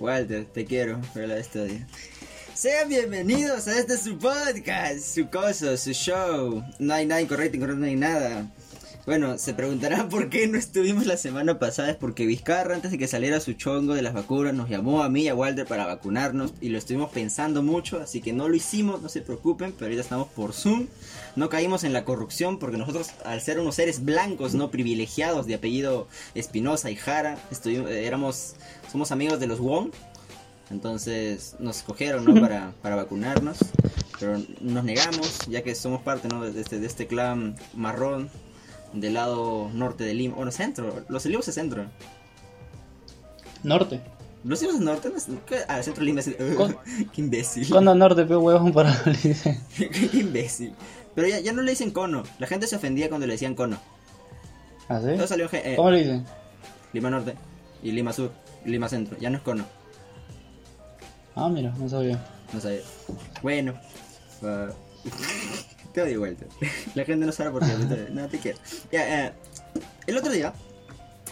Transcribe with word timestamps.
Walter, 0.00 0.46
te 0.46 0.64
quiero, 0.64 0.98
pero 1.12 1.26
la 1.26 1.36
estudio. 1.36 1.78
Sean 2.54 2.88
bienvenidos 2.88 3.68
a 3.68 3.78
este 3.78 3.98
su 3.98 4.18
podcast, 4.18 5.00
su 5.00 5.28
coso, 5.28 5.76
su 5.76 5.92
show. 5.92 6.64
No 6.78 6.94
hay 6.94 7.04
nada 7.04 7.20
incorrecto, 7.20 7.58
incorrecto, 7.58 7.80
no 7.80 7.86
hay 7.86 7.96
nada. 7.96 8.50
Bueno, 9.10 9.38
se 9.38 9.54
preguntarán 9.54 10.08
por 10.08 10.28
qué 10.28 10.46
no 10.46 10.56
estuvimos 10.56 11.04
la 11.04 11.16
semana 11.16 11.58
pasada. 11.58 11.90
Es 11.90 11.96
porque 11.96 12.26
Vizcarra, 12.26 12.76
antes 12.76 12.92
de 12.92 12.98
que 12.98 13.08
saliera 13.08 13.40
su 13.40 13.54
chongo 13.54 13.94
de 13.94 14.02
las 14.02 14.14
vacunas, 14.14 14.54
nos 14.54 14.68
llamó 14.68 15.02
a 15.02 15.08
mí 15.08 15.22
y 15.22 15.28
a 15.28 15.34
Walter 15.34 15.66
para 15.66 15.84
vacunarnos. 15.84 16.54
Y 16.60 16.68
lo 16.68 16.78
estuvimos 16.78 17.10
pensando 17.10 17.60
mucho, 17.60 18.00
así 18.00 18.20
que 18.20 18.32
no 18.32 18.48
lo 18.48 18.54
hicimos, 18.54 19.02
no 19.02 19.08
se 19.08 19.20
preocupen. 19.20 19.72
Pero 19.72 19.86
ahorita 19.86 20.02
estamos 20.02 20.28
por 20.28 20.52
Zoom. 20.52 20.86
No 21.34 21.48
caímos 21.48 21.82
en 21.82 21.92
la 21.92 22.04
corrupción 22.04 22.60
porque 22.60 22.76
nosotros, 22.76 23.08
al 23.24 23.40
ser 23.40 23.58
unos 23.58 23.74
seres 23.74 24.04
blancos, 24.04 24.54
no 24.54 24.70
privilegiados 24.70 25.44
de 25.46 25.56
apellido 25.56 26.06
Espinosa 26.36 26.88
y 26.92 26.94
Jara, 26.94 27.36
estuvimos, 27.50 27.90
eh, 27.90 28.06
éramos, 28.06 28.54
somos 28.92 29.10
amigos 29.10 29.40
de 29.40 29.48
los 29.48 29.58
Wong. 29.58 29.90
Entonces 30.70 31.56
nos 31.58 31.78
escogieron 31.78 32.24
¿no? 32.26 32.40
para, 32.40 32.74
para 32.80 32.94
vacunarnos, 32.94 33.58
pero 34.20 34.40
nos 34.60 34.84
negamos, 34.84 35.40
ya 35.48 35.64
que 35.64 35.74
somos 35.74 36.00
parte 36.00 36.28
¿no? 36.28 36.44
de, 36.44 36.60
este, 36.60 36.78
de 36.78 36.86
este 36.86 37.08
clan 37.08 37.56
marrón 37.74 38.30
del 38.92 39.14
lado 39.14 39.70
norte 39.72 40.04
de 40.04 40.14
Lima, 40.14 40.34
bueno, 40.36 40.50
centro, 40.50 41.04
los 41.08 41.24
Olivos 41.26 41.48
es 41.48 41.54
centro. 41.54 41.86
Norte. 43.62 44.00
Los 44.44 44.60
Olivos 44.60 44.76
es 44.76 44.82
norte, 44.82 45.10
no 45.28 45.38
ah, 45.68 45.78
el 45.78 45.84
centro 45.84 46.00
de 46.00 46.06
Lima 46.06 46.20
es... 46.20 46.30
Con- 46.56 46.76
qué 47.12 47.20
imbécil. 47.20 47.68
Cono 47.68 47.94
norte, 47.94 48.24
pe 48.24 48.36
huevón 48.36 48.72
para 48.72 48.94
qué 49.76 50.10
imbécil. 50.12 50.72
Pero 51.14 51.28
ya, 51.28 51.40
ya 51.40 51.52
no 51.52 51.62
le 51.62 51.72
dicen 51.72 51.90
cono, 51.90 52.22
la 52.38 52.46
gente 52.46 52.66
se 52.66 52.76
ofendía 52.76 53.08
cuando 53.08 53.26
le 53.26 53.34
decían 53.34 53.54
cono. 53.54 53.78
¿Ah, 54.88 55.00
sí? 55.00 55.26
Salió 55.26 55.48
eh, 55.52 55.74
¿Cómo 55.76 55.90
le 55.90 55.98
dicen? 55.98 56.26
Lima 56.92 57.10
norte 57.10 57.34
y 57.82 57.92
Lima 57.92 58.12
sur, 58.12 58.32
y 58.64 58.70
Lima 58.70 58.88
centro, 58.88 59.16
ya 59.18 59.30
no 59.30 59.36
es 59.36 59.42
cono. 59.42 59.64
Ah, 61.34 61.48
mira, 61.48 61.72
no 61.78 61.88
sabía. 61.88 62.24
No 62.52 62.60
sabía. 62.60 62.80
Bueno. 63.42 63.74
Te 65.92 66.00
doy 66.00 66.16
vuelta. 66.16 66.46
La 66.94 67.04
gente 67.04 67.26
no 67.26 67.32
sabe 67.32 67.50
por 67.50 67.64
qué. 67.64 67.72
pero 67.88 68.10
No, 68.10 68.28
te 68.28 68.38
quiero. 68.38 68.58
Ya, 68.92 69.26
eh, 69.26 69.32
el 70.06 70.16
otro 70.16 70.32
día 70.32 70.52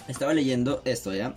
estaba 0.09 0.35
leyendo 0.35 0.83
esto, 0.85 1.15
¿ya? 1.15 1.35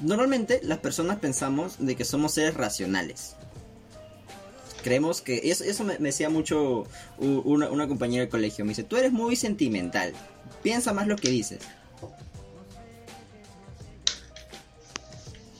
Normalmente 0.00 0.60
las 0.62 0.78
personas 0.78 1.18
pensamos 1.18 1.76
de 1.78 1.96
que 1.96 2.04
somos 2.04 2.32
seres 2.32 2.54
racionales. 2.54 3.36
Creemos 4.82 5.22
que... 5.22 5.40
Eso, 5.44 5.64
eso 5.64 5.84
me, 5.84 5.98
me 5.98 6.08
decía 6.08 6.28
mucho 6.28 6.84
una, 7.18 7.70
una 7.70 7.88
compañera 7.88 8.22
del 8.22 8.28
colegio. 8.28 8.64
Me 8.64 8.70
dice, 8.70 8.82
tú 8.82 8.96
eres 8.96 9.12
muy 9.12 9.36
sentimental. 9.36 10.12
Piensa 10.62 10.92
más 10.92 11.06
lo 11.06 11.16
que 11.16 11.30
dices. 11.30 11.60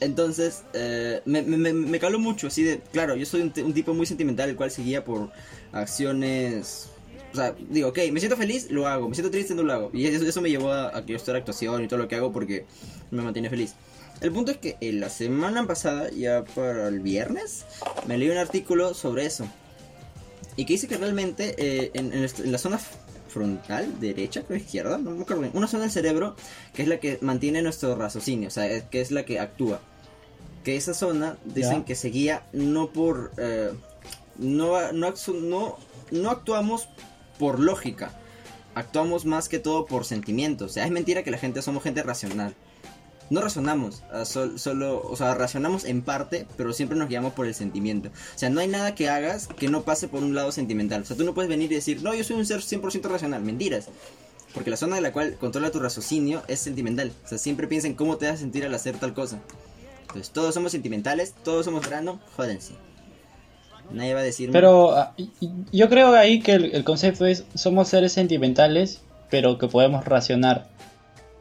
Entonces, 0.04 0.62
eh, 0.74 1.22
me, 1.24 1.42
me, 1.42 1.98
caló 1.98 2.18
mucho, 2.18 2.48
así 2.48 2.62
de, 2.62 2.80
claro, 2.92 3.16
yo 3.16 3.24
soy 3.24 3.40
un, 3.40 3.52
un 3.64 3.72
tipo 3.72 3.94
muy 3.94 4.06
sentimental, 4.06 4.50
el 4.50 4.56
cual 4.56 4.70
se 4.70 4.82
guía 4.82 5.04
por 5.04 5.30
acciones... 5.72 6.90
O 7.32 7.36
sea, 7.36 7.54
digo, 7.68 7.88
ok, 7.88 7.98
me 8.12 8.20
siento 8.20 8.36
feliz, 8.36 8.70
lo 8.70 8.86
hago, 8.86 9.08
me 9.08 9.14
siento 9.16 9.30
triste, 9.30 9.54
no 9.54 9.64
lo 9.64 9.72
hago. 9.72 9.90
Y 9.92 10.06
eso, 10.06 10.40
me 10.40 10.50
llevó 10.50 10.70
a, 10.70 10.96
a 10.96 11.04
que 11.04 11.12
yo 11.12 11.16
esté 11.16 11.32
actuación 11.32 11.82
y 11.82 11.88
todo 11.88 11.98
lo 11.98 12.06
que 12.06 12.14
hago 12.14 12.30
porque 12.30 12.64
me 13.10 13.22
mantiene 13.22 13.50
feliz. 13.50 13.74
El 14.20 14.30
punto 14.30 14.52
es 14.52 14.58
que 14.58 14.76
en 14.80 15.00
la 15.00 15.08
semana 15.08 15.66
pasada, 15.66 16.10
ya 16.10 16.44
para 16.44 16.86
el 16.88 17.00
viernes, 17.00 17.64
me 18.06 18.18
leí 18.18 18.30
un 18.30 18.36
artículo 18.36 18.94
sobre 18.94 19.26
eso. 19.26 19.48
Y 20.56 20.64
que 20.66 20.74
dice 20.74 20.86
que 20.86 20.96
realmente 20.96 21.54
eh, 21.58 21.90
en, 21.94 22.52
la 22.52 22.58
zona 22.58 22.78
frontal, 23.28 24.00
derecha, 24.00 24.42
creo 24.42 24.58
izquierda, 24.58 24.98
no 24.98 25.10
me 25.10 25.22
acuerdo 25.22 25.42
bien, 25.42 25.52
una 25.54 25.66
zona 25.66 25.82
del 25.82 25.92
cerebro 25.92 26.36
que 26.72 26.82
es 26.82 26.88
la 26.88 27.00
que 27.00 27.18
mantiene 27.20 27.62
nuestro 27.62 27.96
raciocinio, 27.96 28.46
o 28.46 28.50
sea, 28.52 28.88
que 28.88 29.00
es 29.00 29.10
la 29.10 29.24
que 29.24 29.40
actúa. 29.40 29.80
Que 30.64 30.76
esa 30.76 30.94
zona 30.94 31.36
dicen 31.44 31.80
Ya. 31.80 31.84
que 31.84 31.94
se 31.94 32.08
guía 32.08 32.42
no 32.52 32.88
por... 32.90 33.32
eh, 33.38 33.70
no, 34.38 34.92
no, 34.92 35.14
no, 35.42 35.76
no 36.10 36.30
actuamos 36.30 36.88
por 37.38 37.60
lógica, 37.60 38.12
actuamos 38.74 39.24
más 39.26 39.48
que 39.48 39.58
todo 39.58 39.86
por 39.86 40.04
sentimientos. 40.04 40.70
O 40.70 40.74
sea, 40.74 40.84
es 40.86 40.90
mentira 40.90 41.22
que 41.22 41.30
la 41.30 41.38
gente 41.38 41.62
somos 41.62 41.82
gente 41.82 42.02
racional. 42.02 42.54
No 43.30 43.40
razonamos, 43.40 44.02
ah, 44.12 44.24
sol- 44.26 44.58
solo, 44.58 45.00
o 45.02 45.16
sea, 45.16 45.34
racionamos 45.34 45.84
en 45.84 46.02
parte, 46.02 46.46
pero 46.58 46.72
siempre 46.74 46.98
nos 46.98 47.08
guiamos 47.08 47.32
por 47.32 47.46
el 47.46 47.54
sentimiento. 47.54 48.10
O 48.34 48.38
sea, 48.38 48.50
no 48.50 48.60
hay 48.60 48.68
nada 48.68 48.94
que 48.94 49.08
hagas 49.08 49.46
que 49.48 49.68
no 49.68 49.82
pase 49.82 50.08
por 50.08 50.22
un 50.22 50.34
lado 50.34 50.52
sentimental. 50.52 51.02
O 51.02 51.04
sea, 51.06 51.16
tú 51.16 51.24
no 51.24 51.32
puedes 51.34 51.48
venir 51.48 51.72
y 51.72 51.76
decir, 51.76 52.02
no, 52.02 52.12
yo 52.14 52.22
soy 52.24 52.36
un 52.36 52.44
ser 52.46 52.60
100% 52.60 53.02
racional. 53.08 53.42
Mentiras. 53.42 53.86
Porque 54.52 54.70
la 54.70 54.76
zona 54.76 54.96
de 54.96 55.02
la 55.02 55.12
cual 55.12 55.36
controla 55.40 55.70
tu 55.70 55.80
raciocinio 55.80 56.42
es 56.48 56.60
sentimental. 56.60 57.12
O 57.24 57.28
sea, 57.28 57.38
siempre 57.38 57.66
piensa 57.66 57.86
en 57.88 57.94
cómo 57.94 58.18
te 58.18 58.26
vas 58.26 58.34
a 58.34 58.38
sentir 58.38 58.64
al 58.64 58.74
hacer 58.74 58.98
tal 58.98 59.14
cosa. 59.14 59.40
Entonces, 60.08 60.30
todos 60.30 60.54
somos 60.54 60.72
sentimentales, 60.72 61.34
todos 61.44 61.64
somos 61.64 61.86
grano, 61.86 62.20
jódense. 62.36 62.74
Nadie 63.90 64.14
va 64.14 64.20
a 64.20 64.24
decir... 64.24 64.50
Pero 64.52 64.92
ah, 64.96 65.12
y- 65.16 65.30
y- 65.40 65.50
yo 65.72 65.88
creo 65.88 66.14
ahí 66.14 66.40
que 66.40 66.52
el, 66.52 66.74
el 66.74 66.84
concepto 66.84 67.26
es, 67.26 67.44
somos 67.54 67.88
seres 67.88 68.12
sentimentales, 68.12 69.02
pero 69.30 69.58
que 69.58 69.68
podemos 69.68 70.04
racionar. 70.04 70.68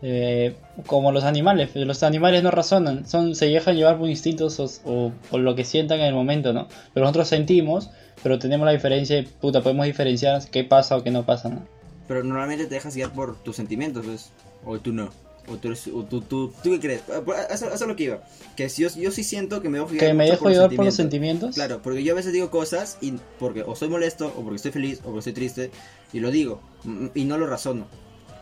Eh, 0.02 0.56
como 0.86 1.14
los 1.14 1.24
animales, 1.24 1.70
los 1.76 2.04
animales 2.04 2.44
no 2.44 2.52
razonan, 2.52 3.08
son, 3.08 3.36
se 3.36 3.46
dejan 3.46 3.78
llevar 3.78 3.98
por 3.98 4.10
instintos 4.10 4.60
o, 4.60 4.66
o 4.84 5.12
por 5.32 5.40
lo 5.40 5.56
que 5.56 5.64
sientan 5.64 6.02
en 6.02 6.08
el 6.08 6.14
momento, 6.14 6.52
¿no? 6.52 6.68
Pero 6.94 7.06
nosotros 7.06 7.30
sentimos, 7.30 7.90
pero 8.22 8.38
tenemos 8.38 8.66
la 8.66 8.74
diferencia, 8.74 9.16
de, 9.16 9.24
puta, 9.24 9.62
podemos 9.62 9.86
diferenciar 9.86 10.42
qué 10.52 10.66
pasa 10.66 10.98
o 10.98 11.04
qué 11.04 11.12
no 11.12 11.26
pasa, 11.26 11.48
¿no? 11.48 11.66
Pero 12.10 12.22
normalmente 12.26 12.66
te 12.66 12.76
dejas 12.76 12.96
guiar 12.96 13.14
por 13.14 13.38
tus 13.44 13.56
sentimientos, 13.56 14.06
pues. 14.06 14.32
O 14.66 14.78
tú 14.80 14.92
no. 14.92 15.10
O 15.48 15.58
tú, 15.58 15.74
o 15.94 16.04
tú, 16.06 16.22
tú, 16.22 16.54
¿tú 16.64 16.72
qué 16.72 16.80
crees? 16.80 17.02
Ah, 17.14 17.22
por- 17.24 17.36
Eso, 17.36 17.66
eso 17.66 17.74
es 17.74 17.82
lo 17.88 17.96
que 17.98 18.04
iba. 18.06 18.24
Que 18.56 18.70
si 18.70 18.84
yo, 18.84 18.90
yo 18.96 19.12
sí 19.12 19.24
siento 19.26 19.62
que 19.62 19.68
me 19.70 19.78
dejo 19.78 19.90
Que 19.90 20.14
me 20.14 20.26
dejo 20.26 20.50
llevar 20.50 20.70
por 20.76 20.86
los 20.86 20.96
sentimientos. 20.96 21.56
Claro, 21.56 21.82
porque 21.82 22.04
yo 22.04 22.14
a 22.14 22.16
veces 22.16 22.32
digo 22.32 22.50
cosas 22.50 22.98
y 23.02 23.14
porque 23.40 23.62
o 23.64 23.74
estoy 23.74 23.90
molesto, 23.90 24.28
o 24.38 24.42
porque 24.42 24.56
estoy 24.56 24.72
feliz, 24.72 25.00
o 25.00 25.06
porque 25.06 25.20
estoy 25.20 25.34
triste, 25.34 25.72
y 26.14 26.22
lo 26.22 26.32
digo, 26.32 26.62
mm, 26.86 27.08
y 27.14 27.26
no 27.26 27.38
lo 27.38 27.46
razono. 27.48 27.88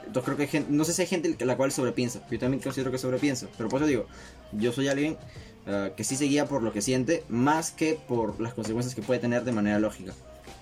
Entonces 0.05 0.23
creo 0.25 0.37
que 0.37 0.43
hay 0.43 0.49
gente, 0.49 0.71
no 0.71 0.83
sé 0.83 0.93
si 0.93 1.01
hay 1.01 1.07
gente 1.07 1.43
la 1.45 1.57
cual 1.57 1.71
sobrepiensa, 1.71 2.21
yo 2.29 2.37
también 2.37 2.61
considero 2.61 2.91
que 2.91 2.97
sobrepienso, 2.97 3.47
pero 3.57 3.69
por 3.69 3.79
eso 3.81 3.87
digo, 3.87 4.05
yo 4.51 4.71
soy 4.73 4.87
alguien 4.89 5.17
ah, 5.67 5.89
que 5.95 6.03
sí 6.03 6.15
se 6.15 6.25
guía 6.25 6.45
por 6.47 6.61
lo 6.63 6.71
que 6.73 6.81
siente, 6.81 7.23
más 7.29 7.71
que 7.71 7.97
por 8.07 8.39
las 8.41 8.53
consecuencias 8.53 8.93
que 8.93 9.01
puede 9.01 9.19
tener 9.19 9.43
de 9.43 9.51
manera 9.53 9.79
lógica. 9.79 10.13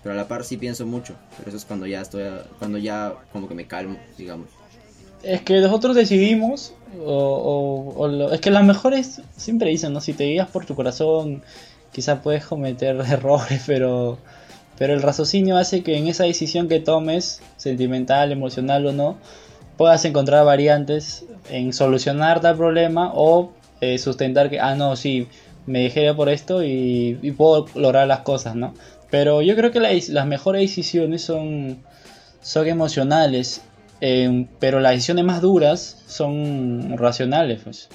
Pero 0.04 0.14
a 0.14 0.16
la 0.16 0.28
par 0.30 0.46
sí 0.46 0.56
pienso 0.58 0.86
mucho, 0.86 1.16
pero 1.38 1.50
eso 1.50 1.58
es 1.58 1.66
cuando 1.66 1.86
ya 1.86 2.00
estoy, 2.02 2.24
ah, 2.24 2.46
cuando 2.60 2.78
ya 2.78 3.16
como 3.34 3.48
que 3.50 3.56
me 3.56 3.66
calmo, 3.68 3.98
digamos. 4.18 4.48
Es 5.24 5.42
que 5.42 5.60
nosotros 5.60 5.96
decidimos, 5.96 6.74
o, 7.06 8.30
es 8.32 8.40
que 8.42 8.52
las 8.52 8.64
mejores 8.64 9.22
siempre 9.36 9.70
dicen, 9.70 9.94
¿no? 9.94 10.00
Si 10.02 10.14
te 10.14 10.26
guías 10.26 10.48
por 10.48 10.66
tu 10.66 10.76
corazón, 10.76 11.44
quizás 11.92 12.20
puedes 12.22 12.46
cometer 12.46 12.96
errores, 13.12 13.64
pero, 13.66 14.18
pero 14.78 14.94
el 14.94 15.02
raciocinio 15.02 15.58
hace 15.58 15.84
que 15.84 15.98
en 15.98 16.08
esa 16.08 16.24
decisión 16.24 16.68
que 16.70 16.80
tomes, 16.80 17.42
sentimental, 17.58 18.32
emocional 18.32 18.86
o 18.88 18.94
no, 18.94 19.18
puedas 19.78 20.06
encontrar 20.06 20.46
variantes 20.46 21.26
en 21.50 21.74
solucionar 21.74 22.40
tal 22.42 22.56
problema 22.58 23.12
o 23.14 23.52
eh, 23.82 23.98
sustentar 23.98 24.50
que, 24.50 24.60
ah, 24.60 24.76
no, 24.76 24.96
sí, 24.96 25.28
me 25.66 25.82
dejé 25.84 26.14
por 26.14 26.30
esto 26.30 26.64
y, 26.64 27.18
y 27.22 27.32
puedo 27.32 27.66
lograr 27.76 28.08
las 28.08 28.20
cosas, 28.22 28.56
¿no? 28.56 28.74
Pero 29.10 29.42
yo 29.42 29.56
creo 29.56 29.72
que 29.72 29.80
la- 29.80 29.90
las 30.10 30.26
mejores 30.28 30.62
decisiones 30.62 31.24
son, 31.24 31.78
son 32.42 32.68
emocionales 32.68 33.62
eh, 34.02 34.48
pero 34.60 34.80
las 34.80 34.94
decisiones 34.94 35.26
más 35.26 35.42
duras 35.42 36.04
son 36.08 36.98
racionales, 36.98 37.62
pues. 37.64 37.90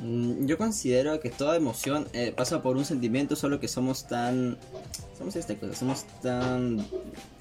Mm, 0.00 0.46
Yo 0.46 0.58
considero 0.58 1.18
que 1.20 1.30
toda 1.30 1.56
emoción 1.56 2.06
eh, 2.12 2.32
pasa 2.36 2.62
por 2.62 2.76
un 2.76 2.84
sentimiento, 2.84 3.36
solo 3.36 3.58
que 3.60 3.68
somos 3.68 4.04
tan. 4.06 4.56
Somos 5.16 5.34
esta 5.36 5.56
cosa, 5.56 5.74
somos 5.74 6.04
tan. 6.22 6.76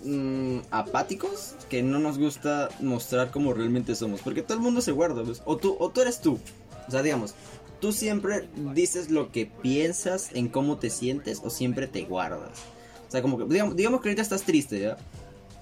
mm, 0.03 0.61
apáticos 0.71 1.55
que 1.69 1.83
no 1.83 1.99
nos 1.99 2.17
gusta 2.17 2.69
mostrar 2.79 3.29
cómo 3.31 3.53
realmente 3.53 3.95
somos. 3.95 4.21
Porque 4.21 4.41
todo 4.41 4.57
el 4.57 4.63
mundo 4.63 4.81
se 4.81 4.91
guarda, 4.91 5.23
pues. 5.23 5.41
O 5.45 5.57
tú, 5.57 5.75
o 5.79 5.89
tú 5.89 6.01
eres 6.01 6.19
tú. 6.21 6.39
O 6.87 6.91
sea, 6.91 7.03
digamos, 7.03 7.35
tú 7.79 7.91
siempre 7.91 8.47
dices 8.73 9.11
lo 9.11 9.31
que 9.31 9.45
piensas 9.45 10.29
en 10.33 10.47
cómo 10.47 10.77
te 10.77 10.89
sientes 10.89 11.41
o 11.43 11.49
siempre 11.51 11.87
te 11.87 12.03
guardas. 12.03 12.59
O 13.07 13.11
sea, 13.11 13.21
como 13.21 13.37
que, 13.37 13.45
digamos, 13.45 13.75
digamos 13.75 14.01
que 14.01 14.09
ahorita 14.09 14.21
estás 14.23 14.43
triste, 14.43 14.79
¿ya? 14.79 14.97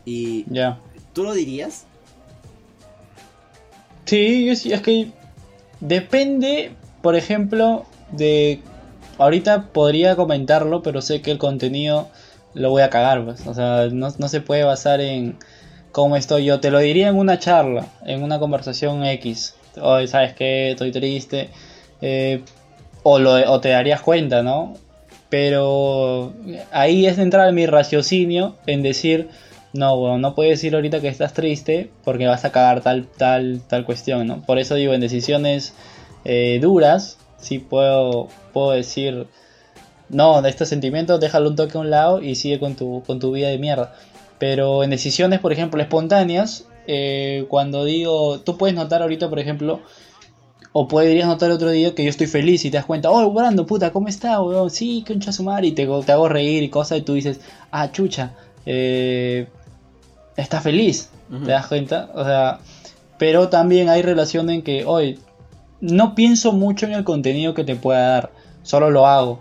Y 0.05 0.45
Ya. 0.51 0.79
Tú 1.15 1.23
lo 1.23 1.33
dirías. 1.33 1.85
Sí, 4.05 4.49
es 4.49 4.81
que 4.81 5.07
depende, 5.79 6.73
por 7.01 7.15
ejemplo, 7.15 7.85
de... 8.11 8.59
Ahorita 9.17 9.69
podría 9.71 10.15
comentarlo, 10.17 10.83
pero 10.83 11.01
sé 11.01 11.21
que 11.21 11.31
el 11.31 11.37
contenido 11.37 12.09
lo 12.53 12.69
voy 12.69 12.83
a 12.83 12.89
cagar, 12.89 13.23
pues. 13.23 13.47
O 13.47 13.53
sea, 13.53 13.87
no, 13.91 14.09
no 14.17 14.27
se 14.27 14.41
puede 14.41 14.65
basar 14.65 14.99
en 14.99 15.37
cómo 15.93 16.17
estoy 16.17 16.43
yo. 16.45 16.59
Te 16.59 16.69
lo 16.69 16.79
diría 16.79 17.07
en 17.07 17.15
una 17.15 17.39
charla, 17.39 17.87
en 18.05 18.21
una 18.21 18.39
conversación 18.39 19.05
X. 19.05 19.55
Hoy, 19.81 20.07
¿sabes 20.09 20.33
qué? 20.33 20.71
Estoy 20.71 20.91
triste. 20.91 21.49
Eh, 22.01 22.41
o, 23.03 23.19
lo, 23.19 23.31
o 23.51 23.61
te 23.61 23.69
darías 23.69 24.01
cuenta, 24.01 24.43
¿no? 24.43 24.73
Pero 25.29 26.33
ahí 26.71 27.07
es 27.07 27.17
entrar 27.17 27.47
en 27.47 27.55
mi 27.55 27.65
raciocinio 27.65 28.55
en 28.67 28.83
decir, 28.83 29.29
no, 29.75 30.17
no 30.17 30.35
puedes 30.35 30.53
decir 30.53 30.73
ahorita 30.73 31.01
que 31.01 31.09
estás 31.09 31.33
triste 31.33 31.91
porque 32.03 32.27
vas 32.27 32.45
a 32.45 32.51
cagar 32.51 32.81
tal, 32.81 33.07
tal, 33.17 33.61
tal 33.67 33.85
cuestión, 33.85 34.25
¿no? 34.25 34.41
Por 34.41 34.57
eso 34.57 34.75
digo, 34.75 34.93
en 34.93 35.01
decisiones 35.01 35.73
eh, 36.23 36.59
duras, 36.61 37.17
sí 37.37 37.59
puedo, 37.59 38.29
puedo 38.53 38.71
decir, 38.71 39.27
no, 40.09 40.41
de 40.41 40.49
este 40.49 40.65
sentimiento 40.65 41.19
déjalo 41.19 41.49
un 41.49 41.55
toque 41.55 41.77
a 41.77 41.81
un 41.81 41.89
lado 41.89 42.21
y 42.21 42.35
sigue 42.35 42.59
con 42.59 42.75
tu, 42.75 43.03
con 43.05 43.19
tu 43.19 43.31
vida 43.31 43.49
de 43.49 43.57
mierda. 43.57 43.93
Pero 44.39 44.83
en 44.83 44.89
decisiones, 44.89 45.39
por 45.39 45.51
ejemplo, 45.51 45.81
espontáneas, 45.81 46.67
eh, 46.87 47.45
cuando 47.49 47.83
digo, 47.83 48.39
tú 48.39 48.57
puedes 48.57 48.75
notar 48.75 49.01
ahorita, 49.01 49.29
por 49.29 49.39
ejemplo, 49.39 49.81
o 50.71 50.87
podrías 50.87 51.27
notar 51.27 51.51
otro 51.51 51.69
día 51.69 51.95
que 51.95 52.03
yo 52.03 52.09
estoy 52.09 52.27
feliz 52.27 52.65
y 52.65 52.71
te 52.71 52.77
das 52.77 52.85
cuenta, 52.85 53.09
oh, 53.09 53.31
Brando, 53.31 53.65
puta, 53.65 53.91
¿cómo 53.91 54.07
está? 54.07 54.39
Sí, 54.69 55.03
concha 55.07 55.31
su 55.31 55.43
madre, 55.43 55.67
y 55.67 55.71
te, 55.71 55.87
te 56.05 56.11
hago 56.11 56.27
reír 56.27 56.63
y 56.63 56.69
cosas, 56.69 56.99
y 56.99 57.01
tú 57.01 57.13
dices, 57.13 57.39
ah, 57.71 57.91
chucha, 57.91 58.33
eh, 58.65 59.47
está 60.37 60.61
feliz. 60.61 61.09
¿te 61.43 61.51
das 61.51 61.67
cuenta? 61.67 62.09
O 62.13 62.23
sea, 62.23 62.59
pero 63.17 63.49
también 63.49 63.89
hay 63.89 64.01
relación 64.01 64.49
en 64.49 64.61
que, 64.61 64.85
hoy 64.85 65.19
no 65.81 66.15
pienso 66.15 66.51
mucho 66.51 66.85
en 66.85 66.93
el 66.93 67.03
contenido 67.03 67.53
que 67.53 67.63
te 67.63 67.75
pueda 67.75 68.07
dar, 68.09 68.31
solo 68.63 68.91
lo 68.91 69.07
hago. 69.07 69.39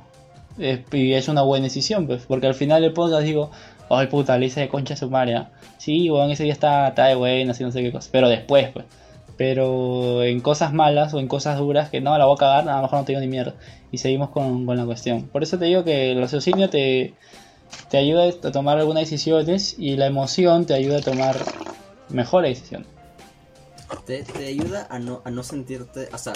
Es- 0.59 0.81
y 0.93 1.13
es 1.15 1.29
una 1.29 1.43
buena 1.43 1.65
decisión, 1.65 2.07
pues, 2.07 2.25
porque 2.27 2.47
al 2.47 2.55
final 2.55 2.83
del 2.83 2.93
podcast 2.93 3.25
digo, 3.25 3.51
ay 3.91 4.07
puta, 4.07 4.39
le 4.39 4.47
hice 4.47 4.61
de 4.61 4.69
concha 4.69 4.97
sumaria. 4.97 5.51
Sí, 5.79 6.11
weón, 6.11 6.31
ese 6.31 6.45
día 6.45 6.53
está, 6.53 6.89
está 6.89 7.07
de 7.07 7.15
buena, 7.17 7.53
así 7.53 7.63
no 7.65 7.71
sé 7.71 7.83
qué 7.83 7.93
cosa. 7.93 8.09
Pero 8.13 8.29
después, 8.29 8.69
pues. 8.71 8.87
Pero 9.37 10.23
en 10.23 10.41
cosas 10.41 10.73
malas 10.73 11.13
o 11.13 11.19
en 11.19 11.27
cosas 11.27 11.59
duras 11.59 11.91
que 11.91 12.01
no, 12.01 12.17
la 12.17 12.25
voy 12.25 12.37
a 12.37 12.39
cagar, 12.39 12.69
a 12.69 12.77
lo 12.77 12.83
mejor 12.83 13.01
no 13.01 13.05
te 13.05 13.13
digo 13.13 13.21
ni 13.21 13.27
mierda. 13.27 13.55
Y 13.91 13.99
seguimos 13.99 14.31
con, 14.31 14.65
con 14.65 14.77
la 14.77 14.85
cuestión. 14.85 15.25
Por 15.25 15.43
eso 15.43 15.59
te 15.59 15.65
digo 15.67 15.83
que 15.85 16.13
el 16.13 16.21
raciocinio 16.21 16.71
te, 16.71 17.15
te 17.91 17.99
ayuda 17.99 18.25
a 18.29 18.53
tomar 18.53 18.79
algunas 18.79 19.03
decisiones 19.03 19.77
y 19.79 19.97
la 19.97 20.07
emoción 20.07 20.67
te 20.67 20.75
ayuda 20.75 20.99
a 20.99 21.03
tomar 21.03 21.37
mejores 22.09 22.59
decisiones. 22.59 22.89
Te, 24.07 24.23
te 24.23 24.47
ayuda 24.47 24.87
a 24.91 24.99
no, 24.99 25.23
a 25.25 25.31
no 25.31 25.43
sentirte, 25.43 26.09
o 26.13 26.19
sea, 26.19 26.33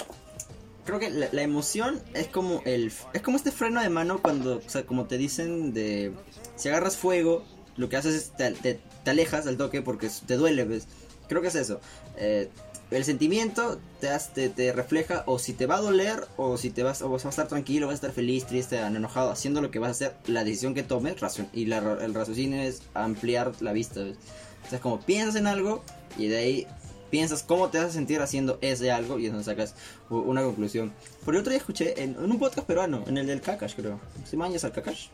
creo 0.85 0.99
que 0.99 1.09
la, 1.09 1.41
emoción 1.41 2.01
es 2.13 2.27
como 2.27 2.61
el, 2.65 2.91
es 3.13 3.21
como 3.21 3.37
este 3.37 3.51
freno 3.51 3.81
de 3.81 3.89
mano 3.89 4.21
cuando, 4.21 4.57
o 4.65 4.69
sea, 4.69 4.83
como 4.85 5.05
te 5.05 5.17
dicen 5.17 5.73
de, 5.73 6.13
si 6.55 6.69
agarras 6.69 6.95
fuego, 6.97 7.43
lo 7.75 7.89
que 7.89 7.97
haces 7.97 8.15
es 8.15 8.31
te, 8.31 8.51
te- 8.51 8.79
te 9.03 9.11
alejas 9.11 9.45
al 9.47 9.57
toque 9.57 9.81
porque 9.81 10.09
te 10.25 10.35
duele, 10.35 10.63
¿ves? 10.63 10.87
Creo 11.27 11.41
que 11.41 11.49
es 11.49 11.55
eso. 11.55 11.79
Eh, 12.17 12.49
el 12.91 13.05
sentimiento 13.05 13.79
te, 14.01 14.09
has- 14.09 14.33
te, 14.33 14.49
te 14.49 14.71
refleja 14.73 15.23
o 15.27 15.37
si 15.39 15.53
te 15.53 15.65
va 15.67 15.75
a 15.75 15.81
doler 15.81 16.27
o 16.37 16.57
si 16.57 16.69
te 16.71 16.81
vas, 16.83 17.01
o 17.01 17.09
vas 17.09 17.25
a 17.25 17.29
estar 17.29 17.47
tranquilo, 17.47 17.85
vas 17.87 17.93
a 17.93 17.95
estar 17.95 18.11
feliz, 18.11 18.45
triste, 18.45 18.79
enojado, 18.79 19.31
haciendo 19.31 19.61
lo 19.61 19.69
que 19.71 19.79
vas 19.79 19.89
a 19.89 19.91
hacer, 19.91 20.13
la 20.27 20.43
decisión 20.43 20.73
que 20.73 20.83
tomes, 20.83 21.15
y 21.53 21.65
la- 21.67 21.97
el 22.01 22.13
raciocinio 22.13 22.61
es 22.61 22.81
ampliar 22.93 23.51
la 23.61 23.73
vista, 23.73 24.01
¿ves? 24.01 24.17
O 24.65 24.69
sea, 24.69 24.77
es 24.77 24.81
como 24.81 24.99
piensas 25.01 25.35
en 25.35 25.47
algo 25.47 25.83
y 26.17 26.27
de 26.27 26.37
ahí 26.37 26.67
piensas 27.11 27.41
cómo 27.43 27.69
te 27.69 27.77
vas 27.79 27.87
a 27.87 27.91
sentir 27.91 28.21
haciendo 28.21 28.59
ese 28.61 28.91
algo 28.91 29.17
y 29.19 29.25
entonces 29.27 29.45
sacas 29.45 29.73
u- 30.09 30.17
una 30.17 30.43
conclusión. 30.43 30.93
Por 31.25 31.33
el 31.35 31.41
otro 31.41 31.51
día 31.51 31.57
escuché 31.59 32.03
en, 32.03 32.11
en 32.11 32.31
un 32.31 32.37
podcast 32.39 32.67
peruano, 32.67 33.03
en 33.07 33.17
el 33.17 33.25
del 33.27 33.41
Kakash 33.41 33.73
creo. 33.75 33.99
¿Se 34.29 34.35
mañas 34.37 34.63
al 34.63 34.71
Kakash? 34.73 35.07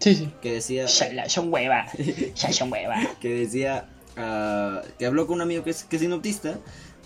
Sí, 0.00 0.16
sí. 0.16 0.32
Que 0.42 0.54
decía... 0.54 0.86
Ya 0.86 1.28
son 1.28 1.52
hueva. 1.52 1.86
Ya 2.34 2.52
son 2.52 2.72
hueva. 2.72 2.96
que 3.20 3.28
decía 3.34 3.88
ah, 4.16 4.82
que 4.98 5.06
habló 5.06 5.26
con 5.26 5.36
un 5.36 5.42
amigo 5.42 5.64
que 5.64 5.70
es, 5.70 5.84
que 5.84 5.96
es 5.96 6.02
sinoptista 6.02 6.58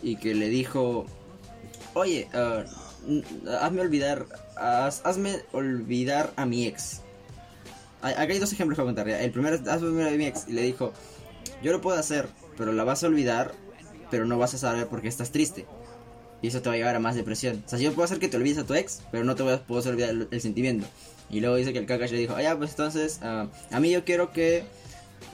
y 0.03 0.17
que 0.17 0.35
le 0.35 0.49
dijo 0.49 1.07
oye 1.95 2.29
n- 3.07 3.25
hazme 3.61 3.81
olvidar 3.81 4.27
haz- 4.57 5.01
hazme 5.05 5.41
olvidar 5.53 6.33
a 6.37 6.47
mi 6.47 6.67
ex 6.67 7.01
acá 8.03 8.21
hay 8.21 8.39
dos 8.39 8.53
ejemplos 8.53 8.77
para 8.77 8.87
contar 8.87 9.09
el 9.09 9.31
primero 9.31 9.57
es 9.57 9.67
hazme 9.67 9.89
olvidar 9.89 10.13
a 10.13 10.17
mi 10.17 10.27
ex 10.27 10.47
y 10.49 10.53
le 10.53 10.63
dijo 10.63 10.93
yo 11.63 11.73
lo 11.73 11.81
puedo 11.81 11.99
hacer 11.99 12.29
pero 12.57 12.73
la 12.73 12.85
vas 12.85 13.05
a 13.05 13.07
olvidar 13.07 13.53
pero 14.11 14.27
no 14.27 14.39
vas 14.39 14.55
a 14.55 14.59
saber 14.59 14.87
por 14.87 15.03
qué 15.03 15.09
estás 15.09 15.31
triste 15.31 15.67
y 16.43 16.49
eso 16.49 16.61
te 16.63 16.69
va 16.69 16.75
a 16.75 16.79
llevar 16.79 16.95
a 16.95 17.01
más 17.01 17.15
depresión. 17.17 17.63
O 17.67 17.69
sea 17.69 17.79
yo 17.79 17.93
puedo 17.93 18.05
hacer 18.05 18.19
que 18.19 18.29
te 18.29 18.37
olvides 18.37 18.59
a 18.59 18.65
tu 18.65 18.75
ex 18.75 19.03
pero 19.11 19.25
no 19.25 19.35
te 19.35 19.43
voy 19.43 19.53
a 19.53 19.79
hacer 19.79 19.93
olvidar 19.93 20.15
el, 20.31 20.41
sentimiento. 20.41 20.87
Y 21.31 21.41
luego 21.41 21.57
dice 21.57 21.73
que 21.73 21.81
el 21.81 21.87
Kakash 21.87 22.13
le 22.13 22.19
dijo, 22.19 22.35
ah, 22.37 22.43
ya, 22.43 22.57
pues 22.57 22.71
entonces, 22.71 23.19
ah, 23.23 23.49
a 23.73 23.81
mí 23.81 23.91
yo 23.91 24.05
quiero 24.05 24.33
que 24.33 24.65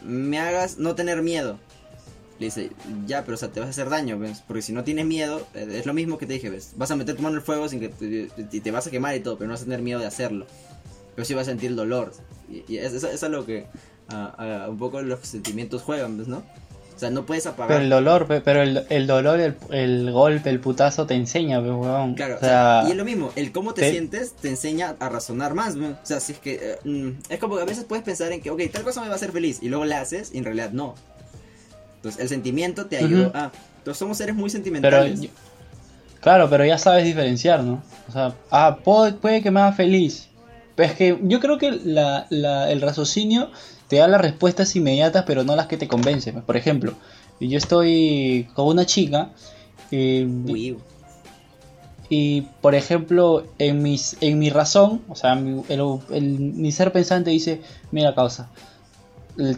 me 0.05 0.38
hagas 0.38 0.79
no 0.79 0.94
tener 0.94 1.23
miedo. 1.23 1.58
Le 2.38 2.46
dice, 2.46 2.70
ya, 3.06 3.25
pero 3.25 3.37
o 3.37 3.38
sea, 3.38 3.50
te 3.50 3.61
vas 3.61 3.69
a 3.69 3.70
hacer 3.70 3.88
daño, 3.88 4.19
¿ves? 4.19 4.43
Porque 4.46 4.62
si 4.62 4.73
no 4.73 4.82
tienes 4.82 5.06
miedo, 5.06 5.46
eh, 5.55 5.69
es 5.70 5.87
lo 5.87 5.94
mismo 5.94 6.19
que 6.19 6.26
te 6.26 6.32
dije, 6.32 6.50
¿ves? 6.50 6.73
Vas 6.76 6.90
a 6.90 6.96
meter 6.96 7.14
tu 7.14 7.23
mano 7.23 7.34
en 7.34 7.40
el 7.40 7.44
fuego 7.44 7.69
sin 7.69 7.79
que 7.79 7.88
te, 7.88 8.61
te 8.61 8.70
vas 8.70 8.87
a 8.87 8.90
quemar 8.90 9.14
y 9.14 9.20
todo, 9.20 9.38
pero 9.38 9.49
no 9.49 9.55
vas 9.55 9.62
a 9.62 9.64
tener 9.64 9.82
miedo 9.82 10.00
de 10.00 10.06
hacerlo. 10.06 10.46
Pero 11.14 11.25
sí 11.25 11.34
vas 11.34 11.46
a 11.46 11.50
sentir 11.50 11.75
dolor. 11.75 12.12
Y, 12.50 12.64
y 12.73 12.79
eso, 12.79 12.96
eso 12.96 13.26
es 13.26 13.32
lo 13.32 13.46
que 13.46 13.67
ah, 14.08 14.34
ah, 14.38 14.67
un 14.69 14.79
poco 14.79 15.00
los 15.02 15.20
sentimientos 15.20 15.82
juegan, 15.82 16.19
¿ves? 16.19 16.26
¿No? 16.26 16.43
O 17.02 17.04
sea, 17.04 17.10
no 17.10 17.26
puedes 17.26 17.46
apagar. 17.46 17.66
Pero 17.69 17.81
el 17.82 17.90
dolor, 17.90 18.26
pe- 18.28 18.40
pero 18.43 18.62
el, 18.62 18.87
el 18.88 19.08
dolor, 19.08 19.40
el, 19.40 19.56
el 19.70 20.12
golpe, 20.12 20.50
el 20.50 20.60
putazo 20.60 21.04
te 21.04 21.14
enseña, 21.14 21.58
pues, 21.60 21.72
weón. 21.72 22.14
Claro, 22.14 22.34
o 22.34 22.37
o 22.37 22.40
sea, 22.40 22.84
y 22.87 22.93
es 22.93 22.96
lo 22.96 23.04
mismo, 23.04 23.32
el 23.34 23.50
cómo 23.50 23.75
te, 23.75 23.81
te- 23.81 23.90
sientes 23.90 24.34
te 24.34 24.49
enseña 24.49 24.94
a 25.00 25.08
razonar 25.08 25.54
más, 25.54 25.75
¿no? 25.75 25.88
O 25.88 25.96
sea, 26.04 26.20
si 26.20 26.32
es 26.34 26.38
que 26.38 26.60
eh, 26.62 26.78
mm, 26.88 27.10
es 27.28 27.40
como 27.40 27.56
que 27.56 27.62
a 27.62 27.64
veces 27.64 27.82
puedes 27.84 28.04
pensar 28.04 28.31
en 28.31 28.40
que, 28.40 28.50
ok, 28.50 28.60
tal 28.72 28.84
cosa 28.84 29.00
me 29.00 29.08
va 29.08 29.14
a 29.14 29.16
hacer 29.16 29.32
feliz 29.32 29.58
y 29.60 29.69
luego 29.69 29.84
la 29.84 30.00
haces 30.00 30.31
y 30.32 30.38
en 30.38 30.44
realidad 30.44 30.70
no. 30.70 30.94
Entonces, 31.96 32.20
el 32.22 32.28
sentimiento 32.28 32.87
te 32.87 32.99
ayuda 32.99 33.28
Ujú. 33.28 33.37
a... 33.37 33.52
Entonces, 33.78 33.99
somos 33.99 34.16
seres 34.16 34.37
muy 34.37 34.49
sentimentales. 34.49 35.20
claro, 36.20 36.49
pero 36.49 36.64
ya 36.64 36.78
sabes 36.78 37.04
diferenciar, 37.04 37.64
¿no? 37.64 37.82
O 38.08 38.12
sea, 38.12 38.32
ah, 38.52 38.78
puedo- 38.84 39.16
puede 39.16 39.43
que 39.43 39.50
me 39.50 39.58
haga 39.60 39.72
feliz. 39.72 40.28
Pero 40.76 40.88
es 40.88 40.94
que 40.96 41.19
yo 41.22 41.40
creo 41.40 41.58
que 41.58 41.72
la, 41.72 42.26
la- 42.31 42.70
el 42.70 42.81
raciocinio 42.81 43.50
te 43.92 43.98
da 43.98 44.08
las 44.08 44.22
respuestas 44.22 44.74
inmediatas, 44.74 45.24
pero 45.26 45.44
no 45.44 45.54
las 45.54 45.66
que 45.66 45.76
te 45.76 45.86
convencen. 45.86 46.40
Por 46.40 46.56
ejemplo, 46.56 46.94
yo 47.38 47.58
estoy 47.58 48.48
con 48.54 48.68
una 48.68 48.86
chica 48.86 49.32
y, 49.90 50.25
Uy, 50.25 50.78
y 52.08 52.40
por 52.62 52.75
ejemplo, 52.75 53.44
en, 53.58 53.82
mis, 53.82 54.16
en 54.22 54.38
mi 54.38 54.49
razón, 54.49 55.02
o 55.11 55.14
sea, 55.14 55.34
mi, 55.34 55.62
el- 55.68 55.99
el- 56.11 56.38
mi 56.38 56.72
ser 56.72 56.90
pensante 56.90 57.28
dice, 57.28 57.61
mira 57.90 58.14
causa, 58.14 58.49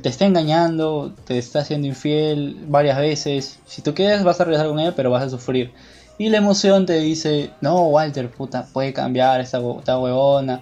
te 0.02 0.08
está 0.08 0.24
engañando, 0.26 1.14
te 1.28 1.38
está 1.38 1.60
haciendo 1.60 1.86
infiel 1.86 2.56
varias 2.66 2.98
veces, 2.98 3.60
si 3.66 3.82
tú 3.82 3.94
quieres 3.94 4.24
vas 4.24 4.40
a 4.40 4.44
regresar 4.46 4.66
con 4.66 4.80
ella, 4.80 4.96
pero 4.96 5.12
vas 5.12 5.22
a 5.22 5.30
sufrir. 5.30 5.72
Y 6.18 6.28
la 6.28 6.38
emoción 6.38 6.86
te 6.86 6.98
dice, 6.98 7.50
no, 7.60 7.84
Walter, 7.86 8.28
puta, 8.32 8.66
puede 8.72 8.92
cambiar 8.92 9.40
esta, 9.40 9.60
esta 9.78 9.96
huevona, 9.96 10.60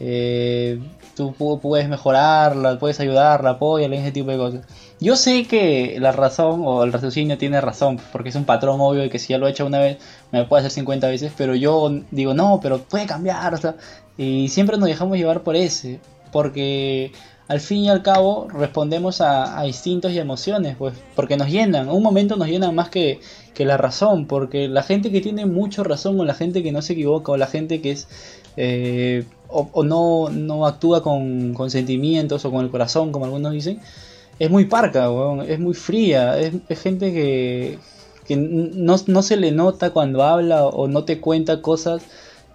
eh, 0.00 0.80
tú 1.16 1.34
pu- 1.38 1.60
puedes 1.60 1.88
mejorarla, 1.88 2.78
puedes 2.78 3.00
ayudarla, 3.00 3.50
apoyarla, 3.50 3.96
ese 3.96 4.12
tipo 4.12 4.30
de 4.30 4.36
cosas. 4.38 4.66
Yo 5.00 5.16
sé 5.16 5.44
que 5.46 5.96
la 6.00 6.12
razón 6.12 6.62
o 6.64 6.84
el 6.84 6.92
raciocinio 6.92 7.36
tiene 7.38 7.60
razón, 7.60 8.00
porque 8.12 8.28
es 8.30 8.34
un 8.36 8.44
patrón 8.44 8.80
obvio 8.80 9.02
de 9.02 9.10
que 9.10 9.18
si 9.18 9.28
ya 9.32 9.38
lo 9.38 9.46
he 9.46 9.50
hecho 9.50 9.66
una 9.66 9.80
vez, 9.80 9.98
me 10.30 10.38
lo 10.40 10.48
puede 10.48 10.60
hacer 10.60 10.70
50 10.72 11.08
veces, 11.08 11.32
pero 11.36 11.54
yo 11.54 11.90
digo, 12.10 12.34
no, 12.34 12.60
pero 12.62 12.78
puede 12.78 13.06
cambiar, 13.06 13.52
o 13.54 13.56
sea, 13.56 13.74
y 14.16 14.48
siempre 14.48 14.78
nos 14.78 14.88
dejamos 14.88 15.16
llevar 15.18 15.42
por 15.42 15.56
ese, 15.56 16.00
porque 16.32 17.12
al 17.48 17.60
fin 17.60 17.78
y 17.84 17.90
al 17.90 18.02
cabo 18.02 18.48
respondemos 18.48 19.20
a, 19.20 19.58
a 19.58 19.66
instintos 19.66 20.12
y 20.12 20.18
emociones, 20.18 20.76
pues, 20.78 20.94
porque 21.14 21.36
nos 21.36 21.48
llenan, 21.48 21.88
un 21.90 22.02
momento 22.02 22.36
nos 22.36 22.48
llenan 22.48 22.74
más 22.74 22.88
que, 22.88 23.20
que 23.54 23.64
la 23.64 23.76
razón, 23.76 24.26
porque 24.26 24.68
la 24.68 24.82
gente 24.82 25.10
que 25.10 25.20
tiene 25.20 25.44
mucho 25.46 25.84
razón 25.84 26.18
o 26.20 26.24
la 26.24 26.34
gente 26.34 26.62
que 26.62 26.72
no 26.72 26.80
se 26.80 26.94
equivoca 26.94 27.32
o 27.32 27.36
la 27.36 27.46
gente 27.48 27.80
que 27.82 27.90
es... 27.90 28.08
eh, 28.56 29.24
o, 29.52 29.68
o 29.72 29.84
no, 29.84 30.28
no 30.30 30.66
actúa 30.66 31.02
con, 31.02 31.54
con 31.54 31.70
sentimientos 31.70 32.44
o 32.44 32.50
con 32.50 32.64
el 32.64 32.70
corazón, 32.70 33.12
como 33.12 33.24
algunos 33.26 33.52
dicen, 33.52 33.80
es 34.38 34.50
muy 34.50 34.64
parca, 34.64 35.10
weón, 35.10 35.42
es 35.48 35.58
muy 35.60 35.74
fría, 35.74 36.38
es, 36.38 36.54
es 36.68 36.80
gente 36.80 37.12
que, 37.12 37.78
que 38.26 38.36
no, 38.36 38.96
no 39.06 39.22
se 39.22 39.36
le 39.36 39.52
nota 39.52 39.90
cuando 39.90 40.22
habla 40.22 40.66
o 40.66 40.88
no 40.88 41.04
te 41.04 41.20
cuenta 41.20 41.60
cosas 41.62 42.02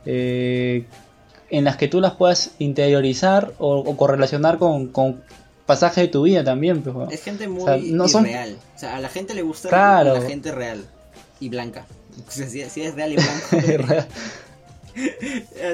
eh, 0.06 0.86
en 1.50 1.64
las 1.64 1.78
que 1.78 1.88
tú 1.88 2.02
las 2.02 2.14
puedas 2.14 2.52
interiorizar 2.60 3.54
o, 3.60 3.78
o 3.80 3.96
correlacionar 3.98 4.58
con, 4.58 4.88
con 4.88 5.22
pasajes 5.66 6.04
de 6.04 6.08
tu 6.08 6.24
vida 6.24 6.44
también. 6.44 6.82
Pues, 6.82 6.96
weón. 6.96 7.12
es 7.12 7.24
gente 7.24 7.48
muy 7.48 7.62
o 7.64 7.66
sea, 7.66 7.78
no 7.78 8.08
son- 8.08 8.26
irreal. 8.26 8.58
O 8.76 8.80
sea, 8.80 8.96
a 8.98 9.00
la 9.00 9.10
gente 9.10 9.34
le 9.34 9.42
gusta 9.44 9.70
Claro. 9.70 10.14
la 10.16 10.22
gente 10.22 10.52
real 10.52 10.84
y 11.40 11.50
blanca. 11.50 11.86
O 12.28 12.32
sea, 12.32 12.50
si, 12.50 12.64
si 12.68 12.82
es 12.82 12.96
real 12.96 13.12
y 13.14 13.16
blanco. 13.16 13.94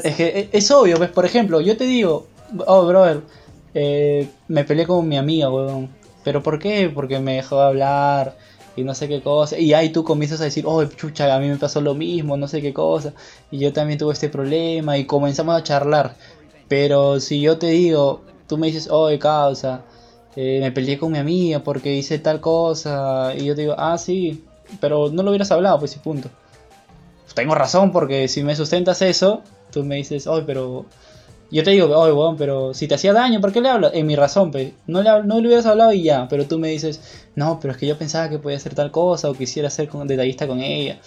es- 0.03 0.15
que 0.15 0.39
es, 0.39 0.63
es 0.65 0.72
obvio, 0.72 0.98
pues, 0.98 1.10
por 1.10 1.25
ejemplo, 1.25 1.62
yo 1.62 1.77
te 1.77 1.86
digo, 1.86 2.27
oh, 2.68 2.86
brother, 2.86 3.22
eh, 3.74 4.27
me 4.48 4.63
peleé 4.63 4.86
con 4.86 5.08
mi 5.08 5.18
amiga, 5.18 5.50
weón. 5.50 5.89
¿Pero 6.24 6.42
por 6.42 6.60
qué? 6.60 6.89
Porque 6.94 7.20
me 7.20 7.36
dejó 7.36 7.58
de 7.58 7.63
hablar, 7.65 8.38
y 8.75 8.84
no 8.84 8.96
sé 8.96 9.08
qué 9.08 9.22
cosa. 9.22 9.58
Y 9.60 9.74
ahí 9.74 9.89
tú 9.89 10.03
comienzas 10.03 10.42
a 10.42 10.46
decir, 10.46 10.63
oh, 10.68 10.84
chucha, 10.86 11.34
a 11.36 11.39
mí 11.39 11.48
me 11.48 11.58
pasó 11.58 11.82
lo 11.82 11.94
mismo, 11.94 12.38
no 12.38 12.48
sé 12.48 12.62
qué 12.62 12.74
cosa. 12.74 13.13
Y 13.51 13.60
yo 13.60 13.74
también 13.74 14.00
tuve 14.00 14.13
este 14.13 14.30
problema 14.30 14.98
y 14.98 15.06
comenzamos 15.06 15.56
a 15.56 15.63
charlar. 15.63 16.15
Pero 16.68 17.20
si 17.20 17.42
yo 17.42 17.58
te 17.58 17.68
digo, 17.68 18.22
tú 18.48 18.58
me 18.58 18.68
dices, 18.68 18.88
oh, 18.89 19.10
causa, 19.20 19.82
eh, 20.36 20.60
me 20.62 20.72
peleé 20.72 20.98
con 20.98 21.12
mi 21.12 21.20
amiga 21.20 21.60
porque 21.60 21.94
hice 21.94 22.20
tal 22.20 22.39
cosa. 22.42 23.34
Y 23.38 23.46
yo 23.46 23.56
te 23.56 23.62
digo, 23.62 23.75
ah, 23.77 23.98
sí, 23.98 24.44
pero 24.80 25.10
no 25.12 25.24
lo 25.24 25.30
hubieras 25.32 25.51
hablado, 25.51 25.80
pues 25.80 25.96
y 25.96 26.00
punto. 26.00 26.30
Tengo 27.33 27.55
razón 27.55 27.91
porque 27.91 28.27
si 28.27 28.43
me 28.43 28.55
sustentas 28.55 29.01
eso, 29.01 29.41
tú 29.71 29.83
me 29.83 29.95
dices, 29.95 30.27
oh, 30.27 30.43
pero 30.45 30.85
yo 31.53 31.63
te 31.63 31.71
digo, 31.71 31.85
oye, 31.97 32.11
bueno, 32.11 32.35
pero 32.37 32.73
si 32.73 32.87
te 32.87 32.95
hacía 32.95 33.13
daño, 33.13 33.39
¿por 33.39 33.51
qué 33.51 33.61
le 33.61 33.69
hablas? 33.69 33.91
En 33.93 34.07
mi 34.07 34.15
razón, 34.15 34.51
pe. 34.51 34.73
No 34.87 35.01
le, 35.01 35.09
no 35.23 35.39
le 35.39 35.47
hubieras 35.47 35.65
hablado 35.65 35.93
y 35.93 36.03
ya, 36.03 36.27
pero 36.27 36.45
tú 36.47 36.57
me 36.57 36.69
dices, 36.69 36.99
no, 37.35 37.59
pero 37.59 37.73
es 37.73 37.77
que 37.77 37.85
yo 37.87 37.97
pensaba 37.97 38.29
que 38.29 38.39
podía 38.39 38.57
hacer 38.57 38.73
tal 38.73 38.91
cosa 38.91 39.29
o 39.29 39.33
quisiera 39.33 39.69
ser 39.69 39.87
con, 39.87 40.07
detallista 40.07 40.47
con 40.47 40.61
ella. 40.61 40.99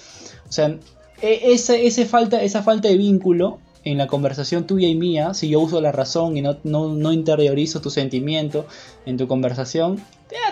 O 0.49 0.53
sea, 0.53 0.77
e, 1.21 1.53
ese, 1.53 1.87
ese 1.87 2.07
falta, 2.07 2.43
esa 2.43 2.63
falta 2.63 2.89
de 2.89 2.97
vínculo 2.97 3.59
en 3.83 3.99
la 3.99 4.07
conversación 4.07 4.67
tuya 4.67 4.89
y 4.89 4.95
mía, 4.95 5.35
si 5.35 5.49
yo 5.49 5.61
uso 5.61 5.81
la 5.81 5.93
razón 5.93 6.37
y 6.37 6.43
no, 6.43 6.57
no, 6.65 6.95
no 6.95 7.13
interiorizo 7.13 7.81
tu 7.81 7.91
sentimiento 7.91 8.67
en 9.05 9.17
tu 9.17 9.29
conversación, 9.29 10.01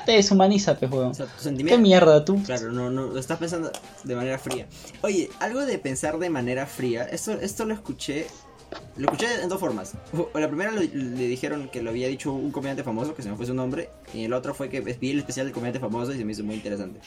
te, 0.04 0.12
deshumaniza, 0.12 0.78
pues, 0.78 0.90
weón. 0.90 1.08
O 1.10 1.14
sea. 1.14 1.26
¿Qué 1.42 1.78
mierda 1.78 2.24
tú? 2.24 2.42
Claro, 2.44 2.72
no, 2.72 2.90
no, 2.90 3.06
lo 3.06 3.18
estás 3.18 3.38
pensando 3.38 3.70
de 4.04 4.14
manera 4.16 4.38
fría. 4.38 4.66
Oye, 5.02 5.30
algo 5.40 5.64
de 5.66 5.78
pensar 5.78 6.18
de 6.18 6.30
manera 6.30 6.66
fría, 6.66 7.04
esto, 7.04 7.32
esto 7.32 7.64
lo 7.64 7.74
escuché, 7.74 8.26
lo 8.96 9.06
escuché 9.06 9.42
en 9.42 9.48
dos 9.48 9.60
formas. 9.60 9.94
O 10.12 10.38
La 10.38 10.48
primera 10.48 10.70
lo- 10.72 10.80
le 10.80 11.26
dijeron 11.26 11.68
que 11.68 11.82
lo 11.82 11.90
había 11.90 12.08
dicho 12.08 12.32
un 12.32 12.50
comediante 12.50 12.82
famoso, 12.84 13.14
que 13.14 13.22
se 13.22 13.30
me 13.30 13.36
fue 13.36 13.46
su 13.46 13.54
nombre, 13.54 13.90
y 14.12 14.24
el 14.24 14.32
otro 14.32 14.54
fue 14.54 14.68
que 14.68 14.80
vi 14.80 15.10
el 15.10 15.18
especial 15.18 15.46
del 15.46 15.54
comediante 15.54 15.80
famoso 15.80 16.12
y 16.12 16.18
se 16.18 16.24
me 16.24 16.32
hizo 16.32 16.44
muy 16.44 16.54
interesante. 16.56 17.00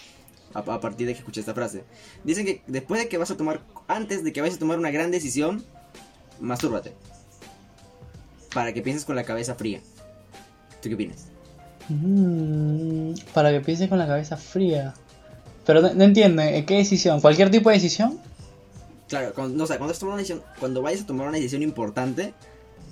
A, 0.53 0.59
a 0.59 0.79
partir 0.79 1.05
de 1.07 1.13
que 1.13 1.19
escuché 1.19 1.41
esta 1.41 1.53
frase. 1.53 1.83
Dicen 2.23 2.45
que 2.45 2.61
después 2.67 3.01
de 3.01 3.09
que 3.09 3.17
vas 3.17 3.29
a 3.31 3.37
tomar, 3.37 3.61
antes 3.87 4.23
de 4.23 4.31
que 4.33 4.41
vayas 4.41 4.55
a 4.55 4.59
tomar 4.59 4.79
una 4.79 4.91
gran 4.91 5.11
decisión, 5.11 5.63
mastúrbate. 6.39 6.93
Para 8.53 8.73
que 8.73 8.81
pienses 8.81 9.05
con 9.05 9.15
la 9.15 9.23
cabeza 9.23 9.55
fría. 9.55 9.81
¿Tú 10.81 10.89
qué 10.89 10.95
opinas? 10.95 11.27
Mm, 11.89 13.13
para 13.33 13.51
que 13.51 13.61
pienses 13.61 13.87
con 13.89 13.97
la 13.97 14.07
cabeza 14.07 14.37
fría. 14.37 14.93
Pero 15.65 15.81
no, 15.81 15.93
no 15.93 16.03
entiendo, 16.03 16.41
¿en 16.41 16.65
qué 16.65 16.75
decisión? 16.77 17.19
¿Cualquier 17.21 17.49
tipo 17.51 17.69
de 17.69 17.75
decisión? 17.75 18.19
Claro, 19.07 19.33
cuando, 19.33 19.63
o 19.63 19.67
sea, 19.67 19.77
cuando, 19.77 19.95
una 20.05 20.15
decisión, 20.17 20.41
cuando 20.59 20.81
vayas 20.81 21.01
a 21.01 21.05
tomar 21.05 21.27
una 21.27 21.37
decisión 21.37 21.61
importante, 21.63 22.33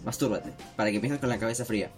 mastúrbate, 0.05 0.51
para 0.75 0.91
que 0.91 0.99
pienses 0.99 1.19
con 1.19 1.29
la 1.29 1.37
cabeza 1.37 1.65
fría. 1.65 1.89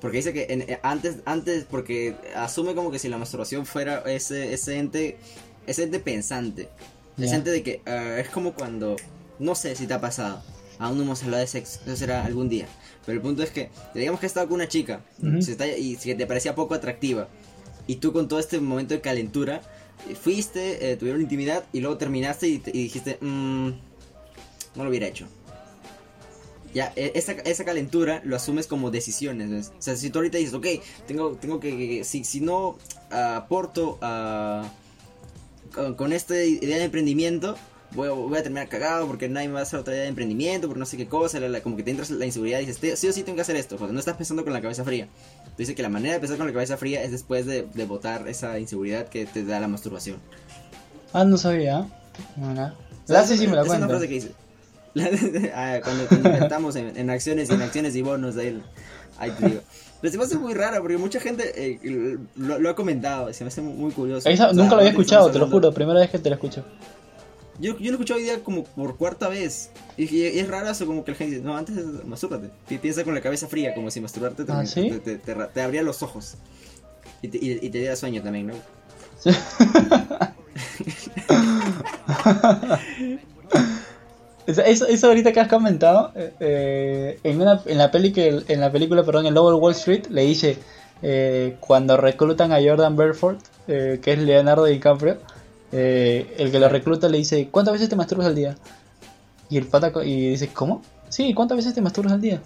Porque 0.00 0.18
dice 0.18 0.32
que 0.32 0.46
en- 0.48 0.62
eh, 0.62 0.78
antes, 0.82 1.16
antes, 1.26 1.64
porque 1.70 2.16
asume 2.36 2.74
como 2.74 2.90
que 2.90 2.98
si 2.98 3.08
la 3.08 3.18
masturbación 3.18 3.66
fuera 3.66 4.02
ese, 4.06 4.54
ese 4.54 4.78
ente, 4.78 5.18
ese 5.66 5.82
ente 5.84 6.00
pensante. 6.00 6.68
Ese 7.18 7.34
ente 7.34 7.50
de 7.50 7.62
que 7.62 7.82
ah, 7.84 8.18
es 8.18 8.30
como 8.30 8.54
cuando, 8.54 8.96
no 9.38 9.54
sé 9.54 9.76
si 9.76 9.86
te 9.86 9.92
ha 9.92 10.00
pasado, 10.00 10.42
aún 10.80 10.96
no 10.98 11.04
hemos 11.04 11.22
hablado 11.22 11.42
de 11.42 11.46
sexo, 11.46 11.78
eso 11.86 11.94
será 11.96 12.24
algún 12.24 12.48
día. 12.48 12.66
Pero 13.06 13.16
el 13.16 13.22
punto 13.22 13.42
es 13.44 13.50
que, 13.50 13.70
digamos 13.94 14.18
que 14.18 14.26
has 14.26 14.30
estado 14.30 14.48
con 14.48 14.56
una 14.56 14.68
chica, 14.68 15.02
se 15.42 15.52
está- 15.52 15.68
y 15.68 15.96
que 15.96 16.14
te 16.16 16.26
parecía 16.26 16.54
poco 16.56 16.74
atractiva, 16.74 17.28
y 17.86 17.96
tú 17.96 18.12
con 18.12 18.26
todo 18.26 18.40
este 18.40 18.58
momento 18.60 18.94
de 18.94 19.00
calentura, 19.00 19.62
fuiste, 20.20 20.90
eh, 20.92 20.96
tuvieron 20.96 21.20
intimidad, 21.20 21.64
y 21.72 21.80
luego 21.80 21.96
terminaste 21.98 22.48
y, 22.48 22.58
te- 22.58 22.70
y 22.70 22.82
dijiste, 22.84 23.18
"Mm, 23.20 23.68
no 24.76 24.84
lo 24.84 24.88
hubiera 24.90 25.06
hecho. 25.06 25.26
Ya, 26.72 26.92
e- 26.94 27.12
esa, 27.16 27.32
esa 27.32 27.64
calentura 27.64 28.22
lo 28.24 28.36
asumes 28.36 28.66
como 28.68 28.90
decisiones, 28.92 29.50
¿ves? 29.50 29.72
O 29.78 29.82
sea, 29.82 29.96
si 29.96 30.08
tú 30.10 30.20
ahorita 30.20 30.38
dices, 30.38 30.54
ok, 30.54 30.66
tengo, 31.06 31.32
tengo 31.32 31.58
que, 31.58 31.76
que- 31.76 32.04
si, 32.04 32.22
si 32.24 32.40
no 32.40 32.78
aporto 33.10 33.98
ah, 34.02 34.70
con, 35.74 35.94
con 35.96 36.12
esta 36.12 36.42
idea 36.44 36.78
de 36.78 36.84
emprendimiento, 36.84 37.56
voy 37.92 38.08
a, 38.08 38.12
voy 38.12 38.38
a 38.38 38.42
terminar 38.42 38.68
cagado 38.68 39.06
porque 39.06 39.28
nadie 39.28 39.48
me 39.48 39.54
va 39.54 39.60
a 39.60 39.62
hacer 39.64 39.80
otra 39.80 39.92
idea 39.94 40.02
de 40.04 40.08
emprendimiento, 40.08 40.66
porque 40.68 40.78
no 40.80 40.86
sé 40.86 40.96
qué 40.96 41.06
cosa, 41.06 41.40
la- 41.40 41.48
la- 41.48 41.60
como 41.60 41.76
que 41.76 41.82
te 41.82 41.90
entras 41.90 42.10
la 42.10 42.24
inseguridad 42.26 42.58
y 42.60 42.66
dices, 42.66 42.78
"Te- 42.80 42.96
sí 42.96 43.08
o 43.08 43.12
sí 43.12 43.22
tengo 43.22 43.36
que 43.36 43.42
hacer 43.42 43.56
esto, 43.56 43.76
porque 43.76 43.92
no 43.92 43.98
estás 43.98 44.16
pensando 44.16 44.44
con 44.44 44.52
la 44.52 44.60
cabeza 44.60 44.84
fría. 44.84 45.06
Tú 45.44 45.52
dices 45.58 45.74
que 45.74 45.82
la 45.82 45.88
manera 45.88 46.14
de 46.14 46.20
pensar 46.20 46.36
con 46.38 46.46
la 46.46 46.52
cabeza 46.52 46.76
fría 46.76 47.02
es 47.02 47.10
después 47.10 47.46
de, 47.46 47.66
de 47.74 47.84
botar 47.86 48.26
esa 48.28 48.58
inseguridad 48.58 49.08
que 49.08 49.26
te 49.26 49.44
da 49.44 49.60
la 49.60 49.68
masturbación. 49.68 50.18
Ah, 51.12 51.24
no 51.24 51.36
sabía. 51.36 51.86
La 53.08 53.24
sí, 53.26 53.36
sí 53.38 53.46
me 53.48 53.56
la 53.56 53.62
es 53.62 53.68
una 53.68 53.78
cuenta. 53.78 53.88
frase 53.88 54.08
que 54.08 54.14
dice. 54.14 54.30
Ah, 55.54 55.78
cuando, 55.84 56.06
cuando 56.08 56.30
inventamos 56.30 56.74
en, 56.76 56.96
en 56.96 57.10
acciones 57.10 57.48
y 57.50 57.52
en 57.54 57.62
acciones 57.62 57.94
y 57.94 58.02
bonos, 58.02 58.36
ahí, 58.36 58.60
ahí 59.18 59.30
te 59.32 59.46
digo. 59.46 59.60
Pero 60.00 60.10
se 60.12 60.18
me 60.18 60.24
hace 60.24 60.38
muy 60.38 60.54
raro 60.54 60.80
porque 60.80 60.96
mucha 60.96 61.20
gente 61.20 61.52
eh, 61.56 62.18
lo, 62.36 62.58
lo 62.58 62.70
ha 62.70 62.74
comentado, 62.74 63.32
se 63.32 63.44
me 63.44 63.48
hace 63.48 63.60
muy, 63.60 63.74
muy 63.74 63.92
curioso. 63.92 64.28
Esa- 64.28 64.50
O 64.50 64.54
sea, 64.54 64.62
nunca 64.62 64.74
lo 64.74 64.80
había 64.80 64.90
escuchado, 64.90 65.30
te 65.30 65.38
lo 65.38 65.48
juro, 65.48 65.72
primera 65.72 66.00
vez 66.00 66.10
que 66.10 66.18
te 66.18 66.28
lo 66.28 66.34
escucho. 66.36 66.64
Yo, 67.60 67.76
yo 67.78 67.84
lo 67.84 67.90
he 67.90 67.90
escuchado 67.92 68.18
hoy 68.18 68.24
día 68.24 68.42
como 68.42 68.64
por 68.64 68.96
cuarta 68.96 69.28
vez. 69.28 69.70
Y, 69.96 70.14
y 70.16 70.38
es 70.38 70.48
raro 70.48 70.70
eso, 70.70 70.86
como 70.86 71.04
que 71.04 71.12
la 71.12 71.16
gente 71.18 71.34
dice, 71.36 71.46
no, 71.46 71.56
antes 71.56 71.76
mastúrbate. 72.06 72.50
Pi- 72.68 72.78
Piensa 72.78 73.04
con 73.04 73.14
la 73.14 73.20
cabeza 73.20 73.46
fría, 73.48 73.74
como 73.74 73.90
si 73.90 74.00
masturbarte 74.00 74.44
te, 74.44 74.52
¿Ah, 74.52 74.64
sí? 74.64 74.90
te, 75.54 75.62
abría 75.62 75.82
los 75.82 76.02
ojos. 76.02 76.36
Y 77.22 77.28
te, 77.28 77.38
y, 77.38 77.58
y 77.60 77.68
te 77.70 77.78
diera 77.78 77.96
sueño 77.96 78.22
también, 78.22 78.46
¿no? 78.48 78.54
Eso, 84.46 84.62
eso, 84.62 84.86
eso 84.86 85.06
ahorita 85.06 85.32
que 85.32 85.40
has 85.40 85.48
comentado, 85.48 86.12
eh, 86.16 86.32
eh, 86.40 87.20
en, 87.22 87.40
una, 87.40 87.60
en, 87.66 87.78
la 87.78 87.90
peli 87.90 88.12
que, 88.12 88.42
en 88.48 88.60
la 88.60 88.72
película, 88.72 89.04
perdón, 89.04 89.26
en 89.26 89.34
Lower 89.34 89.54
Wall 89.54 89.72
Street, 89.74 90.06
le 90.08 90.22
dice, 90.22 90.58
eh, 91.02 91.56
cuando 91.60 91.96
reclutan 91.96 92.50
a 92.50 92.56
Jordan 92.60 92.96
Belfort, 92.96 93.38
eh, 93.68 94.00
que 94.02 94.14
es 94.14 94.18
Leonardo 94.18 94.64
DiCaprio, 94.64 95.18
eh, 95.72 96.34
el 96.38 96.50
que 96.50 96.58
lo 96.60 96.68
recluta 96.68 97.08
le 97.08 97.18
dice, 97.18 97.48
¿cuántas 97.50 97.72
veces 97.74 97.88
te 97.88 97.96
masturbas 97.96 98.26
al 98.26 98.34
día? 98.34 98.56
Y 99.48 99.56
el 99.56 99.66
pata 99.66 99.92
y 100.04 100.30
dice, 100.30 100.48
¿cómo? 100.48 100.82
Sí, 101.08 101.34
¿cuántas 101.34 101.56
veces 101.56 101.74
te 101.74 101.80
masturbas 101.80 102.12
al 102.12 102.20
día? 102.20 102.40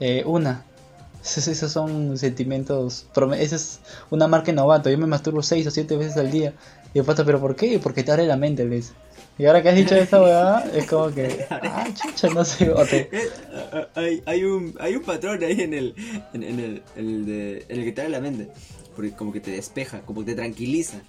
"Eh, 0.00 0.22
una. 0.26 0.64
Esos, 1.22 1.48
esos 1.48 1.70
son 1.70 2.16
sentimientos, 2.16 3.04
esa 3.38 3.56
es 3.56 3.80
una 4.08 4.26
marca 4.26 4.52
novato, 4.52 4.88
yo 4.88 4.96
me 4.96 5.06
masturbo 5.06 5.42
seis 5.42 5.66
o 5.66 5.70
siete 5.70 5.94
veces 5.96 6.16
al 6.16 6.30
día. 6.30 6.54
Y 6.94 6.98
el 6.98 7.04
pata, 7.04 7.26
¿pero 7.26 7.38
por 7.38 7.54
qué? 7.56 7.78
Porque 7.78 8.02
te 8.02 8.10
abre 8.10 8.26
la 8.26 8.38
mente, 8.38 8.64
le 8.64 8.76
dice. 8.76 8.94
Y 9.38 9.44
ahora 9.44 9.62
que 9.62 9.68
has 9.68 9.76
dicho 9.76 9.94
esta 9.94 10.20
weá, 10.22 10.64
es 10.74 10.86
como 10.86 11.10
que, 11.14 11.44
ah, 11.50 11.86
chucha, 11.94 12.30
no 12.30 12.42
sé, 12.44 12.70
o 12.70 12.84
te- 12.86 13.10
Eh, 13.12 13.28
ah, 13.72 13.86
hay, 13.96 14.22
hay, 14.24 14.44
un, 14.44 14.74
hay 14.80 14.96
un 14.96 15.02
patrón 15.02 15.44
ahí 15.44 15.60
en 15.60 15.74
el, 15.74 15.94
en, 16.32 16.42
en 16.42 16.58
el, 16.58 16.82
el, 16.96 17.26
de, 17.26 17.66
en 17.68 17.78
el 17.80 17.84
que 17.84 17.92
te 17.92 18.00
abre 18.00 18.12
la 18.12 18.20
mente. 18.20 18.48
Porque 18.96 19.12
como 19.12 19.30
que 19.30 19.40
te 19.40 19.50
despeja, 19.50 20.00
como 20.00 20.20
que 20.20 20.26
te 20.32 20.36
tranquiliza. 20.36 21.02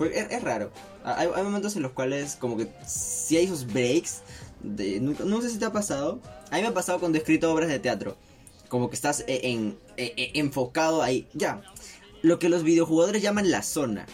Porque 0.00 0.26
es, 0.30 0.42
raro. 0.42 0.70
Ah, 1.04 1.16
Hay, 1.18 1.28
momentos 1.44 1.76
en 1.76 1.82
los 1.82 1.92
cuales 1.92 2.36
como 2.36 2.56
que 2.56 2.66
si 2.86 3.36
hay 3.36 3.44
esos 3.44 3.66
breaks. 3.70 4.22
No 4.62 5.42
sé 5.42 5.50
si 5.50 5.58
te 5.58 5.66
ha 5.66 5.72
pasado. 5.72 6.22
A 6.50 6.56
mí 6.56 6.62
me 6.62 6.68
ha 6.68 6.72
pasado 6.72 7.00
cuando 7.00 7.18
he 7.18 7.20
escrito 7.20 7.52
obras 7.52 7.68
de 7.68 7.80
teatro. 7.80 8.16
Como 8.70 8.88
que 8.88 8.96
estás 8.96 9.24
e- 9.26 9.50
en, 9.50 9.76
e- 9.98 10.14
e- 10.16 10.40
enfocado 10.40 11.02
ahí. 11.02 11.28
Ya. 11.34 11.60
Lo 12.22 12.38
que 12.38 12.48
los 12.48 12.62
videojugadores 12.62 13.20
llaman 13.20 13.50
la 13.50 13.62
zona. 13.62 14.06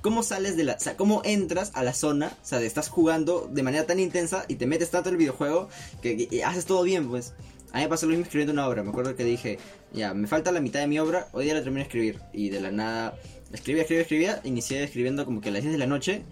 ¿Cómo 0.00 0.22
sales 0.22 0.56
de 0.56 0.62
la... 0.62 0.74
O 0.74 0.78
sea, 0.78 0.96
cómo 0.96 1.22
entras 1.24 1.72
a 1.74 1.82
la 1.82 1.92
zona? 1.92 2.28
O 2.40 2.46
sea, 2.46 2.60
de 2.60 2.68
estás 2.68 2.88
jugando 2.88 3.50
de 3.50 3.64
manera 3.64 3.84
tan 3.84 3.98
intensa 3.98 4.44
y 4.46 4.54
te 4.54 4.66
metes 4.66 4.92
tanto 4.92 5.08
en 5.08 5.16
el 5.16 5.18
videojuego 5.18 5.68
que, 6.02 6.44
haces 6.46 6.66
todo 6.66 6.84
bien, 6.84 7.08
pues. 7.08 7.32
A 7.72 7.78
mí 7.78 7.82
me 7.82 7.88
pasó 7.88 8.06
lo 8.06 8.10
mismo 8.10 8.22
escribiendo 8.26 8.52
una 8.52 8.68
obra. 8.68 8.84
Me 8.84 8.90
acuerdo 8.90 9.16
que 9.16 9.24
dije, 9.24 9.58
ya, 9.92 10.14
me 10.14 10.28
falta 10.28 10.52
la 10.52 10.60
mitad 10.60 10.78
de 10.78 10.86
mi 10.86 11.00
obra, 11.00 11.26
hoy 11.32 11.46
día 11.46 11.54
la 11.54 11.62
termino 11.62 11.80
de 11.80 11.88
escribir. 11.88 12.20
Y 12.32 12.50
de 12.50 12.60
la 12.60 12.70
nada, 12.70 13.18
escribía, 13.52 13.82
escribía, 13.82 14.02
escribía. 14.02 14.40
Inicié 14.44 14.82
escribiendo 14.82 15.24
como 15.24 15.40
que 15.40 15.48
a 15.48 15.52
las 15.52 15.62
10 15.62 15.72
de 15.72 15.78
la 15.78 15.86
noche. 15.86 16.22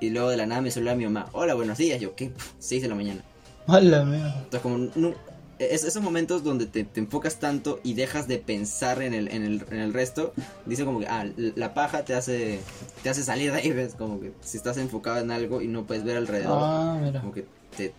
Y 0.00 0.10
luego 0.10 0.30
de 0.30 0.36
la 0.36 0.46
nada 0.46 0.60
me 0.60 0.70
saludaba 0.70 0.96
mi 0.96 1.04
mamá. 1.04 1.28
Hola, 1.32 1.54
buenos 1.54 1.78
días. 1.78 2.00
Yo, 2.00 2.14
¿qué? 2.16 2.32
6 2.58 2.82
de 2.82 2.88
la 2.88 2.94
mañana. 2.94 3.22
Mala 3.66 4.04
mierda. 4.04 4.34
Entonces, 4.38 4.60
como 4.60 4.78
nu- 4.96 5.14
es- 5.58 5.84
esos 5.84 6.02
momentos 6.02 6.42
donde 6.42 6.66
te, 6.66 6.82
te 6.82 6.98
enfocas 6.98 7.36
tanto 7.38 7.78
y 7.84 7.94
dejas 7.94 8.26
de 8.26 8.38
pensar 8.38 9.00
en 9.00 9.14
el, 9.14 9.28
en 9.28 9.44
el, 9.44 9.64
en 9.70 9.78
el 9.78 9.92
resto, 9.94 10.32
dice 10.66 10.84
como 10.84 10.98
que, 10.98 11.06
ah, 11.06 11.24
la 11.36 11.72
paja 11.72 12.04
te 12.04 12.14
hace, 12.14 12.58
te 13.04 13.10
hace 13.10 13.22
salir 13.22 13.52
de 13.52 13.58
ahí, 13.58 13.70
¿ves? 13.72 13.94
Como 13.94 14.20
que 14.20 14.32
si 14.40 14.56
estás 14.56 14.76
enfocado 14.78 15.18
en 15.20 15.30
algo 15.30 15.62
y 15.62 15.68
no 15.68 15.84
puedes 15.86 16.02
ver 16.02 16.16
alrededor, 16.16 16.58
Ah, 16.60 16.98
mira. 17.00 17.20
como 17.20 17.32
que 17.32 17.46
te, 17.76 17.92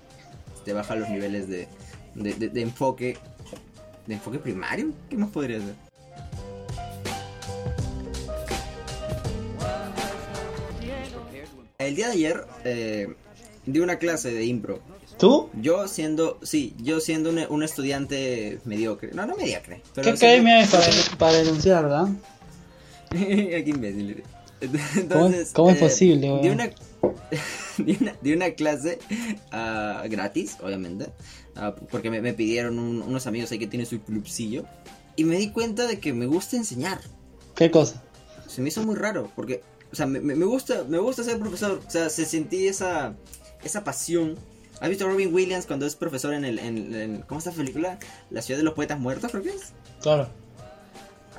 te 0.66 0.74
baja 0.74 0.96
los 0.96 1.08
niveles 1.10 1.48
de, 1.48 1.70
de, 2.16 2.34
de- 2.34 2.50
de 2.50 2.62
enfoque. 2.62 3.18
¿De 4.08 4.16
enfoque 4.16 4.38
primario? 4.40 4.92
¿Qué 5.10 5.16
más 5.16 5.30
podría 5.30 5.60
ser? 5.60 5.76
El 11.94 11.98
día 11.98 12.08
de 12.08 12.14
ayer 12.14 12.48
eh, 12.64 13.08
di 13.68 13.80
una 13.80 14.00
clase 14.00 14.34
de 14.34 14.46
impro. 14.46 14.80
¿Tú? 15.20 15.52
Yo 15.62 15.88
siendo, 15.88 16.40
sí, 16.42 16.74
yo 16.82 17.00
siendo 17.00 17.30
un, 17.30 17.38
un 17.48 17.62
estudiante 17.62 18.60
mediocre. 18.66 19.12
No, 19.14 19.28
no 19.28 19.36
mediocre. 19.38 19.84
Pero 19.94 20.06
¿Qué 20.06 20.10
academia 20.10 20.62
es 20.62 20.72
para, 20.72 20.88
para 21.20 21.34
denunciar, 21.38 21.84
verdad? 21.84 22.08
Qué 23.12 23.64
imbécil. 23.68 24.24
¿Cómo, 24.60 24.80
Entonces, 24.96 25.52
cómo 25.54 25.70
es 25.70 25.78
eh, 25.78 25.80
posible, 25.82 26.40
Di 26.42 26.50
una, 26.50 26.66
di 27.78 27.98
una, 28.02 28.16
di 28.22 28.34
una 28.34 28.50
clase 28.56 28.98
ah, 29.52 30.04
gratis, 30.10 30.58
obviamente. 30.64 31.12
ah, 31.56 31.76
porque 31.92 32.10
me, 32.10 32.22
me 32.22 32.34
pidieron 32.34 32.80
un- 32.80 33.04
unos 33.04 33.28
amigos 33.28 33.52
ahí 33.52 33.60
que 33.60 33.68
tienen 33.68 33.86
su 33.86 34.02
clubcillo. 34.02 34.66
Y 35.16 35.26
me 35.26 35.38
di 35.38 35.52
cuenta 35.52 35.86
de 35.86 36.00
que 36.00 36.12
me 36.12 36.26
gusta 36.26 36.56
enseñar. 36.58 37.02
¿Qué 37.54 37.70
cosa? 37.70 38.02
Se 38.48 38.64
me 38.64 38.70
hizo 38.70 38.82
muy 38.82 38.96
raro. 38.96 39.30
Porque 39.36 39.62
o 39.94 39.96
sea, 39.96 40.06
me, 40.08 40.20
me 40.20 40.46
gusta, 40.46 40.84
me 40.90 40.98
gusta 40.98 41.24
ser 41.24 41.40
profesor, 41.40 41.80
o 41.88 41.90
sea, 41.90 42.10
se 42.10 42.26
sentí 42.26 42.68
esa, 42.68 43.14
esa 43.64 43.84
pasión. 43.86 44.36
¿Has 44.82 44.90
visto 44.90 45.06
a 45.06 45.08
Robin 45.08 45.34
Williams 45.34 45.66
cuando 45.66 45.86
es 45.86 45.96
profesor 45.96 46.34
en 46.34 46.44
el, 46.44 46.60
en, 46.60 46.94
en- 46.94 47.22
¿cómo 47.22 47.38
esta 47.40 47.52
película? 47.52 48.00
La 48.32 48.42
ciudad 48.42 48.58
de 48.58 48.64
los 48.66 48.74
poetas 48.74 49.00
muertos, 49.00 49.32
creo 49.32 49.44
que 49.44 49.50
es. 49.52 49.72
Claro. 50.02 50.28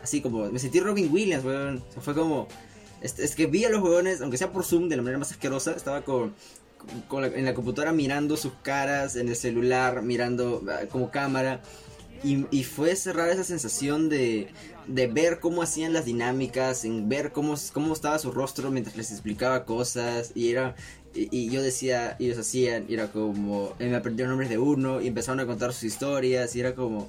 Así 0.02 0.20
como, 0.22 0.46
me 0.50 0.58
sentí 0.58 0.80
Robin 0.80 1.12
Williams, 1.12 1.44
weón. 1.44 1.82
O 1.90 1.92
sea, 1.92 2.02
fue 2.02 2.14
como, 2.14 2.46
es, 3.02 3.18
es 3.18 3.34
que 3.34 3.46
vi 3.46 3.64
a 3.64 3.70
los 3.70 3.82
huevones, 3.82 4.20
aunque 4.20 4.38
sea 4.38 4.52
por 4.52 4.64
Zoom, 4.64 4.88
de 4.88 4.96
la 4.96 5.02
manera 5.02 5.18
más 5.18 5.32
asquerosa, 5.32 5.72
estaba 5.72 6.02
con, 6.02 6.34
con 7.08 7.22
la- 7.22 7.28
en 7.28 7.44
la 7.44 7.54
computadora 7.54 7.92
mirando 7.92 8.36
sus 8.36 8.52
caras, 8.62 9.16
en 9.16 9.28
el 9.28 9.36
celular, 9.36 10.02
mirando 10.02 10.62
ah, 10.70 10.86
como 10.90 11.10
cámara. 11.10 11.60
Y, 12.22 12.46
y 12.50 12.64
fue 12.64 12.96
cerrar 12.96 13.28
esa 13.28 13.44
sensación 13.44 14.08
de, 14.08 14.48
de 14.86 15.06
ver 15.06 15.40
cómo 15.40 15.62
hacían 15.62 15.92
las 15.92 16.04
dinámicas, 16.04 16.84
en 16.84 17.08
ver 17.08 17.32
cómo, 17.32 17.54
cómo 17.72 17.92
estaba 17.92 18.18
su 18.18 18.32
rostro 18.32 18.70
mientras 18.70 18.96
les 18.96 19.10
explicaba 19.10 19.64
cosas. 19.64 20.32
Y 20.34 20.50
era 20.50 20.74
y, 21.14 21.48
yo 21.50 21.62
decía, 21.62 22.16
ellos 22.18 22.38
hacían, 22.38 22.86
y 22.88 22.94
era 22.94 23.06
como, 23.12 23.72
eh, 23.78 23.88
me 23.88 23.96
aprendieron 23.96 24.30
nombres 24.32 24.50
de 24.50 24.58
uno, 24.58 25.00
y 25.00 25.06
empezaron 25.06 25.38
a 25.40 25.46
contar 25.46 25.72
sus 25.72 25.84
historias, 25.84 26.56
y 26.56 26.60
era 26.60 26.74
como, 26.74 27.08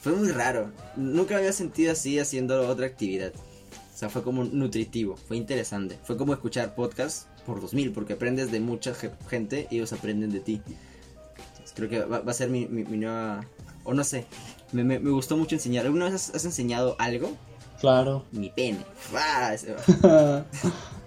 fue 0.00 0.12
muy 0.12 0.28
raro. 0.32 0.72
Nunca 0.96 1.36
había 1.36 1.52
sentido 1.52 1.92
así 1.92 2.18
haciendo 2.18 2.68
otra 2.68 2.86
actividad. 2.86 3.32
O 3.94 3.98
sea, 3.98 4.08
fue 4.10 4.22
como 4.22 4.44
nutritivo, 4.44 5.16
fue 5.16 5.36
interesante. 5.36 5.96
Fue 6.02 6.16
como 6.16 6.32
escuchar 6.34 6.74
podcast 6.74 7.28
por 7.46 7.60
2000, 7.60 7.92
porque 7.92 8.14
aprendes 8.14 8.50
de 8.50 8.60
mucha 8.60 8.94
ge- 8.94 9.12
gente 9.30 9.68
y 9.70 9.76
ellos 9.76 9.92
aprenden 9.92 10.32
de 10.32 10.40
ti. 10.40 10.60
Creo 11.74 11.88
que 11.88 12.00
va, 12.00 12.18
a 12.26 12.34
ser 12.34 12.48
mi 12.50 12.66
nueva... 12.66 13.46
O 13.86 13.94
no 13.94 14.04
sé, 14.04 14.26
me, 14.72 14.84
me- 14.84 14.98
me 14.98 15.10
gustó 15.10 15.36
mucho 15.36 15.54
enseñar. 15.54 15.86
¿Alguna 15.86 16.06
vez 16.06 16.14
has, 16.14 16.34
has 16.34 16.44
enseñado 16.44 16.96
algo? 16.98 17.30
Claro. 17.80 18.24
Mi 18.32 18.50
pene. 18.50 18.78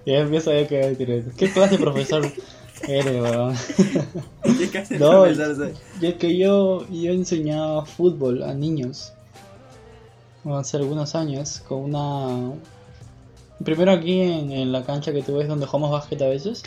Ya 0.05 0.19
empiezo 0.19 0.49
a 0.51 0.65
que 0.65 0.77
decir 0.77 1.11
eso. 1.11 1.29
¿Qué 1.37 1.51
clase 1.51 1.77
de 1.77 1.83
profesor 1.83 2.25
eres, 2.87 3.21
weón? 3.21 3.55
¿Qué 4.57 4.69
clase 4.69 4.93
de 4.95 4.99
No, 4.99 5.11
profesor 5.23 5.55
soy? 5.55 5.73
Ya 6.01 6.17
que 6.17 6.37
yo, 6.37 6.87
yo 6.89 7.11
enseñaba 7.11 7.85
fútbol 7.85 8.41
a 8.43 8.53
niños 8.53 9.13
hace 10.45 10.77
algunos 10.77 11.13
años 11.15 11.61
con 11.67 11.83
una... 11.83 12.53
Primero 13.63 13.91
aquí 13.91 14.21
en, 14.21 14.51
en 14.51 14.71
la 14.71 14.83
cancha 14.85 15.11
que 15.11 15.21
tú 15.21 15.35
ves 15.37 15.47
donde 15.47 15.65
jugamos 15.67 15.91
básquet 15.91 16.21
a 16.21 16.27
veces. 16.27 16.63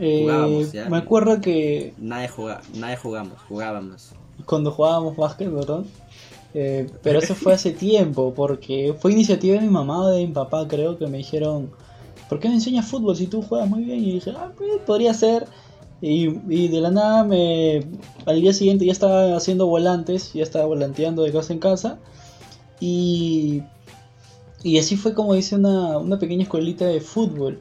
Eh, 0.00 0.20
Jugábamos, 0.22 0.72
¿ya? 0.72 0.88
me 0.88 0.96
acuerdo 0.96 1.40
que 1.42 1.92
Nadie, 1.98 2.28
juga, 2.28 2.62
nadie 2.74 2.96
jugamos, 2.96 3.38
jugábamos. 3.46 4.12
Cuando 4.44 4.70
jugábamos 4.70 5.16
básquet, 5.16 5.52
¿verdad? 5.52 5.84
Eh, 6.54 6.86
pero 7.02 7.18
eso 7.18 7.34
fue 7.34 7.52
hace 7.52 7.72
tiempo, 7.72 8.32
porque 8.34 8.94
fue 8.98 9.12
iniciativa 9.12 9.56
de 9.56 9.62
mi 9.62 9.68
mamá 9.68 10.04
o 10.04 10.08
de 10.08 10.26
mi 10.26 10.32
papá, 10.32 10.66
creo, 10.66 10.98
que 10.98 11.06
me 11.06 11.18
dijeron, 11.18 11.70
¿por 12.28 12.40
qué 12.40 12.48
no 12.48 12.54
enseñas 12.54 12.86
fútbol 12.86 13.16
si 13.16 13.26
tú 13.26 13.42
juegas 13.42 13.68
muy 13.68 13.84
bien? 13.84 14.02
Y 14.02 14.12
dije, 14.12 14.32
ah, 14.36 14.52
pues, 14.56 14.70
podría 14.86 15.12
ser. 15.14 15.46
Y, 16.00 16.28
de 16.68 16.80
la 16.80 16.90
nada, 16.90 17.24
me, 17.24 17.86
al 18.26 18.40
día 18.40 18.52
siguiente 18.52 18.84
ya 18.84 18.92
estaba 18.92 19.36
haciendo 19.36 19.66
volantes, 19.66 20.32
ya 20.34 20.42
estaba 20.42 20.66
volanteando 20.66 21.22
de 21.22 21.32
casa 21.32 21.52
en 21.52 21.58
casa. 21.58 21.98
Y, 22.80 23.62
y 24.62 24.78
así 24.78 24.96
fue 24.96 25.14
como 25.14 25.34
hice 25.34 25.56
una, 25.56 25.98
una 25.98 26.18
pequeña 26.18 26.44
escuelita 26.44 26.86
de 26.86 27.00
fútbol. 27.00 27.60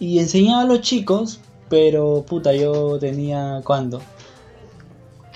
Y 0.00 0.18
enseñaba 0.18 0.62
a 0.62 0.66
los 0.66 0.80
chicos, 0.80 1.40
pero 1.68 2.24
puta, 2.26 2.54
yo 2.54 2.98
tenía, 2.98 3.62
¿cuándo? 3.64 4.00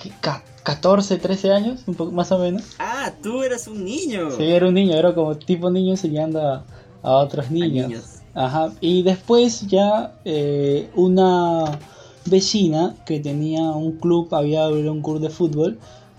¿Qué, 0.05 0.13
ca- 0.21 0.45
14, 0.65 1.17
13 1.19 1.51
años, 1.51 1.81
un 1.87 1.95
poco 1.95 2.13
más 2.13 2.31
o 2.33 2.39
menos. 2.39 2.63
Ah, 2.79 3.11
tú 3.23 3.43
eras 3.43 3.67
un 3.69 3.85
niño. 3.85 4.31
Sí, 4.37 4.45
era 4.45 4.69
un 4.69 4.75
niño, 4.75 4.95
era 4.95 5.15
como 5.15 5.35
tipo 5.37 5.71
niño 5.71 5.93
enseñando 5.93 6.41
a, 6.41 6.65
a 7.03 7.17
otros 7.17 7.47
A 7.47 7.51
niños. 7.51 7.89
niños. 7.89 8.05
Ajá. 8.35 8.73
Y 8.81 9.03
después 9.03 9.67
ya 9.67 10.15
eh, 10.25 10.91
una 10.95 11.79
vecina 12.27 12.95
que 13.07 13.21
tenía 13.21 13.63
un 13.63 13.93
club, 13.99 14.35
había 14.35 14.65
abierto 14.65 14.93
un 14.93 15.03
club 15.03 15.21
de 15.21 15.31
fútbol, 15.31 15.79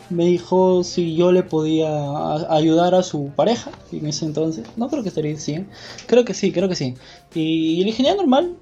me 0.09 0.25
dijo 0.25 0.83
si 0.83 1.15
yo 1.15 1.31
le 1.31 1.41
podía 1.43 1.89
ayudar 2.53 2.93
a 2.95 3.01
su 3.03 3.29
pareja 3.35 3.71
en 3.91 4.05
ese 4.07 4.25
entonces. 4.25 4.65
No 4.77 4.87
creo 4.89 5.01
que 5.03 5.09
estaría 5.09 5.37
sí. 5.37 5.65
Creo 6.07 6.25
que 6.25 6.33
sí, 6.33 6.51
creo 6.51 6.69
que 6.69 6.75
sí. 6.75 6.93
Y, 7.33 7.77
le 7.79 7.85
dije, 7.85 8.03
"Ya, 8.03 8.15
normal. 8.15 8.55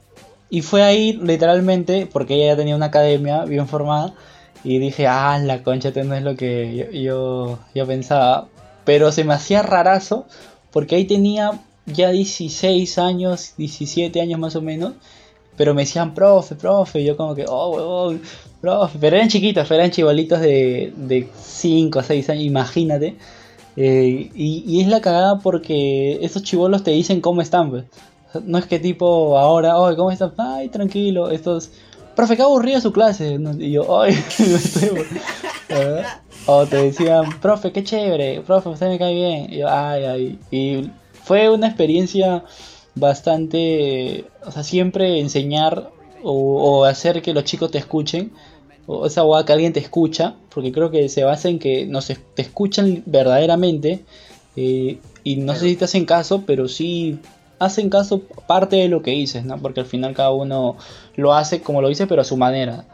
Y 0.50 0.62
fue 0.62 0.84
ahí 0.84 1.14
literalmente, 1.14 2.08
porque 2.12 2.36
ella 2.36 2.54
ya 2.54 2.58
tenía 2.58 2.76
una 2.76 2.86
academia 2.88 3.44
bien 3.46 3.68
formada. 3.68 4.14
Y 4.64 4.80
dije, 4.80 5.08
ah, 5.08 5.38
la 5.40 5.64
concha, 5.64 5.92
no 6.04 6.16
es 6.16 6.24
lo 6.24 6.36
que 6.36 6.90
yo, 6.94 7.60
yo, 7.74 7.88
pensaba. 7.88 8.48
Pero 8.86 9.12
se 9.12 9.24
me 9.24 9.34
hacía 9.34 9.62
rarazo, 9.62 10.26
porque 10.72 10.96
ahí 10.96 11.06
tenía 11.06 11.60
ya 11.86 12.12
16 12.12 12.98
años, 12.98 13.54
17 13.58 14.22
años 14.22 14.40
más 14.40 14.56
o 14.56 14.62
menos. 14.62 14.94
Pero 15.58 15.74
me 15.74 15.84
decían, 15.84 16.14
profe, 16.14 16.56
profe. 16.56 17.04
Yo 17.04 17.18
como 17.18 17.36
que, 17.36 17.46
oh, 17.48 17.72
huevón, 17.72 18.22
profe. 18.62 18.98
Pero 19.00 19.18
eran 19.18 19.30
chiquitos, 19.30 19.70
eran 19.70 19.92
chivalitos 19.92 20.40
de, 20.40 20.94
de 20.96 21.30
5 21.42 22.00
o 22.00 22.04
6 22.04 22.30
años, 22.30 22.44
imagínate. 22.44 23.18
Eh, 23.76 24.32
y, 24.34 24.64
y 24.68 24.82
es 24.82 24.88
la 24.88 25.02
cagada 25.02 25.40
porque 25.40 26.20
esos 26.22 26.44
chivolos 26.44 26.84
te 26.84 26.92
dicen 26.92 27.22
cómo 27.22 27.42
están, 27.42 27.70
pues. 27.70 27.86
No 28.46 28.58
es 28.58 28.66
que 28.66 28.80
tipo 28.80 29.38
ahora, 29.38 29.78
oye, 29.78 29.96
¿cómo 29.96 30.12
estás? 30.12 30.32
Ay, 30.38 30.70
tranquilo. 30.70 31.30
Estos, 31.30 31.70
profe, 32.16 32.36
qué 32.36 32.42
aburrida 32.42 32.82
su 32.82 32.92
clase. 32.92 33.40
No, 33.40 33.54
Y 33.54 33.72
yo, 33.72 34.02
ay, 34.02 34.14
me 34.40 34.56
estoy 34.56 34.90
aburrido". 34.90 35.22
O 36.46 36.66
te 36.66 36.78
decían, 36.78 37.40
profe, 37.40 37.72
qué 37.72 37.84
chévere, 37.84 38.42
profe, 38.42 38.70
usted 38.70 38.90
me 38.90 39.00
cae 39.00 39.14
bien. 39.14 39.54
Y 39.54 39.60
yo, 39.60 39.70
ay, 39.70 40.04
ay. 40.04 40.40
Y 40.52 40.90
fue 41.24 41.50
una 41.50 41.68
experiencia 41.68 42.44
bastante, 42.96 44.26
o 44.46 44.52
sea, 44.52 44.64
siempre 44.64 45.20
enseñar 45.20 45.92
o, 46.22 46.32
o 46.32 46.86
hacer 46.86 47.22
que 47.22 47.34
los 47.34 47.46
chicos 47.46 47.72
te 47.72 47.78
escuchen, 47.78 48.32
o 48.86 49.06
esa 49.06 49.22
guada 49.22 49.46
que 49.46 49.54
alguien 49.54 49.74
te 49.74 49.80
escucha, 49.80 50.36
porque 50.54 50.72
creo 50.72 50.92
que 50.92 51.08
se 51.10 51.24
basa 51.24 51.50
en 51.50 51.60
que 51.60 51.86
nos 51.86 52.08
te 52.08 52.42
escuchan 52.42 53.04
verdaderamente 53.06 54.04
eh, 54.56 55.00
y 55.24 55.38
no 55.38 55.56
sé 55.56 55.70
si 55.70 55.76
te 55.76 55.86
hacen 55.86 56.06
caso, 56.06 56.44
pero 56.46 56.68
sí 56.68 57.20
hacen 57.60 57.90
caso 57.90 58.22
parte 58.48 58.76
de 58.78 58.90
lo 58.90 59.02
que 59.02 59.12
dices, 59.12 59.46
¿no? 59.46 59.58
Porque 59.58 59.82
al 59.82 59.86
final 59.86 60.14
cada 60.14 60.32
uno 60.32 60.78
lo 61.16 61.34
hace 61.34 61.62
como 61.62 61.82
lo 61.82 61.90
dice, 61.90 62.08
pero 62.08 62.22
a 62.22 62.26
su 62.26 62.38
manera. 62.38 62.86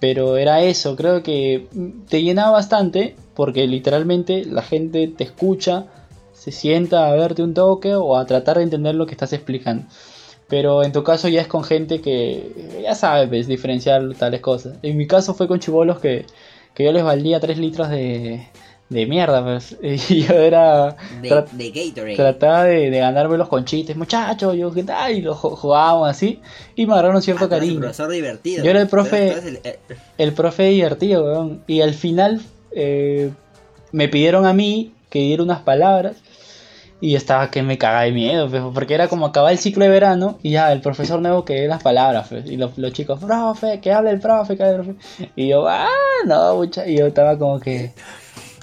Pero 0.00 0.36
era 0.36 0.62
eso, 0.62 0.94
creo 0.96 1.22
que 1.22 1.68
te 2.08 2.22
llenaba 2.22 2.52
bastante 2.52 3.16
porque 3.34 3.66
literalmente 3.66 4.44
la 4.44 4.62
gente 4.62 5.08
te 5.08 5.24
escucha, 5.24 5.86
se 6.34 6.52
sienta 6.52 7.08
a 7.08 7.12
verte 7.12 7.42
un 7.42 7.54
toque 7.54 7.94
o 7.94 8.16
a 8.16 8.26
tratar 8.26 8.58
de 8.58 8.64
entender 8.64 8.94
lo 8.94 9.06
que 9.06 9.12
estás 9.12 9.32
explicando. 9.32 9.86
Pero 10.48 10.84
en 10.84 10.92
tu 10.92 11.02
caso 11.02 11.28
ya 11.28 11.40
es 11.40 11.48
con 11.48 11.64
gente 11.64 12.00
que 12.00 12.80
ya 12.82 12.94
sabe 12.94 13.26
pues, 13.26 13.46
diferenciar 13.48 14.14
tales 14.14 14.40
cosas. 14.40 14.76
En 14.82 14.96
mi 14.96 15.06
caso 15.06 15.34
fue 15.34 15.48
con 15.48 15.58
chivolos 15.58 15.98
que, 15.98 16.24
que 16.74 16.84
yo 16.84 16.92
les 16.92 17.02
valía 17.02 17.40
3 17.40 17.58
litros 17.58 17.90
de, 17.90 18.46
de 18.88 19.06
mierda. 19.06 19.42
Pues. 19.42 19.76
Y 19.82 20.22
yo 20.22 20.34
era... 20.34 20.96
De, 21.22 21.28
tra- 21.30 21.48
de 21.50 21.70
Gatorade. 21.70 22.16
Trataba 22.16 22.64
de, 22.64 22.90
de 22.90 22.98
ganármelos 22.98 23.48
con 23.48 23.64
chistes, 23.64 23.96
muchachos, 23.96 24.56
yo 24.56 24.72
qué 24.72 24.84
tal, 24.84 25.12
y 25.12 25.22
lo 25.22 25.34
ju- 25.34 25.56
jugábamos 25.56 26.08
así, 26.08 26.40
y 26.74 26.86
me 26.86 26.92
agarraron 26.94 27.20
cierto 27.22 27.44
Ah, 27.44 27.46
eres 27.46 27.56
el 27.56 27.60
cariño. 27.66 27.80
profesor 27.80 28.10
divertido. 28.10 28.64
Yo 28.64 28.70
era 28.70 28.80
el 28.80 28.86
eres- 28.88 28.92
profe- 28.92 29.60
el- 29.64 29.88
El 30.18 30.32
profe 30.32 30.64
divertido, 30.64 31.24
weón. 31.24 31.62
Y 31.66 31.80
al 31.80 31.94
final 31.94 32.40
eh, 32.72 33.30
me 33.92 34.08
pidieron 34.08 34.46
a 34.46 34.52
mí 34.52 34.92
que 35.10 35.20
diera 35.20 35.42
unas 35.42 35.60
palabras. 35.62 36.16
Y 36.98 37.14
estaba 37.14 37.50
que 37.50 37.62
me 37.62 37.76
cagaba 37.76 38.04
de 38.04 38.12
miedo, 38.12 38.48
pues, 38.48 38.62
porque 38.72 38.94
era 38.94 39.06
como 39.08 39.26
acabar 39.26 39.52
el 39.52 39.58
ciclo 39.58 39.84
de 39.84 39.90
verano 39.90 40.38
y 40.42 40.52
ya 40.52 40.72
el 40.72 40.80
profesor 40.80 41.20
nuevo 41.20 41.44
que 41.44 41.52
dé 41.60 41.68
las 41.68 41.82
palabras. 41.82 42.28
pues, 42.30 42.46
y 42.46 42.56
los, 42.56 42.78
los 42.78 42.90
chicos, 42.94 43.20
profe, 43.22 43.80
que 43.80 43.92
hable 43.92 44.10
el 44.12 44.18
profe, 44.18 44.56
que 44.56 44.62
hable 44.62 44.76
el 44.76 44.82
profe. 44.94 45.30
Y 45.36 45.48
yo, 45.48 45.68
ah, 45.68 45.88
no, 46.26 46.54
mucha. 46.56 46.88
Y 46.88 46.96
yo 46.96 47.06
estaba 47.08 47.38
como 47.38 47.60
que, 47.60 47.92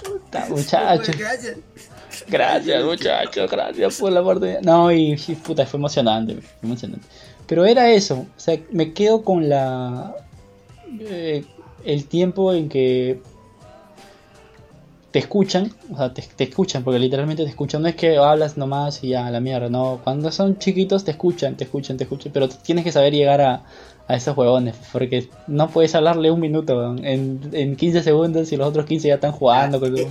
puta, 0.04 0.46
muchacho. 0.48 1.12
Pues, 1.16 2.24
gracias. 2.28 2.84
Muchachos, 2.84 3.50
gracias 3.50 3.98
por 3.98 4.12
la 4.12 4.20
oportunidad. 4.20 4.60
No, 4.60 4.92
y, 4.92 5.16
puta, 5.44 5.66
fue 5.66 5.78
emocionante, 5.78 6.38
emocionante. 6.62 7.06
Pero 7.46 7.64
era 7.64 7.90
eso, 7.90 8.26
o 8.36 8.40
sea, 8.40 8.58
me 8.70 8.92
quedo 8.92 9.22
con 9.22 9.48
la. 9.48 10.14
eh, 11.00 11.44
el 11.84 12.06
tiempo 12.06 12.52
en 12.54 12.68
que 12.68 13.20
te 15.14 15.20
escuchan, 15.20 15.72
o 15.92 15.96
sea, 15.96 16.12
te, 16.12 16.22
te 16.22 16.42
escuchan, 16.42 16.82
porque 16.82 16.98
literalmente 16.98 17.44
te 17.44 17.48
escuchan. 17.48 17.82
No 17.82 17.86
es 17.88 17.94
que 17.94 18.16
hablas 18.16 18.56
nomás 18.56 19.04
y 19.04 19.10
ya, 19.10 19.30
la 19.30 19.38
mierda, 19.38 19.68
no. 19.68 20.00
Cuando 20.02 20.32
son 20.32 20.58
chiquitos 20.58 21.04
te 21.04 21.12
escuchan, 21.12 21.56
te 21.56 21.62
escuchan, 21.62 21.96
te 21.96 22.02
escuchan, 22.02 22.32
pero 22.32 22.48
tienes 22.48 22.82
que 22.82 22.90
saber 22.90 23.12
llegar 23.12 23.40
a, 23.40 23.62
a 24.08 24.16
esos 24.16 24.36
huevones, 24.36 24.74
porque 24.92 25.28
no 25.46 25.68
puedes 25.68 25.94
hablarle 25.94 26.32
un 26.32 26.40
minuto 26.40 26.96
en, 26.96 27.48
en 27.52 27.76
15 27.76 28.02
segundos 28.02 28.50
y 28.50 28.56
los 28.56 28.66
otros 28.66 28.86
15 28.86 29.06
ya 29.06 29.14
están 29.14 29.30
jugando. 29.30 29.78
con- 29.78 29.96
Eh, 29.96 30.08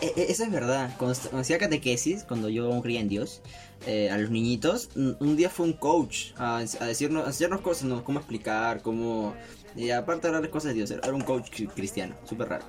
eh, 0.00 0.12
eh, 0.16 0.26
eso 0.30 0.44
es 0.44 0.50
verdad. 0.50 0.92
Cuando, 0.96 1.18
hacía 1.38 1.58
catequesis, 1.58 2.24
cuando 2.24 2.48
yo 2.48 2.80
creía 2.80 3.00
en 3.00 3.08
Dios, 3.10 3.42
eh, 3.86 4.08
a 4.10 4.16
los 4.16 4.30
niñitos, 4.30 4.88
un, 4.96 5.36
día 5.36 5.50
fue 5.50 5.66
un 5.66 5.74
coach 5.74 6.28
a, 6.38 6.56
a 6.80 6.86
decirnos, 6.86 7.24
a 7.24 7.26
enseñarnos 7.26 7.60
cosas, 7.60 7.84
¿no? 7.84 8.02
Cómo 8.02 8.18
explicar, 8.18 8.80
cómo... 8.80 9.34
Y 9.76 9.90
aparte 9.90 10.26
de 10.28 10.34
hablar 10.34 10.50
cosas 10.50 10.70
de 10.70 10.74
Dios, 10.76 10.90
era 10.90 11.12
un 11.12 11.20
coach 11.20 11.50
cri- 11.50 11.68
cristiano, 11.68 12.14
súper 12.24 12.48
raro. 12.48 12.64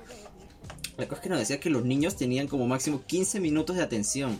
La 1.00 1.06
cosa 1.08 1.16
es 1.20 1.22
que 1.22 1.28
nos 1.30 1.38
decía 1.38 1.58
que 1.60 1.70
los 1.70 1.84
niños 1.84 2.16
tenían 2.16 2.46
como 2.46 2.66
máximo 2.66 3.02
15 3.06 3.40
minutos 3.40 3.76
de 3.76 3.82
atención. 3.82 4.38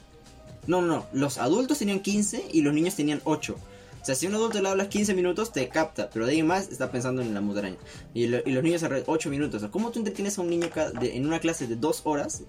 No, 0.66 0.80
no, 0.82 0.86
no. 0.96 1.06
Los 1.12 1.38
adultos 1.38 1.78
tenían 1.78 2.00
15 2.00 2.44
y 2.52 2.60
los 2.62 2.72
niños 2.74 2.94
tenían 2.94 3.20
8. 3.24 3.56
O 4.00 4.04
sea, 4.04 4.14
si 4.14 4.26
un 4.26 4.34
adulto 4.34 4.62
le 4.62 4.68
hablas 4.68 4.88
15 4.88 5.14
minutos, 5.14 5.52
te 5.52 5.68
capta, 5.68 6.08
pero 6.12 6.24
de 6.26 6.32
ahí 6.32 6.42
más 6.42 6.68
está 6.70 6.90
pensando 6.90 7.20
en 7.22 7.34
la 7.34 7.40
musaraña. 7.40 7.76
Y, 8.14 8.26
lo- 8.28 8.38
y 8.46 8.50
los 8.52 8.62
niños 8.62 8.82
alrededor 8.82 9.08
8 9.10 9.28
minutos. 9.30 9.62
O 9.62 9.70
¿cómo 9.70 9.90
tú 9.90 9.98
entretienes 9.98 10.38
a 10.38 10.42
un 10.42 10.50
niño 10.50 10.68
en 11.02 11.26
una 11.26 11.38
clase 11.40 11.66
de 11.66 11.76
2 11.76 12.02
horas? 12.04 12.42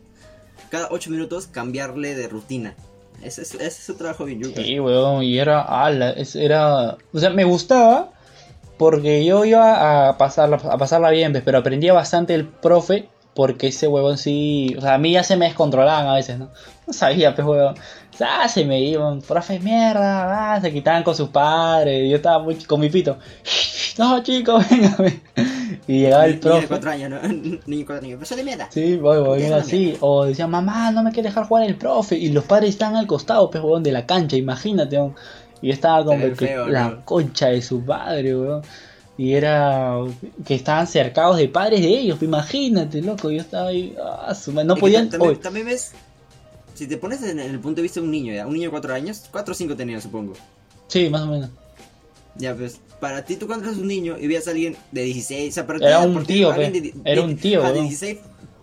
Cada 0.69 0.87
8 0.91 1.09
minutos 1.09 1.47
cambiarle 1.47 2.15
de 2.15 2.27
rutina. 2.27 2.75
Ese 3.21 3.41
es, 3.43 3.53
ese 3.55 3.65
es 3.67 3.75
su 3.75 3.95
trabajo 3.95 4.25
bien 4.25 4.41
yuca. 4.41 4.61
Sí, 4.63 4.79
weón, 4.79 5.23
y 5.23 5.37
era, 5.39 5.61
ala, 5.61 6.11
es- 6.11 6.35
era, 6.35 6.97
o 7.13 7.19
sea, 7.19 7.29
me 7.31 7.43
gustaba 7.43 8.11
porque 8.77 9.23
yo 9.25 9.45
iba 9.45 10.09
a 10.09 10.17
pasarla, 10.17 10.55
a 10.57 10.77
pasarla 10.77 11.11
bien, 11.11 11.31
pues, 11.33 11.43
pero 11.43 11.59
aprendía 11.59 11.93
bastante 11.93 12.33
el 12.33 12.47
profe 12.47 13.09
porque 13.33 13.67
ese 13.67 13.87
huevón 13.87 14.17
sí, 14.17 14.75
o 14.77 14.81
sea, 14.81 14.95
a 14.95 14.97
mí 14.97 15.13
ya 15.13 15.23
se 15.23 15.37
me 15.37 15.45
descontrolaban 15.45 16.07
a 16.07 16.15
veces, 16.15 16.37
¿no? 16.37 16.49
No 16.87 16.93
sabía, 16.93 17.33
pues, 17.33 17.47
huevón. 17.47 17.75
O 18.13 18.17
sea, 18.17 18.47
se 18.49 18.65
me 18.65 18.81
iban, 18.81 19.21
profe, 19.21 19.59
mierda, 19.59 20.55
ah, 20.55 20.61
se 20.61 20.71
quitaban 20.71 21.03
con 21.03 21.15
sus 21.15 21.29
padres, 21.29 22.09
yo 22.09 22.17
estaba 22.17 22.39
muy 22.39 22.55
con 22.55 22.79
mi 22.79 22.89
pito. 22.89 23.17
No, 23.97 24.23
chicos, 24.23 24.65
venga, 24.71 24.95
ven. 24.97 25.21
Y 25.87 25.99
llegaba 25.99 26.25
el 26.25 26.39
Niño 26.39 26.41
de 26.41 26.49
profe. 26.49 26.67
4 26.67 26.91
años, 26.91 27.09
¿no? 27.09 27.21
Niño 27.27 27.59
de 27.65 27.85
4 27.85 28.05
años. 28.05 28.19
Pero 28.21 28.35
de 28.37 28.43
mierda. 28.43 28.67
Sí, 28.71 28.97
voy, 28.97 29.19
voy, 29.19 29.43
así. 29.43 29.97
O 29.99 30.25
decían, 30.25 30.49
mamá, 30.49 30.91
no 30.91 31.03
me 31.03 31.11
quiere 31.11 31.29
dejar 31.29 31.45
jugar 31.45 31.65
el 31.65 31.75
profe. 31.75 32.17
Y 32.17 32.29
los 32.29 32.45
padres 32.45 32.71
están 32.71 32.95
al 32.95 33.05
costado, 33.05 33.49
pues, 33.49 33.63
weón, 33.63 33.83
de 33.83 33.91
la 33.91 34.05
cancha, 34.05 34.37
imagínate. 34.37 34.97
Y 35.61 35.71
estaba 35.71 36.05
como 36.05 36.19
que 36.19 36.35
feo, 36.35 36.67
la 36.67 37.01
concha 37.03 37.47
de 37.47 37.61
su 37.61 37.83
padre, 37.83 38.35
weón. 38.35 38.61
Y 39.21 39.35
era 39.35 39.97
que 40.47 40.55
estaban 40.55 40.87
cercados 40.87 41.37
de 41.37 41.47
padres 41.47 41.81
de 41.81 41.89
ellos, 41.89 42.17
imagínate, 42.23 43.03
loco. 43.03 43.29
Yo 43.29 43.41
estaba 43.41 43.67
ahí, 43.67 43.95
ah, 44.03 44.33
su 44.33 44.51
madre, 44.51 44.67
no 44.67 44.73
Es 44.73 44.79
podían. 44.79 45.09
ta- 45.11 45.19
también, 45.35 45.67
ves, 45.67 45.91
si 46.73 46.87
te 46.87 46.97
pones 46.97 47.21
en 47.21 47.37
el 47.39 47.59
punto 47.59 47.75
de 47.77 47.83
vista 47.83 47.99
de 47.99 48.05
un 48.07 48.11
niño, 48.11 48.33
ya, 48.33 48.47
un 48.47 48.53
niño 48.53 48.69
de 48.69 48.71
4 48.71 48.95
años, 48.95 49.25
4 49.31 49.51
o 49.51 49.55
5 49.55 49.75
tenía, 49.75 50.01
supongo. 50.01 50.33
sí, 50.87 51.07
más 51.11 51.21
o 51.21 51.27
menos. 51.27 51.51
Ya, 52.35 52.55
pues, 52.55 52.79
para 52.99 53.23
ti, 53.23 53.35
tú 53.35 53.45
cuando 53.45 53.67
eres 53.67 53.77
un 53.77 53.87
niño 53.87 54.17
y 54.17 54.25
veías 54.25 54.47
a 54.47 54.51
alguien 54.51 54.75
de 54.91 55.03
16, 55.03 55.51
o 55.51 55.53
sea, 55.53 55.67
para 55.67 55.77
ti, 55.77 55.85
Era 55.85 55.99
un 55.99 56.25
ti, 56.25 56.33
tío, 56.33 56.51
Era 57.05 57.21
un 57.21 57.37
tío, 57.37 57.63
ah, 57.63 57.67
de 57.67 57.73
weón. 57.73 57.89
16, 57.89 58.17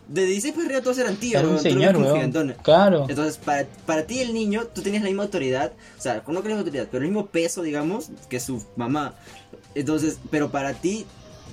de 0.09 0.25
16 0.25 0.55
para 0.55 0.67
arriba 0.67 0.81
todos 0.83 0.99
eran 0.99 1.17
tíos, 1.17 1.41
Era 1.41 1.49
un 1.53 1.59
señor. 1.61 2.57
Claro. 2.63 3.07
Entonces, 3.09 3.37
para, 3.37 3.65
para 3.87 4.07
ti 4.07 4.19
el 4.19 4.35
niño, 4.35 4.65
tú 4.75 4.83
tenías 4.83 5.03
la 5.05 5.09
misma 5.09 5.23
autoridad, 5.23 5.71
o 5.97 6.01
sea, 6.03 6.17
no 6.27 6.43
que 6.43 6.49
la 6.49 6.55
misma 6.57 6.59
autoridad, 6.61 6.89
pero 6.91 7.05
el 7.05 7.11
mismo 7.11 7.27
peso, 7.27 7.63
digamos, 7.63 8.11
que 8.29 8.41
su 8.41 8.65
mamá. 8.75 9.15
Entonces, 9.75 10.19
pero 10.31 10.51
para 10.51 10.73
ti, 10.75 11.07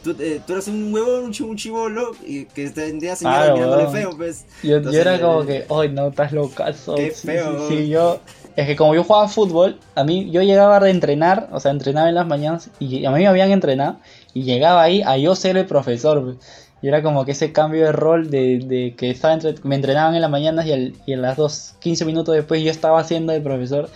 tú, 0.04 0.15
eh, 0.19 0.41
tú 0.45 0.54
eras 0.54 0.67
un 0.67 0.93
huevón, 0.93 1.25
un, 1.25 1.32
chi- 1.32 1.43
un 1.43 1.58
chivolo, 1.58 2.12
y 2.25 2.45
que 2.45 2.69
tendría 2.69 3.15
señora 3.15 3.38
Claro, 3.38 3.54
mirándole 3.56 3.88
feo, 3.89 4.17
pues. 4.17 4.45
Yo, 4.63 4.78
era 4.78 5.19
como 5.21 5.45
que, 5.45 5.65
ay, 5.69 5.89
no, 5.89 6.08
estás 6.08 6.32
locazo. 6.32 6.95
Qué 6.95 7.12
Sí, 7.12 7.28
feo. 7.28 7.67
Sí, 7.67 7.78
sí, 7.78 7.89
yo. 7.89 8.19
Es 8.56 8.67
que 8.67 8.75
como 8.78 8.95
yo 8.95 9.04
jugaba 9.04 9.28
fútbol, 9.28 9.78
a 9.95 10.06
mí 10.06 10.32
yo 10.32 10.41
llegaba 10.41 10.78
a 10.78 10.89
entrenar, 10.89 11.49
o 11.51 11.60
sea, 11.60 11.71
entrenaba 11.71 12.08
en 12.08 12.15
las 12.15 12.25
mañanas 12.25 12.69
y 12.80 13.04
a 13.04 13.12
mí 13.12 13.19
me 13.19 13.28
habían 13.28 13.51
entrenado 13.51 13.97
y 14.34 14.43
llegaba 14.43 14.82
ahí 14.82 15.01
a 15.01 15.17
yo 15.17 15.36
ser 15.36 15.58
el 15.58 15.65
profesor. 15.65 16.23
pues. 16.23 16.38
Y 16.82 16.88
era 16.88 17.04
como 17.04 17.25
que 17.25 17.32
ese 17.34 17.51
cambio 17.51 17.84
de 17.84 17.91
rol 17.91 18.30
de, 18.30 18.60
de 18.60 18.95
que 18.95 19.10
estaba 19.12 19.34
entre- 19.34 19.56
me 19.63 19.75
entrenaban 19.75 20.15
en 20.15 20.21
las 20.21 20.30
mañanas 20.32 20.65
y, 20.67 20.71
al- 20.71 20.93
y 21.06 21.12
en 21.13 21.21
las 21.21 21.36
dos, 21.36 21.75
15 21.80 22.06
minutos 22.06 22.34
después 22.34 22.63
yo 22.63 22.71
estaba 22.71 23.04
siendo 23.04 23.34
el 23.34 23.41
profesor. 23.43 23.89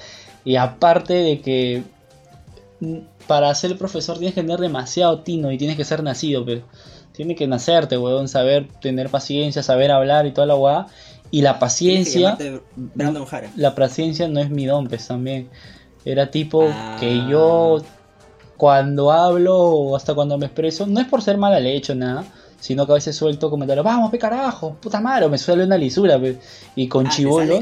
Y 0.43 0.57
aparte 0.57 1.13
de 1.13 1.39
que 1.39 1.83
para 3.29 3.53
ser 3.53 3.77
profesor 3.77 4.17
tienes 4.17 4.33
que 4.33 4.41
tener 4.41 4.59
demasiado 4.59 5.19
tino 5.21 5.51
y 5.51 5.57
tienes 5.59 5.77
que 5.77 5.85
ser 5.85 6.01
nacido, 6.01 6.43
pero 6.43 6.63
tiene 7.11 7.35
que 7.35 7.45
nacerte, 7.45 7.95
weón, 7.95 8.27
saber 8.27 8.67
tener 8.81 9.09
paciencia, 9.09 9.61
saber 9.61 9.91
hablar 9.91 10.25
y 10.25 10.31
toda 10.31 10.47
la 10.47 10.55
weá. 10.55 10.87
Y 11.29 11.43
la 11.43 11.59
paciencia, 11.59 12.35
Brandon 12.75 13.25
Jara. 13.25 13.51
la 13.55 13.75
paciencia 13.75 14.27
no 14.27 14.39
es 14.39 14.49
mi 14.49 14.65
don, 14.65 14.87
pues 14.87 15.05
también. 15.07 15.47
Era 16.05 16.31
tipo 16.31 16.67
Ah. 16.73 16.97
que 16.99 17.17
yo 17.29 17.83
cuando 18.57 19.11
hablo 19.11 19.55
o 19.57 19.95
hasta 19.95 20.15
cuando 20.15 20.39
me 20.39 20.47
expreso, 20.47 20.87
no 20.87 20.99
es 20.99 21.05
por 21.05 21.21
ser 21.21 21.37
mala 21.37 21.59
leche 21.59 21.91
o 21.93 21.95
nada, 21.95 22.25
sino 22.59 22.87
que 22.87 22.93
a 22.93 22.95
veces 22.95 23.15
suelto 23.15 23.51
comentarios, 23.51 23.85
vamos, 23.85 24.09
pe 24.09 24.17
carajo, 24.17 24.75
puta 24.81 24.99
madre, 24.99 25.25
o 25.27 25.29
me 25.29 25.37
suele 25.37 25.65
una 25.65 25.77
lisura, 25.77 26.17
pues. 26.17 26.37
Y 26.75 26.87
con 26.87 27.05
Ah, 27.05 27.09
chivolo. 27.11 27.61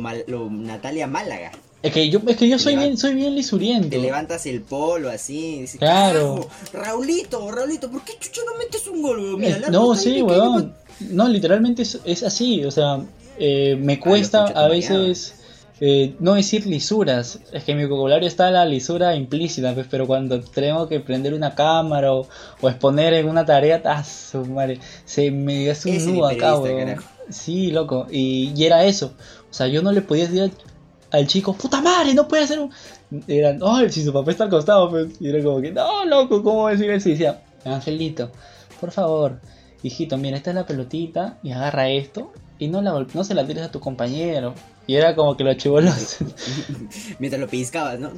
mal- 0.00 0.24
lo 0.26 0.48
Natalia 0.50 1.06
Málaga. 1.06 1.52
Es 1.82 1.92
que 1.94 2.10
yo, 2.10 2.20
es 2.26 2.36
que 2.36 2.46
yo 2.48 2.58
soy 2.58 2.76
bien, 2.76 2.96
soy 2.98 3.14
bien 3.14 3.34
lisuriento. 3.34 3.88
Te 3.88 3.98
levantas 3.98 4.44
el 4.46 4.60
polo 4.60 5.08
así. 5.08 5.56
y 5.56 5.60
dices, 5.62 5.78
Claro. 5.78 6.48
"Carajo, 6.72 6.90
Raulito, 6.90 7.50
Raulito, 7.50 7.90
¿por 7.90 8.02
qué 8.04 8.12
chucha 8.20 8.42
no 8.46 8.58
metes 8.58 8.86
un 8.86 9.00
gol? 9.02 9.38
Mira, 9.38 9.56
Eh, 9.56 9.62
no, 9.70 9.94
sí, 9.94 10.20
weón. 10.20 10.74
No, 11.00 11.26
literalmente 11.28 11.82
es, 11.82 11.98
es 12.04 12.22
así. 12.22 12.64
O 12.64 12.70
sea, 12.70 13.00
eh, 13.38 13.76
me 13.80 13.98
cuesta 13.98 14.44
a 14.44 14.68
veces 14.68 15.36
eh, 15.80 16.14
no 16.20 16.34
decir 16.34 16.66
lisuras. 16.66 17.38
Es 17.50 17.64
que 17.64 17.72
en 17.72 17.78
mi 17.78 17.86
vocabulario 17.86 18.28
está 18.28 18.50
la 18.50 18.66
lisura 18.66 19.16
implícita, 19.16 19.72
pues, 19.72 19.86
pero 19.90 20.06
cuando 20.06 20.38
tengo 20.42 20.86
que 20.86 21.00
prender 21.00 21.32
una 21.32 21.54
cámara 21.54 22.12
o, 22.12 22.28
o 22.60 22.68
exponer 22.68 23.14
en 23.14 23.26
una 23.26 23.46
tarea, 23.46 23.80
¡ah, 23.86 24.04
su 24.04 24.44
madre! 24.44 24.78
Se 25.06 25.30
me 25.30 25.70
hace 25.70 25.88
un 25.88 26.14
nudo 26.16 26.26
acá, 26.26 26.58
weón. 26.58 26.96
Sí, 27.30 27.70
loco. 27.70 28.06
Y, 28.10 28.52
y 28.54 28.64
era 28.66 28.84
eso. 28.84 29.14
O 29.50 29.54
sea, 29.54 29.68
yo 29.68 29.80
no 29.80 29.90
le 29.92 30.02
podía 30.02 30.28
decir 30.28 30.52
al, 31.10 31.26
chico, 31.26 31.52
¡puta 31.54 31.80
madre! 31.80 32.14
No 32.14 32.28
puede 32.28 32.44
hacer 32.44 32.58
un. 32.60 32.70
Eran, 33.26 33.60
¡ay! 33.64 33.90
Si 33.90 34.04
su 34.04 34.12
papá 34.12 34.30
está 34.30 34.44
al 34.44 34.50
costado, 34.50 34.90
pues. 34.90 35.08
Y 35.20 35.28
era 35.28 35.42
como 35.42 35.60
que, 35.60 35.72
¡no, 35.72 36.04
loco! 36.04 36.42
¿Cómo 36.42 36.68
decir 36.68 36.90
eso? 36.90 37.08
Y 37.08 37.12
decía, 37.12 37.42
Angelito, 37.64 38.30
por 38.80 38.90
favor, 38.90 39.40
hijito, 39.82 40.16
mira, 40.16 40.36
esta 40.36 40.50
es 40.50 40.56
la 40.56 40.66
pelotita 40.66 41.38
y 41.42 41.52
agarra 41.52 41.88
esto 41.90 42.32
y 42.58 42.68
no, 42.68 42.82
la, 42.82 43.06
no 43.14 43.24
se 43.24 43.34
la 43.34 43.46
tires 43.46 43.64
a 43.64 43.70
tu 43.70 43.80
compañero. 43.80 44.54
Y 44.86 44.96
era 44.96 45.14
como 45.14 45.36
que 45.36 45.44
los 45.44 45.56
chivolos. 45.56 46.18
Mientras 47.18 47.40
lo 47.40 47.48
pellizcabas, 47.48 47.98
¿no? 47.98 48.10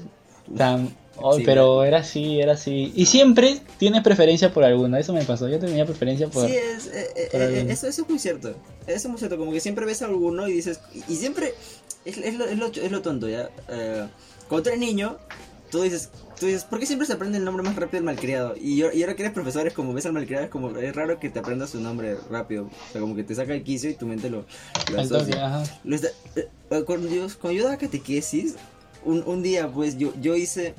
tan- 0.56 0.94
oh, 1.16 1.36
Sí, 1.36 1.42
pero 1.44 1.84
era 1.84 1.98
así, 1.98 2.40
era 2.40 2.52
así. 2.54 2.92
Y 2.94 3.06
siempre 3.06 3.60
tienes 3.78 4.02
preferencia 4.02 4.52
por 4.52 4.64
alguno. 4.64 4.96
Eso 4.96 5.12
me 5.12 5.22
pasó. 5.24 5.48
Yo 5.48 5.58
tenía 5.58 5.84
preferencia 5.84 6.28
por. 6.28 6.48
Sí, 6.48 6.56
es, 6.56 6.86
eh, 6.86 7.06
eh, 7.14 7.28
por 7.30 7.40
eh, 7.42 7.72
eso, 7.72 7.86
eso 7.86 8.02
es 8.02 8.08
muy 8.08 8.18
cierto. 8.18 8.50
Eso 8.86 8.96
es 8.96 9.08
muy 9.08 9.18
cierto. 9.18 9.36
Como 9.38 9.52
que 9.52 9.60
siempre 9.60 9.86
ves 9.86 10.02
a 10.02 10.06
alguno 10.06 10.48
y 10.48 10.52
dices. 10.52 10.80
Y, 10.94 11.12
y 11.12 11.16
siempre. 11.16 11.54
Es, 12.04 12.18
es, 12.18 12.34
lo, 12.36 12.44
es, 12.46 12.58
lo, 12.58 12.66
es 12.66 12.90
lo 12.90 13.02
tonto, 13.02 13.28
¿ya? 13.28 13.50
Eh, 13.68 14.06
cuando 14.48 14.62
tú 14.64 14.68
eres 14.70 14.80
niño, 14.80 15.18
tú 15.70 15.82
dices. 15.82 16.10
Tú 16.40 16.46
dices, 16.46 16.64
¿por 16.64 16.80
qué 16.80 16.86
siempre 16.86 17.06
se 17.06 17.12
aprende 17.12 17.38
el 17.38 17.44
nombre 17.44 17.62
más 17.62 17.76
rápido 17.76 17.98
del 17.98 18.04
malcriado? 18.04 18.56
Y, 18.60 18.76
yo, 18.76 18.90
y 18.90 19.02
ahora 19.02 19.14
que 19.14 19.22
eres 19.22 19.32
profesor, 19.32 19.64
es 19.64 19.74
como 19.74 19.92
ves 19.94 20.06
al 20.06 20.12
malcriado, 20.12 20.44
es 20.44 20.50
como. 20.50 20.76
Es 20.76 20.96
raro 20.96 21.20
que 21.20 21.30
te 21.30 21.38
aprendas 21.38 21.70
su 21.70 21.80
nombre 21.80 22.16
rápido. 22.30 22.64
O 22.64 22.92
sea, 22.92 23.00
como 23.00 23.14
que 23.14 23.22
te 23.22 23.32
saca 23.36 23.54
el 23.54 23.62
quicio 23.62 23.88
y 23.88 23.94
tu 23.94 24.06
mente 24.06 24.28
lo, 24.28 24.44
lo 24.90 25.00
asocia. 25.00 25.36
Lo 25.84 25.94
está- 25.94 26.08
eh, 26.34 26.48
eh, 26.70 26.82
cuando, 26.84 27.08
yo, 27.08 27.28
cuando 27.40 27.52
yo 27.58 27.64
daba 27.64 27.76
catequesis, 27.76 28.56
un, 29.04 29.22
un 29.24 29.42
día 29.44 29.68
pues 29.70 29.98
yo, 29.98 30.12
yo 30.20 30.34
hice, 30.34 30.74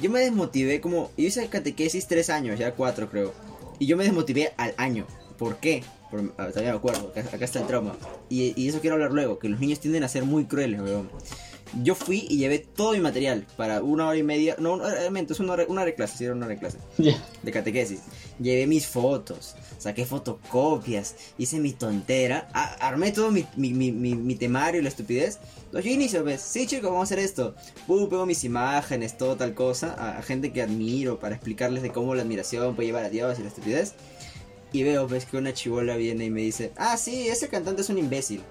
yo 0.00 0.08
me 0.10 0.20
desmotivé 0.20 0.80
como, 0.80 1.10
yo 1.18 1.26
hice 1.26 1.46
catequesis 1.48 2.06
tres 2.06 2.30
años, 2.30 2.58
ya 2.58 2.72
cuatro 2.72 3.10
creo, 3.10 3.34
y 3.78 3.84
yo 3.86 3.98
me 3.98 4.04
desmotivé 4.04 4.54
al 4.56 4.72
año. 4.78 5.06
¿Por 5.36 5.58
qué? 5.58 5.82
Por, 6.10 6.32
ah, 6.38 6.46
todavía 6.48 6.70
me 6.72 6.78
acuerdo, 6.78 7.08
acá, 7.08 7.20
acá 7.32 7.44
está 7.44 7.60
el 7.60 7.66
trauma. 7.66 7.96
Y, 8.28 8.54
y 8.60 8.68
eso 8.68 8.80
quiero 8.80 8.94
hablar 8.94 9.12
luego, 9.12 9.38
que 9.38 9.48
los 9.48 9.60
niños 9.60 9.80
tienden 9.80 10.04
a 10.04 10.08
ser 10.08 10.24
muy 10.24 10.44
crueles, 10.46 10.80
weón. 10.80 11.10
Yo 11.82 11.94
fui 11.94 12.26
y 12.30 12.38
llevé 12.38 12.60
todo 12.60 12.92
mi 12.92 13.00
material 13.00 13.44
para 13.58 13.82
una 13.82 14.08
hora 14.08 14.16
y 14.16 14.22
media, 14.22 14.56
no, 14.58 14.78
realmente 14.78 15.34
es 15.34 15.40
una 15.40 15.52
hora, 15.52 15.64
una 15.68 15.82
hora 15.82 15.90
de 15.90 15.94
clase, 15.94 16.16
sí 16.16 16.24
era 16.24 16.32
una 16.32 16.46
hora 16.46 16.54
de 16.54 16.60
clase 16.60 16.78
de 17.42 17.52
catequesis. 17.52 18.00
Llevé 18.40 18.66
mis 18.66 18.86
fotos, 18.86 19.54
saqué 19.76 20.06
fotocopias, 20.06 21.14
hice 21.36 21.60
mi 21.60 21.72
tontera, 21.74 22.48
a- 22.54 22.72
armé 22.88 23.12
todo 23.12 23.30
mi, 23.30 23.44
mi, 23.56 23.74
mi, 23.74 23.92
mi, 23.92 24.14
mi 24.14 24.34
temario 24.34 24.80
y 24.80 24.82
la 24.82 24.88
estupidez. 24.88 25.38
Entonces 25.66 25.84
yo 25.84 25.90
inicio, 25.94 26.24
¿ves? 26.24 26.40
Sí, 26.40 26.66
chicos, 26.66 26.84
vamos 26.90 27.00
a 27.00 27.04
hacer 27.14 27.18
esto. 27.18 27.54
Pum, 27.86 28.08
pego 28.08 28.24
mis 28.24 28.44
imágenes, 28.44 29.18
todo 29.18 29.36
tal 29.36 29.52
cosa, 29.52 29.94
a, 29.98 30.16
a 30.16 30.22
gente 30.22 30.52
que 30.54 30.62
admiro 30.62 31.18
para 31.18 31.34
explicarles 31.34 31.82
de 31.82 31.90
cómo 31.90 32.14
la 32.14 32.22
admiración 32.22 32.76
puede 32.76 32.86
llevar 32.86 33.04
a 33.04 33.10
Dios 33.10 33.38
y 33.38 33.42
la 33.42 33.48
estupidez. 33.48 33.92
Y 34.72 34.82
veo, 34.82 35.08
ves, 35.08 35.24
que 35.24 35.36
una 35.38 35.52
chivola 35.54 35.96
viene 35.96 36.26
y 36.26 36.30
me 36.30 36.42
dice, 36.42 36.72
ah, 36.76 36.96
sí, 36.96 37.28
ese 37.28 37.48
cantante 37.48 37.82
es 37.82 37.88
un 37.90 37.98
imbécil. 37.98 38.42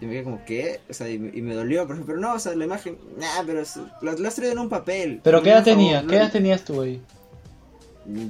Y 0.00 0.04
me 0.06 0.12
quedé 0.12 0.24
como, 0.24 0.44
¿qué? 0.44 0.80
O 0.90 0.94
sea, 0.94 1.08
y, 1.08 1.18
me- 1.18 1.36
y 1.36 1.40
me 1.42 1.54
dolió, 1.54 1.86
pero, 1.88 2.04
pero 2.06 2.18
no, 2.18 2.34
o 2.34 2.38
sea, 2.38 2.54
la 2.54 2.64
imagen, 2.64 2.98
nah, 3.18 3.42
pero 3.46 3.62
lo, 4.02 4.12
lo 4.12 4.28
has 4.28 4.34
traído 4.34 4.52
en 4.52 4.58
un 4.60 4.68
papel. 4.68 5.20
Pero 5.24 5.42
¿qué 5.42 5.50
edad 5.50 5.64
tenías? 5.64 6.04
¿Qué 6.04 6.16
edad 6.16 6.30
tenías 6.30 6.64
tú 6.64 6.82
ahí? 6.82 7.00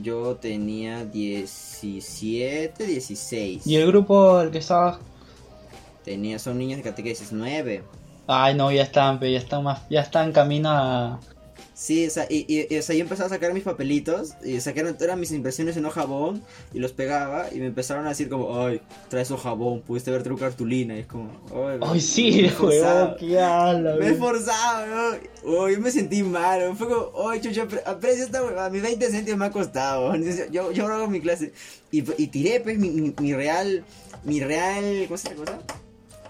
yo 0.03 0.37
tenía 0.37 1.05
17, 1.05 2.87
16. 2.87 3.67
¿Y 3.67 3.77
el 3.77 3.87
grupo 3.89 4.37
al 4.37 4.51
que 4.51 4.57
estabas? 4.59 4.99
Tenía, 6.03 6.39
son 6.39 6.57
niños 6.57 6.79
de 6.79 6.83
catequesis 6.83 7.31
9. 7.33 7.83
Ay, 8.27 8.55
no, 8.55 8.73
ya 8.73 8.83
están, 8.83 9.21
ya 9.21 9.27
están 9.37 9.65
más, 9.65 9.83
ya 9.91 10.01
están 10.01 10.33
camino 10.33 10.71
a. 10.71 11.21
Sí, 11.79 12.07
o 12.07 12.11
sea, 12.11 12.27
y, 12.31 12.47
y- 12.49 12.75
y, 12.75 12.79
o 12.79 12.83
sea, 12.83 12.97
yo 12.97 13.03
empezaba 13.03 13.27
a 13.27 13.29
sacar 13.29 13.53
mis 13.53 13.63
papelitos 13.63 14.33
y 14.43 14.59
sacaron 14.63 14.97
eran 14.99 15.21
mis 15.21 15.31
impresiones 15.31 15.77
en 15.77 15.85
hoja 15.85 16.01
jabón 16.01 16.43
y 16.73 16.79
los 16.79 16.93
pegaba 16.95 17.49
y 17.53 17.59
me 17.59 17.67
empezaron 17.67 18.07
a 18.07 18.09
decir 18.09 18.31
como, 18.31 18.65
ay, 18.65 18.81
traes 19.11 19.31
hoja 19.31 19.51
jabón, 19.51 19.83
pudiste 19.83 20.11
ver 20.11 20.23
tu 20.23 20.39
cartulina 20.39 20.97
y 20.97 21.01
es 21.01 21.07
como, 21.07 21.31
ay, 21.83 22.01
sí, 22.01 22.51
weón, 22.63 23.17
qué 23.21 23.39
ala, 23.39 23.95
Me 23.97 24.07
he 24.07 24.13
weón. 24.13 24.21
weón. 24.89 25.19
Uy, 25.45 25.73
yo 25.75 25.81
me 25.81 25.91
sentí 25.91 26.23
mal, 26.23 26.61
weón. 26.61 26.79
fue 26.79 26.89
como, 26.89 27.29
ay, 27.29 27.43
chucha, 27.43 27.65
apre- 27.69 27.83
aprecia 27.85 28.25
esta 28.25 28.43
huevada, 28.43 28.71
mis 28.71 28.81
20 28.81 29.11
céntimos 29.11 29.39
me 29.39 29.45
ha 29.45 29.51
costado, 29.51 30.09
weón. 30.09 30.25
yo, 30.51 30.73
yo 30.73 30.87
hago 30.87 31.09
mi 31.09 31.21
clase 31.21 31.53
y, 31.93 32.03
y 32.23 32.27
tiré 32.29 32.61
pues 32.61 32.79
mi, 32.79 32.89
mi, 32.89 33.15
mi 33.21 33.35
real, 33.35 33.85
mi 34.25 34.41
real, 34.41 35.05
¿cómo 35.09 35.19
se 35.19 35.29
llama? 35.29 35.45
cosa? 35.45 35.59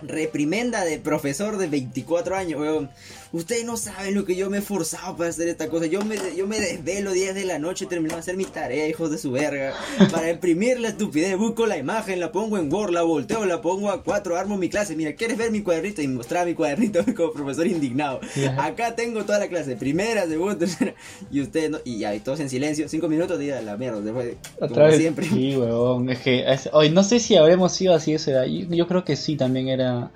reprimenda 0.03 0.85
de 0.85 0.99
profesor 0.99 1.57
de 1.57 1.69
24 1.69 2.37
años, 2.37 2.61
weón. 2.61 2.91
Ustedes 3.33 3.65
no 3.65 3.77
saben 3.77 4.15
lo 4.15 4.25
que 4.25 4.37
yo 4.37 4.49
me 4.51 4.59
he 4.59 4.61
esforzado 4.61 5.17
para 5.17 5.31
hacer 5.31 5.49
esta 5.49 5.69
cosa. 5.69 5.87
Yo 5.87 6.01
me, 6.03 6.17
yo 6.37 6.47
me 6.47 6.61
desvelo 6.61 7.13
10 7.13 7.35
de 7.35 7.45
la 7.45 7.59
noche 7.59 7.87
terminando 7.87 8.17
de 8.17 8.21
hacer 8.21 8.37
mi 8.37 8.45
tarea, 8.45 8.89
hijos 8.89 9.11
de 9.11 9.19
su 9.19 9.33
verga. 9.33 9.75
Para 10.11 10.31
imprimir 10.31 10.79
la 10.81 10.89
estupidez, 10.89 11.37
busco 11.37 11.67
la 11.67 11.77
imagen, 11.77 12.21
la 12.21 12.33
pongo 12.33 12.57
en 12.57 12.73
Word, 12.73 12.93
la 12.93 13.03
volteo, 13.03 13.45
la 13.45 13.61
pongo 13.61 13.91
a 13.91 14.03
4, 14.03 14.37
armo 14.37 14.57
mi 14.57 14.69
clase. 14.69 14.97
Mira, 14.97 15.15
¿quieres 15.15 15.37
ver 15.37 15.51
mi 15.51 15.63
cuadernito? 15.63 16.01
Y 16.03 16.09
mostraba 16.09 16.47
mi 16.47 16.55
cuadernito 16.55 17.05
como 17.17 17.33
profesor 17.33 17.67
indignado. 17.67 18.21
Acá 18.59 18.95
tengo 18.95 19.25
toda 19.25 19.39
la 19.41 19.49
clase, 19.49 19.77
primera, 19.77 20.27
segunda, 20.27 20.57
tercera. 20.57 20.95
Y 21.31 21.41
ustedes, 21.41 21.71
no, 21.71 21.79
y 21.85 22.05
ahí 22.05 22.21
todos 22.21 22.41
en 22.41 22.49
silencio, 22.49 22.89
5 22.89 23.09
minutos, 23.09 23.39
a 23.41 23.61
la 23.63 23.77
mierda. 23.77 24.01
Después, 24.01 24.37
como 24.59 24.71
Otra 24.73 24.87
vez. 24.87 24.99
siempre. 24.99 25.27
Sí, 25.29 25.57
weón. 25.57 26.09
Es 26.11 26.21
que 26.21 26.51
es- 26.51 26.71
hoy 26.73 26.91
no 26.91 27.03
sé 27.03 27.21
si 27.21 27.37
habremos 27.37 27.73
sido 27.73 27.95
así 27.95 28.13
esa 28.15 28.31
edad. 28.31 28.45
Yo, 28.45 28.67
yo 28.71 28.87
creo 28.87 29.05
que 29.05 29.17
sí, 29.17 29.37
también 29.37 29.69
era. 29.69 30.11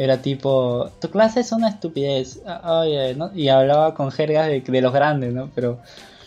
Era 0.00 0.22
tipo, 0.22 0.90
tu 1.00 1.10
clase 1.10 1.40
es 1.40 1.50
una 1.50 1.68
estupidez. 1.70 2.40
Ah, 2.46 2.82
Oye, 2.82 3.14
¿no? 3.16 3.32
Y 3.34 3.48
hablaba 3.48 3.94
con 3.94 4.12
jergas 4.12 4.46
de, 4.46 4.60
de 4.60 4.80
los 4.80 4.92
grandes, 4.92 5.32
¿no? 5.34 5.50
Pero 5.56 5.80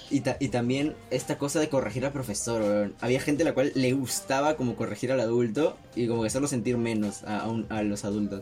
Y, 0.10 0.20
ta- 0.20 0.36
y 0.42 0.50
también 0.50 0.94
esta 1.10 1.38
cosa 1.38 1.62
de 1.62 1.70
corregir 1.70 2.06
al 2.06 2.12
profesor, 2.12 2.62
weón. 2.62 2.94
Había 3.00 3.22
gente 3.22 3.44
a 3.44 3.46
la 3.46 3.54
cual 3.54 3.72
le 3.76 3.94
gustaba 3.94 4.56
como 4.58 4.76
corregir 4.76 5.14
al 5.14 5.22
adulto 5.22 5.78
y 5.96 6.08
como 6.10 6.22
que 6.22 6.28
hacerlo 6.28 6.50
sentir 6.50 6.76
menos 6.78 7.24
a, 7.24 7.40
a 7.44 7.48
un- 7.48 7.66
a 7.70 7.82
los 7.84 8.04
adultos. 8.04 8.42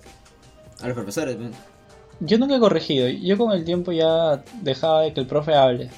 A 0.81 0.87
los 0.87 0.95
profesores, 0.95 1.35
weón. 1.37 1.51
yo 2.21 2.39
nunca 2.39 2.55
he 2.55 2.59
corregido. 2.59 3.07
Yo 3.09 3.37
con 3.37 3.51
el 3.51 3.63
tiempo 3.65 3.91
ya 3.91 4.43
dejaba 4.63 5.01
de 5.03 5.13
que 5.13 5.19
el 5.19 5.27
profe 5.27 5.53
hable. 5.53 5.91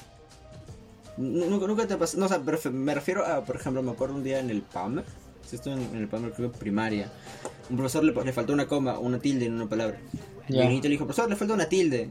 Nu- 1.16 1.46
Nunca, 1.48 1.66
nunca 1.66 1.86
te 1.86 1.96
pasó, 1.96 2.18
no, 2.18 2.26
o 2.26 2.28
sea, 2.28 2.38
me 2.70 2.94
refiero 2.94 3.24
a, 3.24 3.42
por 3.44 3.56
ejemplo, 3.56 3.82
me 3.82 3.92
acuerdo 3.92 4.14
un 4.14 4.24
día 4.24 4.40
en 4.40 4.50
el 4.50 4.60
PAMER, 4.62 5.04
si 5.46 5.56
estuve 5.56 5.74
en, 5.74 5.80
en 5.94 5.96
el 6.02 6.08
PAMER 6.08 6.32
creo 6.32 6.50
que 6.52 6.58
primaria, 6.58 7.08
un 7.72 7.76
profesor 7.78 8.04
le, 8.04 8.12
le 8.24 8.32
faltó 8.32 8.52
una 8.52 8.66
coma, 8.68 8.98
una 8.98 9.18
tilde 9.18 9.46
en 9.46 9.54
una 9.54 9.68
palabra. 9.68 9.98
Y 10.48 10.58
el 10.58 10.68
niñito 10.68 10.84
le 10.88 10.92
dijo, 10.92 11.04
profesor, 11.06 11.28
le 11.28 11.36
falta 11.36 11.54
una 11.54 11.68
tilde. 11.68 12.08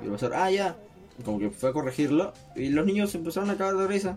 Y 0.00 0.02
el 0.02 0.08
profesor, 0.08 0.32
ah, 0.34 0.50
ya. 0.50 0.76
Como 1.24 1.38
que 1.38 1.50
fue 1.50 1.70
a 1.70 1.72
corregirlo 1.72 2.32
y 2.56 2.70
los 2.70 2.86
niños 2.86 3.14
empezaron 3.14 3.50
a 3.50 3.56
cagar 3.56 3.76
de 3.76 3.86
risa. 3.86 4.16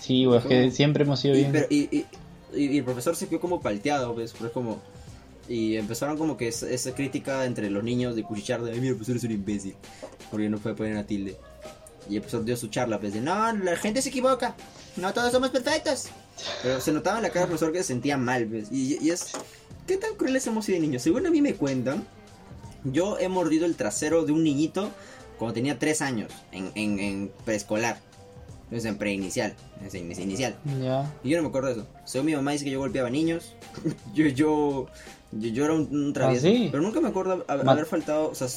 Sí, 0.00 0.26
weón, 0.26 0.40
es 0.42 0.46
que 0.46 0.70
siempre 0.70 1.04
hemos 1.04 1.20
sido 1.20 1.34
Y, 1.34 1.38
bien. 1.40 1.52
pero- 1.52 1.66
y- 1.70 1.88
y- 1.90 2.06
y- 2.54 2.66
y 2.74 2.78
el 2.78 2.84
profesor 2.84 3.14
se 3.14 3.28
quedó 3.28 3.40
como 3.40 3.60
palteado, 3.60 4.14
pues, 4.14 4.32
pero 4.32 4.46
es 4.46 4.52
como... 4.52 4.80
Y 5.48 5.76
empezaron 5.76 6.16
como 6.18 6.36
que 6.36 6.48
esa, 6.48 6.68
esa 6.70 6.92
crítica 6.94 7.44
entre 7.44 7.70
los 7.70 7.84
niños 7.84 8.16
de 8.16 8.22
cuchichar 8.24 8.62
de, 8.62 8.72
"Ay, 8.72 8.80
mira, 8.80 8.90
el 8.90 8.96
profesor 8.96 9.16
es 9.16 9.24
un 9.24 9.30
imbécil, 9.32 9.74
porque 10.30 10.48
no 10.48 10.58
puede 10.58 10.74
poner 10.74 10.92
una 10.92 11.06
tilde. 11.06 11.36
Y 12.08 12.16
el 12.16 12.22
profesor 12.22 12.44
dio 12.44 12.56
su 12.56 12.68
charla, 12.68 12.98
pues, 12.98 13.12
de, 13.14 13.20
no, 13.20 13.52
la 13.52 13.76
gente 13.76 14.00
se 14.02 14.08
equivoca, 14.08 14.56
no 14.96 15.12
todos 15.12 15.30
somos 15.32 15.50
perfectos. 15.50 16.06
Pero 16.62 16.80
se 16.80 16.92
notaba 16.92 17.18
en 17.18 17.22
la 17.24 17.28
cara 17.30 17.40
del 17.40 17.50
profesor 17.50 17.72
que 17.72 17.78
se 17.78 17.84
sentía 17.88 18.16
mal, 18.16 18.46
pues, 18.46 18.68
y, 18.72 18.98
y 19.04 19.10
es... 19.10 19.32
¿Qué 19.86 19.96
tan 19.96 20.14
crueles 20.16 20.46
hemos 20.46 20.64
sido 20.64 20.76
de 20.76 20.86
niños? 20.86 21.02
Según 21.02 21.26
a 21.26 21.30
mí 21.30 21.40
me 21.40 21.54
cuentan, 21.54 22.04
yo 22.84 23.18
he 23.18 23.28
mordido 23.28 23.66
el 23.66 23.76
trasero 23.76 24.24
de 24.24 24.32
un 24.32 24.42
niñito 24.42 24.90
cuando 25.38 25.54
tenía 25.54 25.78
3 25.78 26.02
años, 26.02 26.32
en, 26.52 26.70
en, 26.74 26.98
en 26.98 27.32
preescolar. 27.44 27.98
Entonces 28.64 28.90
en 28.90 28.98
preinicial, 28.98 29.54
en 29.92 30.20
inicial. 30.20 30.56
Ya. 30.82 31.14
Y 31.22 31.30
yo 31.30 31.36
no 31.36 31.44
me 31.44 31.48
acuerdo 31.50 31.68
de 31.68 31.74
eso. 31.74 31.86
Según 32.04 32.26
mi 32.26 32.34
mamá 32.34 32.50
dice 32.50 32.64
que 32.64 32.72
yo 32.72 32.80
golpeaba 32.80 33.10
niños. 33.10 33.54
yo, 34.14 34.26
yo, 34.26 34.88
yo, 35.30 35.48
yo 35.50 35.64
era 35.64 35.74
un, 35.74 35.88
un 35.94 36.12
travieso. 36.12 36.48
¿Ah, 36.48 36.50
sí? 36.50 36.68
Pero 36.72 36.82
nunca 36.82 37.00
me 37.00 37.08
acuerdo 37.08 37.44
haber 37.46 37.86
faltado. 37.86 38.28
O 38.30 38.34
sea, 38.34 38.48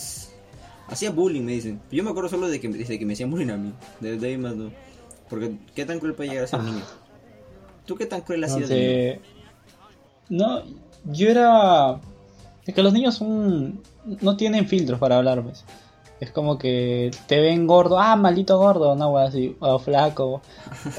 hacía 0.88 1.12
bullying, 1.12 1.44
me 1.44 1.52
dicen. 1.52 1.80
Yo 1.92 2.04
me 2.04 2.10
acuerdo 2.10 2.28
solo 2.28 2.48
de 2.48 2.60
que, 2.60 2.70
de 2.70 3.00
que 3.00 3.06
me 3.06 3.14
hacían 3.14 3.30
bullying 3.30 3.50
a 3.50 3.58
mí. 3.58 3.72
De, 4.00 4.18
de 4.18 4.28
ahí 4.28 4.38
más 4.38 4.56
no. 4.56 4.72
Porque, 5.30 5.58
¿qué 5.76 5.86
tan 5.86 6.00
cruel 6.00 6.16
puede 6.16 6.30
llegar 6.30 6.46
a 6.46 6.48
ser 6.48 6.60
un 6.60 6.66
niño? 6.66 6.84
¿Tú 7.86 7.96
qué 7.96 8.08
tan 8.08 8.22
cruel 8.22 8.44
has 8.46 8.52
No 8.52 8.58
sido 8.58 8.70
de 8.70 9.22
niño? 10.30 10.44
No, 10.44 10.64
yo 11.06 11.30
era. 11.30 12.00
Es 12.66 12.74
que 12.74 12.84
los 12.84 12.94
niños 12.94 13.16
son. 13.16 13.82
No 14.22 14.38
tienen 14.38 14.68
filtros 14.68 15.00
para 15.00 15.18
hablar, 15.18 15.44
pues. 15.44 15.64
Es 16.20 16.32
como 16.32 16.58
que 16.58 17.12
te 17.28 17.40
ven 17.40 17.66
gordo, 17.66 17.98
ah, 17.98 18.18
maldito 18.18 18.58
gordo, 18.58 18.94
no, 18.94 19.12
wea, 19.12 19.26
así, 19.28 19.56
o 19.62 19.80
flaco, 19.80 20.42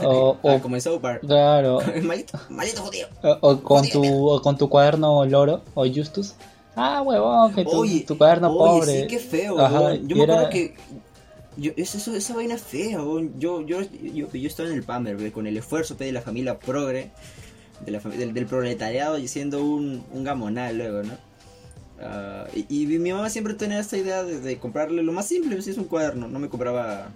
o, 0.02 0.36
Ah, 0.44 0.58
como 0.62 0.76
en 0.76 0.80
South 0.80 1.00
Park. 1.02 1.20
claro, 1.26 1.78
maldito, 2.02 2.38
maldito 2.48 2.80
judío. 2.82 3.06
o, 3.22 3.36
o 3.50 3.60
con 3.62 3.86
tu, 3.86 4.30
o 4.30 4.40
con 4.40 4.56
tu 4.56 4.70
cuaderno 4.70 5.26
loro, 5.26 5.60
o 5.74 5.84
Justus, 5.86 6.36
ah, 6.74 7.02
huevón, 7.02 7.52
que 7.54 7.64
tu, 7.64 7.70
Oye, 7.80 8.00
tu 8.06 8.16
cuaderno 8.16 8.50
oye, 8.50 8.80
pobre. 8.80 9.00
sí, 9.02 9.06
qué 9.08 9.18
feo, 9.18 9.60
Ajá. 9.60 9.94
Yo 9.96 10.16
me 10.16 10.22
era- 10.22 10.34
acuerdo 10.36 10.50
que. 10.50 10.74
Yo, 11.58 11.72
eso, 11.76 12.14
esa 12.16 12.34
vaina 12.34 12.54
es 12.54 12.62
fea. 12.62 12.98
Yo, 13.36 13.60
yo, 13.60 13.60
yo, 13.60 13.80
yo 14.32 14.46
estaba 14.48 14.70
en 14.70 14.76
el 14.76 14.84
weón, 14.88 15.30
con 15.32 15.46
el 15.46 15.56
esfuerzo 15.58 15.96
de 15.96 16.12
la 16.12 16.22
familia 16.22 16.58
progre, 16.58 17.10
de 17.84 17.90
la 17.92 18.00
fami- 18.00 18.16
del, 18.16 18.32
del 18.34 18.46
proletariado 18.46 19.18
y 19.18 19.28
siendo 19.28 19.64
un, 19.64 20.04
un 20.12 20.24
gamonal 20.24 20.76
luego, 20.78 21.02
¿no? 21.02 21.14
Ah, 22.02 22.46
y, 22.54 22.82
y 22.82 22.86
mi 22.98 23.12
mamá 23.12 23.28
siempre 23.30 23.54
tenía 23.54 23.78
esta 23.78 23.96
idea 23.96 24.22
de, 24.22 24.40
de 24.40 24.58
comprarle 24.58 25.02
lo 25.02 25.12
más 25.12 25.26
simple, 25.26 25.60
si 25.62 25.70
es 25.70 25.78
un 25.78 25.84
cuaderno. 25.84 26.28
No 26.28 26.38
me 26.38 26.48
compraba. 26.48 27.08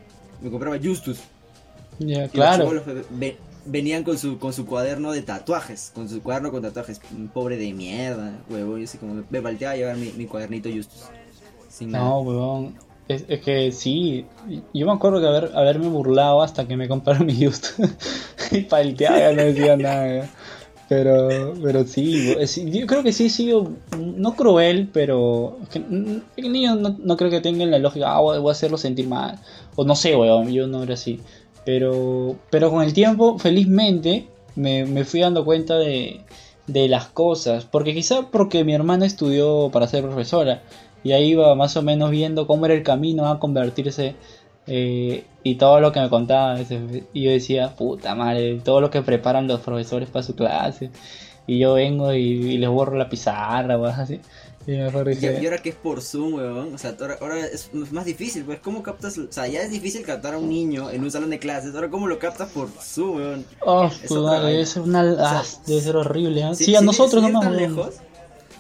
Me 0.43 0.51
compraba 0.51 0.77
Justus. 0.83 1.19
Ya, 1.99 2.29
claro, 2.29 2.83
ve- 3.11 3.37
venían 3.67 4.03
con 4.05 4.19
su, 4.19 4.39
con 4.39 4.53
su 4.53 4.67
cuaderno 4.67 5.13
de 5.13 5.23
tatuajes, 5.23 5.91
con 5.95 6.09
su 6.09 6.23
cuaderno 6.23 6.51
con 6.51 6.61
tatuajes, 6.61 7.01
un 7.17 7.29
pobre 7.29 7.57
de 7.57 7.73
mierda, 7.73 8.33
huevo, 8.51 8.77
y 8.79 8.85
así 8.85 8.99
como 8.99 9.23
me 9.31 9.41
volteaba 9.41 9.75
a 9.75 9.77
llevar 9.77 9.97
mi, 9.97 10.13
mi 10.13 10.27
cuadernito 10.27 10.69
Justus. 10.69 11.05
Sin 11.71 11.93
nada. 11.93 12.05
no, 12.05 12.21
huevón. 12.21 12.75
Es, 13.09 13.25
es 13.29 13.41
que 13.43 13.71
sí, 13.71 14.25
yo 14.73 14.87
me 14.87 14.93
acuerdo 14.93 15.21
que 15.21 15.27
haber, 15.27 15.51
haberme 15.55 15.89
burlado 15.89 16.43
hasta 16.43 16.67
que 16.67 16.77
me 16.77 16.89
compraron 16.89 17.27
mi 17.27 17.45
Justus. 17.47 17.91
y 18.51 18.63
palteaba, 18.63 19.33
no 19.33 19.43
decía 19.45 19.77
nada. 19.77 20.29
Pero, 20.95 21.55
pero 21.61 21.85
sí, 21.85 22.37
yo 22.71 22.87
creo 22.87 23.03
que 23.03 23.13
sí 23.13 23.27
he 23.27 23.29
sido, 23.29 23.73
no 23.99 24.37
cruel, 24.37 24.89
pero 24.93 25.59
es 25.65 25.69
que, 25.71 25.81
mm, 25.81 26.23
el 26.37 26.53
niño 26.53 26.77
no, 26.77 26.95
no 27.03 27.17
creo 27.17 27.31
que 27.31 27.41
tengan 27.41 27.73
la 27.73 27.81
lógica, 27.81 28.15
ah, 28.15 28.21
voy 28.21 28.49
a 28.49 28.53
hacerlo 28.53 28.79
sentir 28.79 29.09
mal, 29.09 29.41
o 29.75 29.85
no 29.85 29.97
sé, 29.97 30.15
weón, 30.15 30.53
yo 30.53 30.69
no 30.69 30.85
era 30.85 30.95
así. 30.95 31.19
Pero, 31.65 32.37
pero 32.49 32.71
con 32.71 32.85
el 32.85 32.93
tiempo, 32.93 33.41
felizmente, 33.41 34.29
me, 34.55 34.85
me 34.85 35.05
fui 35.05 35.19
dando 35.19 35.45
cuenta 35.45 35.77
de, 35.79 36.21
de 36.69 36.87
las 36.87 37.09
cosas, 37.09 37.65
porque 37.65 37.93
quizá 37.93 38.31
porque 38.31 38.63
mi 38.63 38.73
hermana 38.73 39.05
estudió 39.05 39.71
para 39.73 39.89
ser 39.89 40.05
profesora, 40.05 40.63
y 41.03 41.11
ahí 41.11 41.31
iba 41.31 41.57
más 41.57 41.77
o 41.77 41.83
menos 41.83 42.13
viendo 42.13 42.47
cómo 42.47 42.67
era 42.67 42.75
el 42.77 42.85
camino 42.85 43.27
a 43.27 43.41
convertirse 43.41 44.15
eh, 44.67 45.25
y 45.43 45.55
todo 45.57 45.81
lo 45.81 45.93
que 45.93 46.01
me 46.01 46.11
contaba. 46.11 46.59
Y 47.13 47.23
yo 47.23 47.31
decía, 47.31 47.75
puta 47.77 48.15
madre, 48.15 48.61
todo 48.65 48.81
lo 48.81 48.91
que 48.91 49.03
preparan 49.03 49.47
los 49.49 49.61
profesores 49.61 50.09
para 50.09 50.23
su 50.23 50.35
clase. 50.35 50.91
Y 51.47 51.59
yo 51.59 51.75
vengo 51.75 52.13
y, 52.15 52.21
y 52.23 52.59
les 52.59 52.71
borro 52.71 52.97
la 52.97 53.09
pizarra 53.09 53.77
o 53.79 53.85
algo 53.85 54.03
así. 54.03 54.21
Y 54.67 54.73
Y, 54.73 54.77
ahora 55.45 55.59
que 55.59 55.69
es 55.69 55.75
por 55.75 56.01
Zoom, 56.01 56.35
weón, 56.35 56.75
o 56.75 56.79
sea, 56.79 56.97
ahora, 56.99 57.19
ahora 57.21 57.47
es 57.47 57.71
más 57.93 58.07
difícil, 58.07 58.45
pues, 58.45 58.61
¿cómo 58.61 58.83
captas? 58.83 59.19
O 59.19 59.31
sea, 59.31 59.47
ya 59.47 59.61
es 59.61 59.71
difícil 59.71 60.03
captar 60.07 60.35
a 60.35 60.39
un 60.39 60.49
niño 60.49 60.91
en 60.91 61.03
un 61.03 61.11
salón 61.11 61.29
de 61.29 61.39
clases, 61.39 61.75
ahora 61.75 61.91
¿cómo 61.91 62.07
lo 62.07 62.19
captas 62.19 62.51
por 62.51 62.71
Zoom, 62.71 63.17
weón? 63.17 63.45
oh, 63.61 63.85
es 63.85 64.09
puta, 64.09 64.41
debe 64.43 64.65
ser 64.65 64.83
una... 64.83 65.03
ah, 65.19 65.43
sea, 65.45 65.61
debe 65.67 65.81
ser 65.83 65.97
horrible. 65.97 66.41
¿eh? 66.41 66.55
Si- 66.55 66.65
sí, 66.65 66.77
a 66.77 66.81
nosotros 66.81 67.23
nomás. 67.23 67.47
weón. 67.47 67.91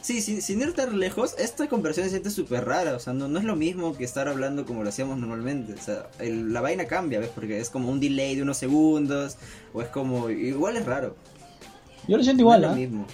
Sí, 0.05 0.21
sin, 0.21 0.43
sin 0.43 0.61
ir 0.61 0.75
tan 0.75 0.99
lejos, 1.01 1.35
esta 1.39 1.67
conversión 1.67 2.05
se 2.05 2.11
siente 2.11 2.29
súper 2.29 2.67
rara, 2.67 2.95
o 2.95 2.99
sea, 2.99 3.15
no, 3.15 3.27
no 3.27 3.39
es 3.39 3.45
lo 3.47 3.57
mismo 3.57 3.97
que 3.97 4.05
estar 4.05 4.29
hablando 4.29 4.67
como 4.67 4.83
lo 4.83 4.91
hacíamos 4.91 5.17
normalmente, 5.17 5.73
o 5.73 5.79
sea, 5.79 6.11
el- 6.19 6.53
la 6.53 6.61
vaina 6.61 6.85
cambia, 6.85 7.21
¿ves? 7.21 7.31
Porque 7.35 7.59
es 7.59 7.71
como 7.71 7.89
un 7.91 8.01
delay 8.01 8.37
de 8.37 8.43
unos 8.43 8.59
segundos, 8.59 9.39
o 9.73 9.81
es 9.81 9.89
como, 9.89 10.29
igual 10.29 10.77
es 10.77 10.85
raro, 10.85 11.17
Yo 12.07 12.19
lo 12.19 12.23
siento 12.23 12.43
no 12.43 12.49
igual, 12.51 12.65
es 12.65 12.67
lo 12.69 12.73
¿ah? 12.73 12.77
mismo. 12.77 13.07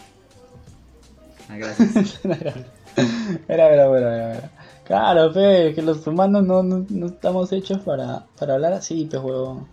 Ah, 1.49 1.57
gracias. 1.59 2.21
Era, 2.25 3.69
era, 3.69 3.73
era, 3.73 3.99
era, 3.99 4.35
era. 4.39 4.51
Claro, 4.85 5.33
pe, 5.33 5.73
que 5.77 5.83
los 5.83 6.05
humanos 6.09 6.45
no, 6.45 6.65
no, 6.65 6.85
no 6.89 7.07
estamos 7.07 7.53
hechos 7.53 7.79
para, 7.83 8.27
para 8.37 8.55
hablar 8.55 8.73
así, 8.73 9.05
pe, 9.05 9.17
huevón. 9.19 9.69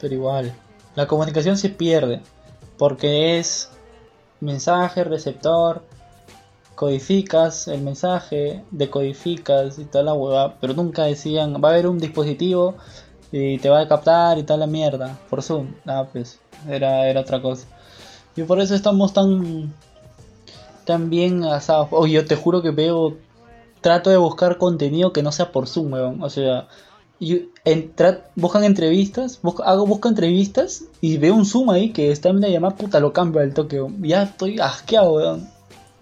Pero 0.00 0.14
igual, 0.14 0.54
la 0.94 1.06
comunicación 1.06 1.58
se 1.58 1.68
pierde. 1.68 2.22
Porque 2.78 3.38
es 3.38 3.68
mensaje, 4.40 5.04
receptor, 5.04 5.82
codificas 6.74 7.66
el 7.66 7.82
mensaje, 7.82 8.62
decodificas 8.70 9.78
y 9.78 9.84
toda 9.84 10.04
la 10.04 10.14
hueva. 10.14 10.54
Pero 10.60 10.74
nunca 10.74 11.04
decían, 11.04 11.54
va 11.62 11.70
a 11.70 11.72
haber 11.72 11.88
un 11.88 11.98
dispositivo 11.98 12.76
y 13.32 13.58
te 13.58 13.68
va 13.68 13.80
a 13.80 13.88
captar 13.88 14.38
y 14.38 14.44
toda 14.44 14.58
la 14.58 14.66
mierda. 14.66 15.18
Por 15.28 15.42
Zoom. 15.42 15.74
Ah, 15.86 16.06
pues, 16.12 16.40
era, 16.68 17.08
era 17.08 17.20
otra 17.20 17.42
cosa. 17.42 17.66
Y 18.36 18.42
por 18.44 18.60
eso 18.60 18.74
estamos 18.74 19.12
tan 19.12 19.74
tan 20.84 21.10
bien 21.10 21.44
asados. 21.44 21.88
Oye, 21.90 22.14
yo 22.14 22.24
te 22.24 22.36
juro 22.36 22.62
que 22.62 22.70
veo. 22.70 23.16
Trato 23.80 24.10
de 24.10 24.16
buscar 24.16 24.58
contenido 24.58 25.12
que 25.12 25.22
no 25.22 25.30
sea 25.30 25.52
por 25.52 25.68
Zoom, 25.68 25.92
weón. 25.92 26.22
O 26.22 26.30
sea, 26.30 26.68
yo, 27.20 27.36
en, 27.64 27.94
tra- 27.96 28.22
buscan 28.36 28.64
entrevistas, 28.64 29.40
busco, 29.42 29.62
hago, 29.64 29.86
busco 29.86 30.08
entrevistas 30.08 30.84
y 31.00 31.16
veo 31.18 31.34
un 31.34 31.44
Zoom 31.46 31.70
ahí 31.70 31.92
que 31.92 32.10
está 32.12 32.28
en 32.28 32.40
la 32.40 32.48
llamada, 32.48 32.76
puta, 32.76 33.00
lo 33.00 33.12
cambio 33.12 33.40
al 33.40 33.54
toque. 33.54 33.80
Ya 34.00 34.22
estoy 34.24 34.58
asqueado, 34.60 35.12
weón. 35.14 35.48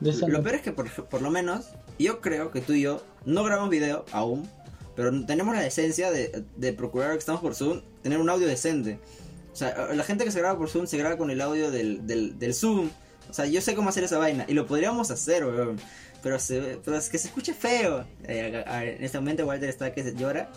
De 0.01 0.11
esa 0.11 0.29
Lo 0.29 0.39
no- 0.39 0.45
peor 0.45 0.57
es 0.57 0.63
que 0.63 0.73
por, 0.73 0.91
por 1.07 1.23
lo 1.23 1.31
menos, 1.31 1.67
yo 1.99 2.21
creo 2.21 2.51
que 2.51 2.61
tú 2.61 2.75
y 2.75 2.83
yo 2.83 3.03
no 3.25 3.43
grabamos 3.45 3.71
video 3.71 4.05
aún, 4.13 4.49
pero 4.95 5.11
tenemos 5.25 5.55
la 5.55 5.63
decencia 5.63 6.11
de, 6.11 6.45
de 6.57 6.73
procurar 6.73 7.13
que 7.13 7.19
estamos 7.19 7.41
por 7.41 7.55
Zoom, 7.55 7.81
tener 8.03 8.19
un 8.19 8.29
audio 8.29 8.47
decente. 8.47 8.99
O 9.53 9.57
sea, 9.57 9.89
la 9.95 10.05
gente 10.05 10.25
que 10.25 10.31
se 10.31 10.39
graba 10.39 10.59
por 10.59 10.69
Zoom 10.69 10.87
se 10.87 10.99
graba 10.99 11.17
con 11.17 11.31
el 11.31 11.41
audio 11.41 11.71
del, 11.71 12.07
del, 12.07 12.39
del 12.39 12.53
Zoom, 12.55 12.91
O 13.31 13.33
sea, 13.33 13.47
yo 13.47 13.61
sé 13.63 13.75
cómo 13.75 13.89
hacer 13.89 14.05
esa 14.05 14.19
vaina 14.19 14.45
y 14.47 14.53
lo 14.53 14.67
podríamos 14.67 15.11
hacer, 15.11 15.47
weón. 15.47 15.81
Pero, 16.23 16.39
se, 16.39 16.79
pero 16.85 16.97
es 16.97 17.09
que 17.09 17.19
se 17.19 17.29
escucha 17.29 17.55
feo. 17.55 18.05
Eh, 18.25 18.65
a- 18.67 18.71
a- 18.79 18.85
en 18.85 19.05
este 19.05 19.19
momento 19.19 19.47
Walter 19.47 19.69
está 19.69 19.93
que 19.93 20.03
se 20.03 20.15
llora. 20.15 20.49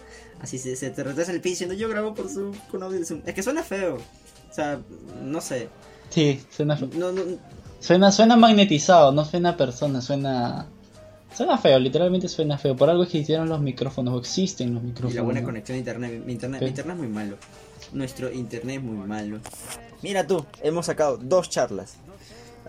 Así 0.41 0.57
se, 0.57 0.75
se 0.75 0.89
te 0.89 1.03
retrasa 1.03 1.31
el 1.31 1.41
piso 1.41 1.51
diciendo 1.65 1.75
yo 1.75 1.89
grabo 1.89 2.13
por 2.13 2.29
Zoom 2.29 2.53
con 2.71 2.81
audio 2.83 2.99
de 2.99 3.05
Zoom. 3.05 3.21
Es 3.25 3.33
que 3.33 3.43
suena 3.43 3.61
feo. 3.63 3.95
O 4.49 4.53
sea, 4.53 4.79
no 5.23 5.41
sé. 5.41 5.67
Sí, 6.09 6.41
suena, 6.49 6.75
fe- 6.77 6.87
No, 6.95 7.11
no, 7.11 7.21
suena, 7.79 8.11
suena 8.11 8.35
magnetizado, 8.35 9.11
no 9.11 9.25
suena 9.25 9.55
persona, 9.57 10.01
suena... 10.01 10.67
Suena 11.35 11.59
feo, 11.59 11.77
literalmente 11.77 12.27
suena 12.27 12.57
feo. 12.57 12.75
Por 12.75 12.89
algo 12.89 13.03
existieron 13.03 13.47
los 13.47 13.61
micrófonos, 13.61 14.15
o 14.15 14.19
existen 14.19 14.73
los 14.73 14.81
y 14.83 14.87
micrófonos. 14.87 15.13
la 15.15 15.21
buena 15.21 15.43
conexión 15.43 15.75
a 15.75 15.79
internet. 15.79 16.23
Mi 16.25 16.33
internet, 16.33 16.61
mi 16.61 16.67
internet 16.69 16.95
es 16.95 16.99
muy 16.99 17.07
malo. 17.07 17.37
Nuestro 17.93 18.31
internet 18.31 18.77
es 18.77 18.83
muy 18.83 19.07
malo. 19.07 19.39
Mira 20.01 20.25
tú, 20.25 20.43
hemos 20.63 20.87
sacado 20.87 21.17
dos 21.17 21.49
charlas. 21.49 21.97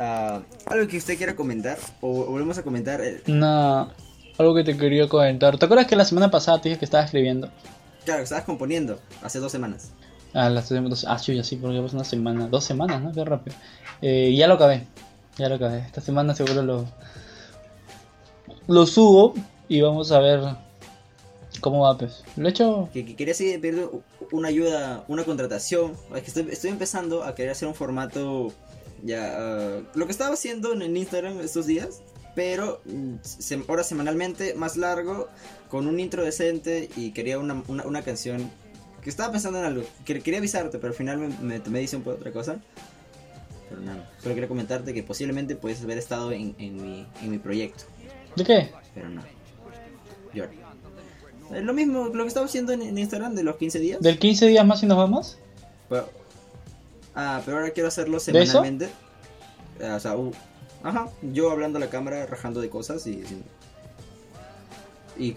Ah, 0.02 0.40
¿Algo 0.66 0.88
que 0.88 0.96
usted 0.96 1.18
quiera 1.18 1.36
comentar? 1.36 1.76
¿O, 2.00 2.24
volvemos 2.24 2.56
a 2.56 2.62
comentar? 2.62 3.02
eh, 3.02 3.22
No, 3.26 3.90
algo 4.38 4.54
que 4.54 4.64
te 4.64 4.74
quería 4.76 5.06
comentar. 5.08 5.58
¿Te 5.58 5.66
acuerdas 5.66 5.86
que 5.86 5.94
la 5.94 6.06
semana 6.06 6.30
pasada 6.30 6.58
te 6.60 6.70
dije 6.70 6.78
que 6.78 6.86
estaba 6.86 7.04
escribiendo? 7.04 7.50
Claro, 8.06 8.22
estabas 8.22 8.44
componiendo 8.44 8.98
hace 9.22 9.40
dos 9.40 9.52
semanas. 9.52 9.92
Ah, 10.32 10.48
las 10.48 10.70
dos, 10.70 11.04
ah, 11.06 11.18
sí, 11.18 11.42
sí, 11.44 11.56
porque 11.56 11.80
pasó 11.82 11.96
una 11.96 12.04
semana, 12.04 12.48
dos 12.48 12.64
semanas, 12.64 13.02
¿no? 13.02 13.12
Qué 13.12 13.24
rápido. 13.26 13.54
Eh, 14.00 14.34
ya 14.34 14.46
lo 14.46 14.54
acabé, 14.54 14.86
ya 15.36 15.50
lo 15.50 15.56
acabé. 15.56 15.80
Esta 15.80 16.00
semana 16.00 16.34
seguro 16.34 16.62
lo, 16.62 16.86
lo 18.68 18.86
subo 18.86 19.34
y 19.68 19.82
vamos 19.82 20.12
a 20.12 20.20
ver 20.20 20.40
cómo 21.60 21.80
va, 21.80 21.98
pues. 21.98 22.22
Lo 22.36 22.46
he 22.48 22.50
hecho, 22.52 22.88
Que, 22.92 23.04
que 23.04 23.16
quería 23.16 23.32
así 23.32 23.58
pedir 23.58 23.86
una 24.32 24.48
ayuda, 24.48 25.04
una 25.08 25.24
contratación. 25.24 25.92
Es 26.14 26.22
que 26.22 26.28
estoy, 26.28 26.48
estoy 26.50 26.70
empezando 26.70 27.22
a 27.24 27.34
querer 27.34 27.50
hacer 27.52 27.68
un 27.68 27.74
formato. 27.74 28.52
Ya. 29.02 29.34
ah, 29.38 29.80
lo 29.94 30.06
que 30.06 30.12
estaba 30.12 30.34
haciendo 30.34 30.72
en 30.72 30.96
Instagram 30.96 31.40
estos 31.40 31.66
días. 31.66 32.02
Pero 32.34 32.80
mm, 32.84 33.14
se- 33.22 33.62
ahora 33.68 33.82
semanalmente 33.84 34.54
más 34.54 34.76
largo. 34.76 35.28
Con 35.68 35.86
un 35.86 35.98
intro 36.00 36.22
decente. 36.24 36.88
Y 36.96 37.12
quería 37.12 37.38
una, 37.38 37.62
una, 37.68 37.84
una 37.84 38.02
canción. 38.02 38.50
Que 39.02 39.10
estaba 39.10 39.32
pensando 39.32 39.58
en 39.58 39.64
algo. 39.64 39.82
Que, 40.04 40.20
quería 40.20 40.38
avisarte, 40.38 40.78
pero 40.78 40.88
al 40.92 40.94
final 40.96 41.18
me, 41.18 41.28
me 41.40 41.60
tomé 41.60 41.78
decisión 41.78 42.02
por 42.02 42.14
otra 42.14 42.30
cosa. 42.32 42.60
Pero 43.68 43.80
nada. 43.82 44.10
Solo 44.22 44.34
quería 44.34 44.48
comentarte 44.48 44.92
que 44.94 45.02
posiblemente 45.02 45.56
puedes 45.56 45.82
haber 45.82 45.98
estado 45.98 46.32
en, 46.32 46.54
en, 46.58 46.76
mi, 46.82 47.06
en 47.22 47.30
mi 47.30 47.38
proyecto. 47.38 47.84
¿de 48.36 48.44
qué? 48.44 48.70
Pero 48.94 49.08
no. 49.08 49.22
Llora. 50.34 50.50
Es 51.54 51.64
lo 51.64 51.72
mismo, 51.74 52.08
lo 52.14 52.22
que 52.24 52.28
estaba 52.28 52.46
haciendo 52.46 52.72
en, 52.72 52.82
en 52.82 52.96
Instagram 52.96 53.34
de 53.34 53.42
los 53.42 53.56
15 53.56 53.78
días. 53.80 54.00
¿Del 54.00 54.18
15 54.20 54.46
días 54.46 54.64
más 54.64 54.82
y 54.82 54.86
nos 54.86 54.98
vamos? 54.98 55.38
Pero- 55.88 56.08
ah, 57.14 57.40
pero 57.44 57.58
ahora 57.58 57.70
quiero 57.70 57.88
hacerlo 57.88 58.18
semanalmente. 58.20 58.88
Ah, 59.82 59.94
o 59.96 60.00
sea, 60.00 60.16
uh, 60.16 60.30
ajá, 60.82 61.08
yo 61.22 61.50
hablando 61.50 61.78
a 61.78 61.80
la 61.80 61.88
cámara, 61.90 62.26
rajando 62.26 62.60
de 62.60 62.68
cosas 62.68 63.06
y 63.06 63.22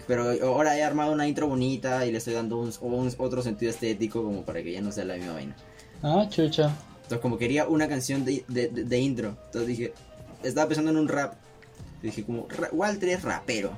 pero 0.06 0.30
ahora 0.46 0.76
he 0.78 0.82
armado 0.82 1.12
una 1.12 1.28
intro 1.28 1.46
bonita 1.46 2.06
y 2.06 2.12
le 2.12 2.18
estoy 2.18 2.32
dando 2.34 2.58
un, 2.58 2.72
un- 2.80 3.14
otro 3.18 3.42
sentido 3.42 3.70
estético 3.70 4.22
como 4.22 4.42
para 4.42 4.62
que 4.62 4.72
ya 4.72 4.80
no 4.80 4.90
sea 4.92 5.04
la 5.04 5.16
misma 5.16 5.34
vaina. 5.34 5.54
Ah, 6.02 6.26
chucha. 6.28 6.72
Entonces 6.96 7.18
como 7.20 7.36
quería 7.36 7.66
una 7.68 7.86
canción 7.86 8.24
de, 8.24 8.44
de, 8.48 8.68
de- 8.68 8.84
de 8.84 8.98
intro, 8.98 9.36
entonces 9.46 9.66
dije, 9.66 9.92
estaba 10.42 10.68
pensando 10.68 10.90
en 10.90 10.96
un 10.96 11.08
rap. 11.08 11.34
Dije 12.02 12.24
como, 12.24 12.46
"Ra- 12.48 12.70
Walter 12.72 13.08
es 13.10 13.22
rapero. 13.22 13.72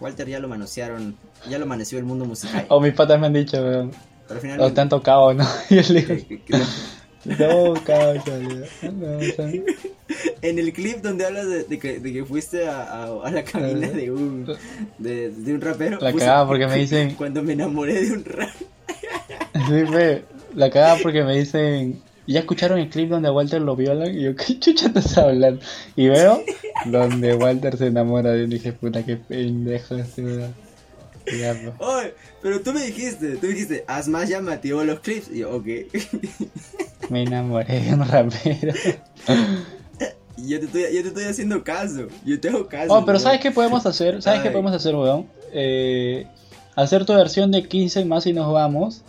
Walter 0.00 0.28
ya 0.28 0.38
lo 0.40 0.48
manosearon, 0.48 1.16
ya 1.48 1.58
lo 1.58 1.66
maneció 1.66 1.98
el 1.98 2.04
mundo 2.04 2.24
musical. 2.24 2.66
O 2.70 2.80
mis 2.80 2.94
patas 2.94 3.20
me 3.20 3.26
han 3.26 3.32
dicho, 3.32 3.58
weón. 3.62 3.90
Pero 4.26 4.34
al 4.36 4.40
final... 4.40 4.60
O 4.60 4.72
te 4.72 4.80
han 4.80 4.88
tocado, 4.88 5.34
¿no? 5.34 5.44
Y 5.70 5.82
que- 5.82 6.24
que- 6.26 6.42
que- 6.42 6.62
no, 7.38 7.74
causa, 7.84 8.36
le 8.36 8.48
digo, 8.48 8.66
no, 8.92 9.18
En 10.42 10.58
el 10.58 10.72
clip 10.72 10.98
donde 11.02 11.26
hablas 11.26 11.48
de, 11.48 11.64
de 11.64 11.78
que, 11.78 11.98
de 12.00 12.12
que 12.12 12.24
fuiste 12.24 12.66
a, 12.66 12.82
a- 12.82 13.26
a 13.26 13.30
la 13.30 13.44
cabina 13.44 13.88
de 13.88 14.10
un, 14.10 14.46
de, 14.98 15.30
de 15.30 15.54
un 15.54 15.60
rapero. 15.60 15.98
La 16.00 16.12
puse- 16.12 16.20
cagaba 16.20 16.46
porque 16.48 16.66
me 16.66 16.76
dicen, 16.76 17.14
Cuando 17.14 17.42
me 17.42 17.52
enamoré 17.52 18.00
de 18.04 18.12
un 18.12 18.24
rap. 18.24 18.50
Sí, 19.54 19.86
fe, 19.92 20.24
la 20.54 20.70
cagada 20.70 20.96
porque 21.02 21.22
me 21.24 21.36
dicen, 21.38 22.00
¿ya 22.26 22.40
escucharon 22.40 22.78
el 22.78 22.88
clip 22.88 23.10
donde 23.10 23.28
a 23.28 23.32
Walter 23.32 23.60
lo 23.60 23.76
violan? 23.76 24.14
Y 24.14 24.22
yo, 24.22 24.34
¿qué 24.36 24.58
chucha 24.58 24.86
estás 24.86 25.18
hablando? 25.18 25.60
Y 25.96 26.08
veo 26.08 26.42
donde 26.86 27.34
Walter 27.34 27.76
se 27.76 27.86
enamora 27.88 28.30
de 28.32 28.44
él. 28.44 28.52
Y 28.52 28.56
dije, 28.56 28.72
puta, 28.72 29.04
qué 29.04 29.16
pendejo 29.16 29.96
este 29.96 30.22
pues. 30.22 30.50
Oye, 31.80 32.14
pero 32.40 32.60
tú 32.62 32.72
me 32.72 32.82
dijiste, 32.82 33.36
tú 33.36 33.48
me 33.48 33.52
dijiste, 33.52 33.84
haz 33.86 34.08
más 34.08 34.30
llamativo 34.30 34.82
los 34.84 35.00
clips. 35.00 35.28
Y 35.30 35.40
yo, 35.40 35.50
ok. 35.56 35.66
Me 37.08 37.22
enamoré 37.22 37.80
de 37.80 37.94
un 37.94 38.06
rapero. 38.06 38.72
Yo 40.36 40.60
te, 40.60 40.66
estoy, 40.66 40.82
yo 40.94 41.02
te 41.02 41.08
estoy 41.08 41.24
haciendo 41.24 41.64
caso. 41.64 42.06
Yo 42.24 42.38
te 42.38 42.48
hago 42.48 42.68
caso. 42.68 42.94
Oh, 42.94 43.04
pero. 43.04 43.18
¿sabes 43.18 43.40
qué 43.40 43.50
podemos 43.50 43.84
hacer? 43.86 44.22
¿Sabes 44.22 44.40
qué 44.40 44.50
podemos 44.50 44.72
hacer, 44.72 44.94
weón? 44.94 45.26
Eh, 45.52 46.28
hacer 46.76 47.04
tu 47.04 47.12
versión 47.12 47.50
de 47.50 47.66
15 47.66 48.04
más 48.04 48.24
y 48.26 48.32
nos 48.32 48.52
vamos. 48.52 49.02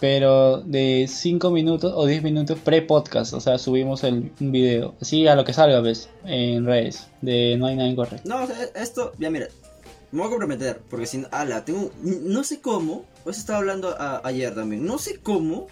Pero 0.00 0.62
de 0.62 1.06
5 1.10 1.50
minutos 1.50 1.92
o 1.94 2.06
10 2.06 2.22
minutos 2.22 2.58
pre-podcast. 2.58 3.34
O 3.34 3.40
sea, 3.40 3.58
subimos 3.58 4.02
el, 4.04 4.32
un 4.40 4.50
video. 4.50 4.94
Así 5.00 5.26
a 5.28 5.34
lo 5.34 5.44
que 5.44 5.52
salga, 5.52 5.80
¿ves? 5.80 6.08
En 6.24 6.64
redes. 6.64 7.06
De 7.20 7.56
no 7.58 7.66
hay 7.66 7.76
nada 7.76 7.88
incorrecto. 7.90 8.26
No, 8.26 8.42
o 8.42 8.46
sea, 8.46 8.56
esto, 8.76 9.12
ya 9.18 9.28
mira, 9.30 9.48
me 10.10 10.18
voy 10.20 10.26
a 10.28 10.30
comprometer, 10.30 10.80
porque 10.88 11.04
si 11.06 11.18
no, 11.18 11.28
ala, 11.32 11.64
tengo, 11.66 11.90
no 12.02 12.44
sé 12.44 12.60
cómo, 12.60 13.04
pues 13.24 13.36
estaba 13.38 13.58
hablando 13.58 13.94
a- 13.98 14.20
ayer 14.24 14.54
también, 14.54 14.86
no 14.86 14.98
sé 14.98 15.18
cómo, 15.22 15.66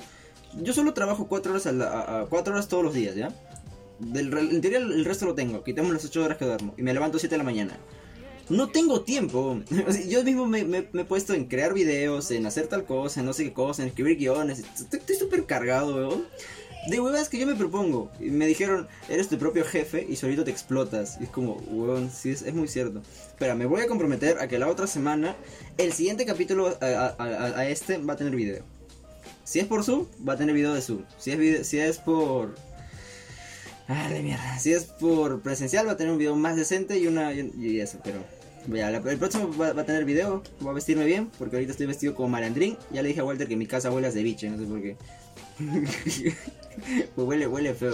yo 0.63 0.73
solo 0.73 0.95
trabajo 0.95 1.27
cuatro 1.29 1.53
horas, 1.53 1.67
a 1.67 2.27
cuatro 2.29 2.55
horas 2.55 2.69
todos 2.69 2.85
los 2.85 2.95
días, 2.95 3.15
¿ya? 3.17 3.29
Del, 3.99 4.33
en 4.37 4.61
teoría 4.61 4.79
el 4.79 5.05
resto 5.05 5.25
lo 5.27 5.35
tengo, 5.35 5.63
quitamos 5.63 5.93
las 5.93 6.05
ocho 6.05 6.23
horas 6.25 6.37
que 6.39 6.45
duermo, 6.45 6.75
y 6.77 6.83
me 6.83 6.93
levanto 6.93 7.17
a 7.17 7.21
7 7.21 7.33
de 7.35 7.39
la 7.39 7.45
mañana. 7.45 7.79
No 8.51 8.69
tengo 8.69 9.01
tiempo. 9.03 9.61
Yo 10.09 10.23
mismo 10.23 10.47
me, 10.47 10.65
me- 10.65 10.89
he 10.93 11.05
puesto 11.05 11.33
en 11.33 11.47
crear 11.47 11.73
videos, 11.73 12.31
en 12.31 12.45
hacer 12.45 12.67
tal 12.67 12.85
cosa, 12.85 13.21
en 13.21 13.27
no 13.27 13.33
sé 13.33 13.45
qué 13.45 13.53
cosa, 13.55 13.83
en 13.83 13.89
escribir 13.89 14.19
guiones. 14.19 14.63
Estoy 14.93 15.17
súper 15.17 15.47
cargado, 15.47 15.95
weón. 15.95 16.27
De 16.91 17.01
huevas 17.01 17.31
que 17.31 17.39
yo 17.39 17.47
me 17.47 17.55
propongo. 17.55 18.11
Y 18.21 18.25
me 18.25 18.47
dijeron, 18.47 18.87
eres 19.09 19.29
tu 19.31 19.39
propio 19.39 19.65
jefe 19.65 20.05
y 20.07 20.17
solito 20.17 20.45
te 20.45 20.51
explotas. 20.51 21.17
Y 21.19 21.25
es 21.25 21.31
como, 21.31 21.55
weón, 21.71 22.11
sí, 22.11 22.29
es, 22.33 22.43
es 22.43 22.53
muy 22.53 22.69
cierto. 22.69 23.01
Pero 23.39 23.57
me 23.57 23.65
voy 23.65 23.81
a 23.81 23.87
comprometer 23.87 24.39
a 24.39 24.47
que 24.49 24.59
la 24.59 24.69
otra 24.69 24.87
semana, 24.87 25.35
el 25.79 25.95
siguiente 25.95 26.27
capítulo 26.27 26.77
a 26.83 27.67
este 27.67 27.97
va 27.97 28.13
a 28.13 28.17
tener 28.17 28.37
video. 28.37 28.63
Si 29.45 29.61
es 29.61 29.67
por 29.67 29.85
Zoom, 29.85 30.07
va 30.27 30.35
a 30.35 30.37
tener 30.37 30.55
video 30.55 30.73
de 30.75 30.81
Zoom. 30.81 31.05
Si 31.19 31.31
es, 31.31 31.39
vide- 31.39 31.65
si 31.65 31.79
es 31.79 31.99
por... 31.99 32.55
Ah, 33.89 34.09
de 34.09 34.23
mierda. 34.23 34.59
Si 34.59 34.73
es 34.73 34.85
por 34.85 35.41
presencial, 35.43 35.87
va 35.87 35.93
a 35.93 35.97
tener 35.97 36.13
un 36.13 36.19
video 36.19 36.35
más 36.35 36.57
decente 36.57 36.99
y 36.99 37.07
una 37.07 37.33
y, 37.33 37.81
eso, 37.81 37.99
pero... 38.03 38.25
La- 38.69 38.89
el 38.89 39.19
próximo 39.19 39.55
va, 39.59 39.69
a 39.69 39.85
tener 39.85 40.07
video, 40.07 40.43
voy 40.61 40.71
a 40.71 40.75
vestirme 40.75 41.05
bien, 41.05 41.31
porque 41.39 41.57
ahorita 41.57 41.73
estoy 41.73 41.87
vestido 41.87 42.15
como 42.15 42.31
malandrín. 42.31 42.79
Ya 42.91 43.03
le 43.03 43.09
dije 43.09 43.21
a 43.21 43.25
Walter 43.25 43.47
que 43.47 43.57
mi 43.57 43.67
casa 43.67 43.91
huele 43.91 44.07
a 44.07 44.11
ceviche, 44.11 44.49
no 44.49 44.57
sé 44.57 44.65
por 44.65 44.81
qué. 44.81 44.97
pues 47.15 47.17
huele, 47.29 47.47
huele 47.47 47.75
feo. 47.75 47.93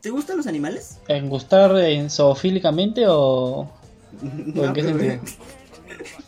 ¿Te 0.00 0.10
gustan 0.10 0.38
los 0.38 0.46
animales? 0.46 0.98
¿En 1.08 1.28
gustar 1.28 1.76
en 1.78 2.08
zoofílicamente 2.08 3.04
o.? 3.06 3.70
En 4.22 4.72
qué 4.72 4.82
sentido? 4.82 5.20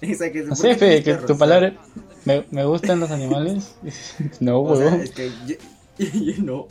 Esa 0.01 0.31
que 0.33 0.42
se 0.42 0.49
No 0.49 0.57
sé, 0.57 0.75
Fe, 0.77 1.03
que 1.03 1.14
tu 1.14 1.37
palabra. 1.38 1.75
¿Me, 2.25 2.45
me 2.51 2.64
gustan 2.64 3.01
los 3.01 3.11
animales? 3.11 3.75
no, 4.40 4.61
huevón. 4.61 5.01
es 5.01 5.11
que 5.11 5.31
yo, 5.47 5.57
yo 5.99 6.42
no. 6.42 6.68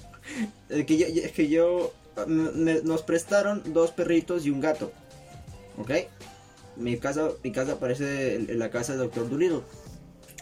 Es 0.70 0.86
que 0.86 0.98
yo, 0.98 1.06
es 1.08 1.32
que 1.32 1.50
yo 1.50 1.94
me- 2.28 2.82
nos 2.84 3.02
prestaron 3.04 3.62
dos 3.74 3.92
perritos 3.92 4.46
y 4.46 4.50
un 4.50 4.62
gato. 4.62 4.92
¿Ok? 5.78 5.92
Mi 6.78 6.98
casa, 6.98 7.30
mi 7.44 7.52
casa 7.52 7.80
parece 7.80 8.36
el- 8.36 8.60
la 8.60 8.70
casa 8.70 8.94
del 8.94 9.02
Doctor 9.02 9.30
Dolittle. 9.30 9.62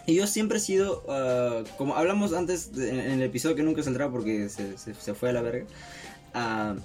Y 0.06 0.14
yo 0.14 0.26
siempre 0.26 0.58
he 0.58 0.60
sido, 0.60 1.04
ah, 1.08 1.62
como 1.76 1.96
hablamos 1.96 2.32
antes 2.32 2.72
de- 2.72 2.90
en, 2.90 3.00
en 3.00 3.10
el 3.12 3.22
episodio 3.22 3.56
que 3.56 3.62
nunca 3.62 3.82
saldrá 3.82 4.10
porque 4.10 4.48
se, 4.48 4.78
se- 4.78 4.94
se 4.94 5.14
fue 5.14 5.30
a 5.30 5.32
la 5.32 5.42
verga, 5.42 5.66
ah, 6.34 6.76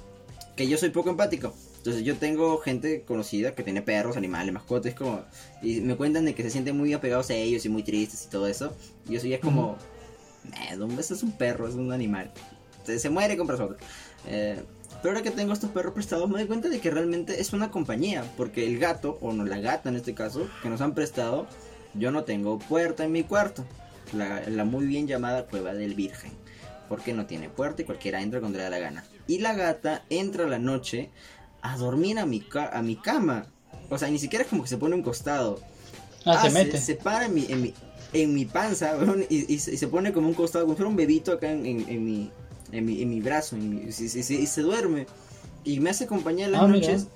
que 0.55 0.67
yo 0.67 0.77
soy 0.77 0.89
poco 0.89 1.09
empático. 1.11 1.53
Entonces 1.85 2.03
yo 2.03 2.17
tengo 2.17 2.57
gente 2.57 3.03
conocida 3.03 3.53
que 3.53 3.61
tiene 3.61 3.83
perros, 3.83 4.17
animales, 4.17 4.51
mascotas, 4.51 4.95
como, 4.95 5.21
y 5.61 5.81
me 5.81 5.95
cuentan 5.95 6.25
de 6.25 6.33
que 6.33 6.41
se 6.41 6.49
sienten 6.49 6.75
muy 6.75 6.91
apegados 6.93 7.29
a 7.29 7.35
ellos 7.35 7.63
y 7.63 7.69
muy 7.69 7.83
tristes 7.83 8.25
y 8.25 8.29
todo 8.31 8.47
eso. 8.47 8.73
Y 9.07 9.13
yo 9.13 9.19
soy 9.19 9.35
es 9.35 9.39
como, 9.39 9.77
"Eh, 10.71 10.75
no, 10.77 10.87
eso 10.99 11.13
es 11.13 11.21
un 11.21 11.33
perro, 11.33 11.67
es 11.67 11.75
un 11.75 11.93
animal. 11.93 12.31
Se, 12.87 12.97
se 12.97 13.11
muere 13.11 13.37
compras 13.37 13.59
otro. 13.59 13.77
Eh, 14.25 14.63
pero 15.03 15.13
ahora 15.13 15.21
que 15.21 15.29
tengo 15.29 15.53
estos 15.53 15.69
perros 15.69 15.93
prestados 15.93 16.27
me 16.27 16.39
doy 16.39 16.47
cuenta 16.47 16.69
de 16.69 16.79
que 16.79 16.89
realmente 16.89 17.39
es 17.39 17.53
una 17.53 17.69
compañía. 17.69 18.23
Porque 18.35 18.65
el 18.65 18.79
gato, 18.79 19.19
o 19.21 19.31
no 19.31 19.45
la 19.45 19.59
gata 19.59 19.89
en 19.89 19.95
este 19.95 20.15
caso, 20.15 20.47
que 20.63 20.69
nos 20.69 20.81
han 20.81 20.95
prestado, 20.95 21.45
yo 21.93 22.09
no 22.09 22.23
tengo 22.23 22.57
puerta 22.57 23.03
en 23.05 23.11
mi 23.11 23.21
cuarto. 23.21 23.63
La, 24.11 24.41
la 24.49 24.65
muy 24.65 24.87
bien 24.87 25.05
llamada 25.05 25.45
cueva 25.45 25.75
del 25.75 25.93
virgen. 25.93 26.31
Porque 26.89 27.13
no 27.13 27.27
tiene 27.27 27.47
puerta 27.47 27.83
y 27.83 27.85
cualquiera 27.85 28.23
entra 28.23 28.39
cuando 28.39 28.57
le 28.57 28.63
da 28.63 28.71
la 28.71 28.79
gana. 28.79 29.03
Y 29.27 29.39
la 29.39 29.53
gata 29.53 30.03
entra 30.09 30.45
a 30.45 30.49
la 30.49 30.59
noche 30.59 31.09
a 31.71 31.77
dormir 31.77 32.19
a 32.19 32.25
mi, 32.25 32.39
ca- 32.41 32.69
a 32.73 32.81
mi 32.81 32.95
cama. 32.95 33.47
O 33.89 33.97
sea, 33.97 34.09
ni 34.09 34.19
siquiera 34.19 34.43
es 34.43 34.49
como 34.49 34.63
que 34.63 34.69
se 34.69 34.77
pone 34.77 34.93
a 34.93 34.97
un 34.97 35.03
costado. 35.03 35.59
Ah, 36.25 36.41
se 36.41 36.47
Hace- 36.47 36.63
mete. 36.65 36.77
Se 36.79 36.95
para 36.95 37.25
en 37.25 37.33
mi, 37.33 37.45
en 37.49 37.61
mi, 37.61 37.73
en 38.13 38.33
mi 38.33 38.45
panza, 38.45 38.95
y, 39.29 39.53
y 39.53 39.59
se 39.59 39.73
y 39.73 39.77
se 39.77 39.87
pone 39.87 40.11
como 40.13 40.27
un 40.27 40.33
costado, 40.33 40.65
como 40.65 40.75
si 40.75 40.77
fuera 40.77 40.89
un 40.89 40.95
bebito 40.95 41.31
acá 41.33 41.51
en, 41.51 41.65
en- 41.65 41.89
en 41.89 42.03
mi, 42.05 42.31
en, 42.71 42.85
mi, 42.85 43.01
en 43.01 43.09
mi 43.09 43.21
brazo, 43.21 43.55
en 43.55 43.69
mi- 43.69 43.81
y, 43.89 43.91
se- 43.91 44.19
y 44.19 44.45
se- 44.47 44.61
duerme. 44.61 45.05
Y 45.63 45.79
me 45.79 45.89
hace 45.89 46.07
compañía 46.07 46.45
en 46.45 46.51
las 46.53 46.61
Ah, 46.61 46.67
mira. 46.67 46.87
noches. 46.87 47.07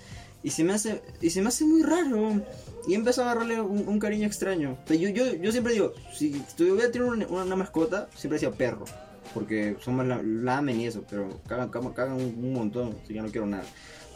Y 0.41 0.51
se 0.51 0.63
me 0.63 0.73
hace 0.73 1.01
y 1.21 1.29
se 1.31 1.41
me 1.41 1.49
hace 1.49 1.65
muy 1.65 1.83
raro. 1.83 2.41
Y 2.87 2.93
empezó 2.95 3.21
a 3.21 3.25
agarrarle 3.31 3.59
un, 3.61 3.87
un 3.87 3.99
cariño 3.99 4.25
extraño. 4.25 4.77
Yo, 4.89 5.09
yo, 5.09 5.33
yo 5.35 5.51
siempre 5.51 5.73
digo, 5.73 5.93
si 6.15 6.31
tuviera 6.55 6.89
tener 6.91 7.07
una, 7.07 7.27
una 7.27 7.55
mascota, 7.55 8.07
siempre 8.15 8.39
decía 8.39 8.51
perro. 8.51 8.85
Porque 9.33 9.75
son 9.83 9.95
más 9.95 10.07
la- 10.07 10.21
lamen 10.23 10.79
y 10.79 10.87
eso, 10.87 11.03
pero 11.09 11.39
cagan, 11.47 11.69
cagan, 11.69 11.93
cagan 11.93 12.13
un, 12.15 12.43
un 12.43 12.53
montón, 12.53 12.95
así 13.03 13.09
que 13.09 13.13
ya 13.15 13.21
no 13.21 13.29
quiero 13.29 13.45
nada. 13.47 13.63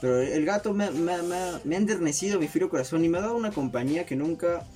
Pero 0.03 0.19
el 0.19 0.43
gato 0.43 0.73
me, 0.73 0.91
me, 0.91 1.21
me- 1.21 1.59
me 1.63 1.75
ha 1.75 1.79
enternecido 1.79 2.37
mi 2.37 2.49
frío 2.49 2.67
corazón 2.69 3.05
y 3.05 3.07
me 3.07 3.19
ha 3.19 3.21
dado 3.21 3.37
una 3.37 3.51
compañía 3.51 4.05
que 4.05 4.17
nunca 4.17 4.67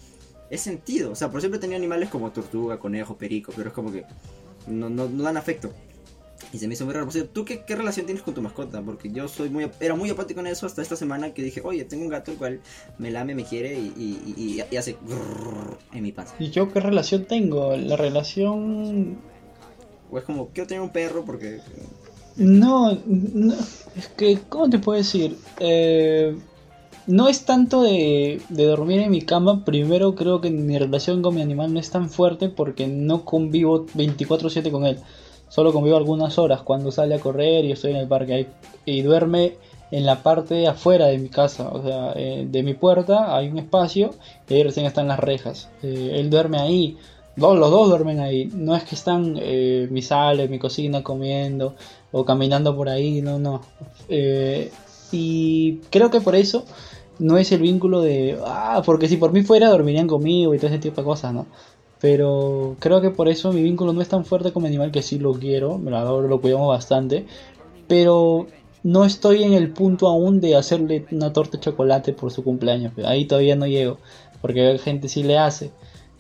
he 0.50 0.58
sentido. 0.58 1.12
O 1.12 1.16
sea, 1.16 1.30
por 1.30 1.42
siempre 1.42 1.60
tenido 1.60 1.76
animales 1.78 2.08
como 2.08 2.32
tortuga, 2.32 2.80
conejo, 2.80 3.18
perico, 3.18 3.52
pero 3.54 3.68
es 3.68 3.74
como 3.74 3.92
que 3.92 4.06
no, 4.68 4.90
no, 4.90 5.10
no 5.10 5.24
dan 5.24 5.36
afecto. 5.36 5.70
Y 6.54 6.60
se 6.60 6.68
me 6.70 6.76
hizo 6.76 6.86
muy 6.86 6.94
raro. 6.94 7.06
O 7.06 7.12
sea, 7.12 7.26
¿tú 7.28 7.44
qué, 7.44 7.66
qué 7.66 7.76
relación 7.76 8.06
tienes 8.06 8.24
con 8.24 8.34
tu 8.36 8.42
mascota? 8.42 8.82
Porque 8.82 9.12
yo 9.12 9.28
soy 9.28 9.50
muy, 9.50 9.70
era 9.82 9.96
muy 9.96 10.10
apático 10.10 10.40
en 10.40 10.48
eso 10.48 10.66
hasta 10.66 10.82
esta 10.82 10.96
semana 10.96 11.34
que 11.34 11.44
dije, 11.44 11.60
oye, 11.62 11.84
tengo 11.84 12.04
un 12.06 12.10
gato 12.10 12.32
el 12.32 12.38
cual 12.38 12.62
me 12.98 13.12
lame, 13.12 13.36
me 13.36 13.44
quiere 13.44 13.78
y, 13.78 13.92
y, 13.98 14.34
y- 14.38 14.64
y 14.72 14.78
hace 14.78 14.96
en 15.92 16.04
mi 16.04 16.14
panza. 16.14 16.36
¿Y 16.40 16.52
yo 16.52 16.72
qué 16.72 16.80
relación 16.80 17.26
tengo? 17.26 17.76
La 17.76 17.98
relación... 17.98 19.18
O 20.10 20.18
es 20.18 20.24
como, 20.24 20.48
quiero 20.52 20.68
tener 20.68 20.82
un 20.82 20.92
perro 20.92 21.26
porque... 21.26 21.60
No, 22.38 22.96
no, 23.06 23.54
es 23.96 24.10
que, 24.16 24.40
¿cómo 24.48 24.70
te 24.70 24.78
puedo 24.80 24.98
decir? 24.98 25.38
Eh, 25.60 26.38
no 27.08 27.28
es 27.30 27.46
tanto 27.46 27.82
de, 27.82 28.42
de 28.50 28.66
dormir 28.66 29.00
en 29.00 29.12
mi 29.12 29.22
cama. 29.24 29.66
Primero 29.66 30.14
creo 30.16 30.40
que 30.42 30.52
mi 30.52 30.78
relación 30.78 31.22
con 31.24 31.36
mi 31.36 31.42
animal 31.42 31.74
no 31.74 31.80
es 31.80 31.90
tan 31.90 32.10
fuerte 32.10 32.50
porque 32.50 32.88
no 32.88 33.26
convivo 33.26 33.88
24/7 33.96 34.72
con 34.72 34.86
él. 34.86 35.00
Solo 35.50 35.74
convivo 35.74 35.98
algunas 35.98 36.38
horas 36.38 36.62
cuando 36.62 36.92
sale 36.92 37.16
a 37.16 37.20
correr 37.20 37.66
y 37.66 37.72
estoy 37.72 37.92
en 37.92 37.98
el 37.98 38.08
parque. 38.08 38.48
Y 38.86 39.02
duerme 39.02 39.56
en 39.92 40.06
la 40.06 40.22
parte 40.22 40.68
afuera 40.68 41.08
de 41.08 41.18
mi 41.18 41.30
casa. 41.30 41.70
O 41.70 41.82
sea, 41.82 42.14
eh, 42.16 42.46
de 42.50 42.64
mi 42.64 42.74
puerta 42.76 43.36
hay 43.36 43.48
un 43.50 43.58
espacio 43.58 44.12
y 44.48 44.56
ahí 44.56 44.64
recién 44.64 44.86
están 44.86 45.08
las 45.08 45.20
rejas. 45.20 45.70
Eh, 45.82 46.12
él 46.16 46.30
duerme 46.30 46.60
ahí. 46.60 46.98
Los 47.38 47.70
dos 47.70 47.90
duermen 47.90 48.20
ahí. 48.20 48.50
No 48.54 48.76
es 48.76 48.84
que 48.84 48.96
están 48.96 49.36
eh, 49.40 49.88
mi 49.92 50.02
sala, 50.02 50.48
mi 50.48 50.58
cocina 50.58 51.04
comiendo 51.04 51.76
o 52.12 52.26
caminando 52.26 52.76
por 52.76 52.90
ahí, 52.90 53.22
no, 53.22 53.38
no. 53.38 53.62
Eh, 54.10 54.72
y 55.12 55.78
creo 55.92 56.10
que 56.10 56.20
por 56.20 56.36
eso 56.36 56.66
no 57.20 57.38
es 57.38 57.52
el 57.52 57.62
vínculo 57.62 58.02
de, 58.02 58.40
ah, 58.46 58.82
porque 58.86 59.08
si 59.08 59.18
por 59.18 59.32
mí 59.32 59.44
fuera 59.44 59.70
dormirían 59.70 60.08
conmigo 60.08 60.54
y 60.54 60.58
todo 60.58 60.68
ese 60.68 60.80
tipo 60.80 61.02
de 61.02 61.06
cosas, 61.06 61.34
¿no? 61.34 61.46
Pero 62.00 62.76
creo 62.80 63.02
que 63.02 63.10
por 63.10 63.28
eso 63.28 63.52
mi 63.54 63.64
vínculo 63.64 63.94
no 63.94 64.02
es 64.02 64.10
tan 64.10 64.26
fuerte 64.26 64.52
con 64.52 64.64
mi 64.64 64.70
animal 64.70 64.92
que 64.92 65.02
sí 65.02 65.18
lo 65.18 65.34
quiero, 65.34 65.78
me 65.78 65.92
lo 65.92 65.98
adoro, 65.98 66.28
lo 66.28 66.42
cuidamos 66.42 66.68
bastante, 66.68 67.26
pero 67.88 68.48
no 68.84 69.06
estoy 69.06 69.44
en 69.44 69.54
el 69.54 69.72
punto 69.72 70.08
aún 70.08 70.40
de 70.40 70.56
hacerle 70.56 71.06
una 71.12 71.34
torta 71.34 71.58
de 71.58 71.64
chocolate 71.64 72.14
por 72.14 72.32
su 72.32 72.44
cumpleaños, 72.44 72.94
ahí 73.06 73.26
todavía 73.26 73.56
no 73.56 73.66
llego, 73.66 73.98
porque 74.42 74.78
gente 74.84 75.08
sí 75.10 75.24
le 75.24 75.38
hace. 75.38 75.72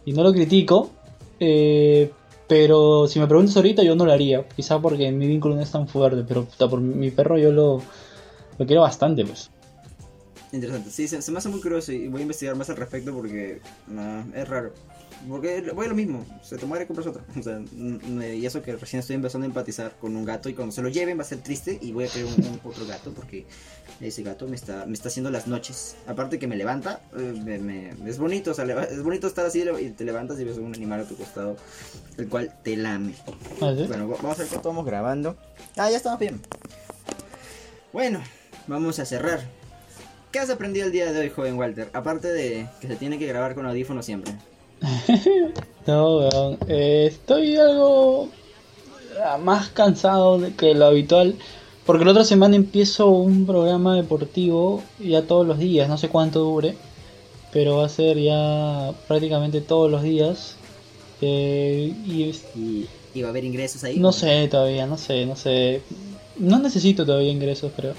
Y 0.05 0.13
no 0.13 0.23
lo 0.23 0.31
critico, 0.31 0.89
eh, 1.39 2.11
pero 2.47 3.07
si 3.07 3.19
me 3.19 3.27
preguntas 3.27 3.55
ahorita, 3.57 3.83
yo 3.83 3.95
no 3.95 4.05
lo 4.05 4.13
haría. 4.13 4.47
Quizá 4.47 4.79
porque 4.79 5.11
mi 5.11 5.27
vínculo 5.27 5.55
no 5.55 5.61
es 5.61 5.71
tan 5.71 5.87
fuerte. 5.87 6.23
Pero 6.27 6.45
puta, 6.45 6.69
por 6.69 6.79
mi 6.79 7.11
perro 7.11 7.37
yo 7.37 7.51
lo, 7.51 7.81
quiero 8.65 8.81
bastante, 8.81 9.25
pues. 9.25 9.51
Interesante. 10.53 10.89
Sí, 10.89 11.07
se, 11.07 11.31
me 11.31 11.37
hace 11.39 11.49
muy 11.49 11.59
curioso 11.59 11.91
y 11.91 12.07
voy 12.07 12.19
a 12.19 12.23
investigar 12.23 12.55
más 12.55 12.69
al 12.69 12.77
respecto 12.77 13.13
porque 13.13 13.59
ah, 13.97 14.23
es 14.33 14.47
raro. 14.47 14.73
Porque 15.27 15.61
voy 15.73 15.87
a 15.87 15.89
lo 15.89 15.95
mismo, 15.95 16.23
se 16.41 16.57
te 16.57 16.65
muere 16.65 16.85
y 16.85 16.87
compras 16.87 17.07
otro. 17.07 17.23
O 17.37 17.41
sea, 17.41 17.59
y 17.59 18.45
eso 18.45 18.61
que 18.61 18.75
recién 18.75 19.01
estoy 19.01 19.15
empezando 19.15 19.45
a 19.45 19.47
empatizar 19.47 19.97
con 19.99 20.15
un 20.15 20.23
gato 20.23 20.47
y 20.47 20.53
cuando 20.53 20.71
se 20.71 20.81
lo 20.81 20.89
lleven 20.89 21.17
va 21.17 21.23
a 21.23 21.25
ser 21.25 21.39
triste 21.39 21.77
y 21.81 21.91
voy 21.91 22.05
a 22.05 22.07
querer 22.07 22.27
un 22.27 22.59
otro 22.63 22.85
gato 22.85 23.11
porque 23.13 23.45
ese 24.01 24.21
gato 24.23 24.47
me 24.47 24.55
está, 24.55 24.85
me 24.85 24.93
está 24.93 25.07
haciendo 25.09 25.29
las 25.31 25.47
noches. 25.47 25.95
Aparte 26.07 26.37
que 26.39 26.47
me 26.47 26.55
levanta, 26.55 26.99
eh, 27.17 27.33
me- 27.43 27.57
me- 27.57 27.93
es 28.09 28.19
bonito, 28.19 28.51
o 28.51 28.53
sea, 28.53 28.65
es 28.65 29.01
bonito 29.03 29.27
estar 29.27 29.45
así 29.45 29.63
y 29.81 29.89
te 29.89 30.03
levantas 30.05 30.39
y 30.39 30.43
ves 30.43 30.57
un 30.57 30.73
animal 30.75 31.01
a 31.01 31.05
tu 31.05 31.15
costado, 31.15 31.57
el 32.17 32.27
cual 32.29 32.53
te 32.63 32.77
lame. 32.77 33.13
Ah. 33.61 33.73
Bueno, 33.87 34.07
va- 34.09 34.17
vamos 34.21 34.37
a 34.37 34.41
ver 34.43 34.47
cuánto 34.49 34.69
vamos 34.69 34.85
grabando. 34.85 35.35
Ah, 35.75 35.89
ya 35.89 35.97
estamos 35.97 36.19
bien. 36.19 36.39
Bueno, 37.93 38.21
vamos 38.67 38.99
a 38.99 39.05
cerrar. 39.05 39.41
¿Qué 40.31 40.39
has 40.39 40.49
aprendido 40.49 40.85
el 40.85 40.91
día 40.91 41.11
de 41.11 41.19
hoy, 41.19 41.29
joven 41.29 41.57
Walter? 41.57 41.89
Aparte 41.93 42.27
de 42.27 42.67
que 42.81 42.87
se 42.87 42.95
tiene 42.97 43.17
que 43.17 43.25
grabar 43.25 43.55
con 43.55 43.65
audífonos 43.65 44.05
siempre. 44.05 44.33
No, 45.87 46.17
weón. 46.17 46.57
Eh, 46.67 47.07
estoy 47.09 47.55
algo 47.55 48.29
ah, 49.23 49.37
más 49.37 49.69
cansado 49.69 50.37
de 50.37 50.53
que 50.53 50.75
lo 50.75 50.85
habitual. 50.87 51.35
Porque 51.87 52.05
la 52.05 52.11
otra 52.11 52.23
semana 52.25 52.55
empiezo 52.55 53.07
un 53.07 53.45
programa 53.47 53.95
deportivo 53.95 54.83
ya 54.99 55.23
todos 55.23 55.47
los 55.47 55.57
días. 55.57 55.87
No 55.89 55.97
sé 55.97 56.09
cuánto 56.09 56.41
dure. 56.41 56.75
Pero 57.51 57.77
va 57.77 57.85
a 57.85 57.89
ser 57.89 58.19
ya 58.19 58.91
prácticamente 59.07 59.61
todos 59.61 59.89
los 59.89 60.03
días. 60.03 60.55
Eh, 61.21 61.93
y 62.05 62.29
es- 62.29 62.43
¿Y, 62.55 62.85
y 63.15 63.21
va 63.21 63.29
a 63.29 63.31
haber 63.31 63.45
ingresos 63.45 63.83
ahí? 63.83 63.97
No 63.97 64.11
sé 64.11 64.47
todavía, 64.49 64.85
no 64.85 64.97
sé, 64.97 65.25
no 65.25 65.35
sé. 65.35 65.81
No 66.37 66.59
necesito 66.59 67.05
todavía 67.05 67.31
ingresos, 67.31 67.71
creo. 67.75 67.93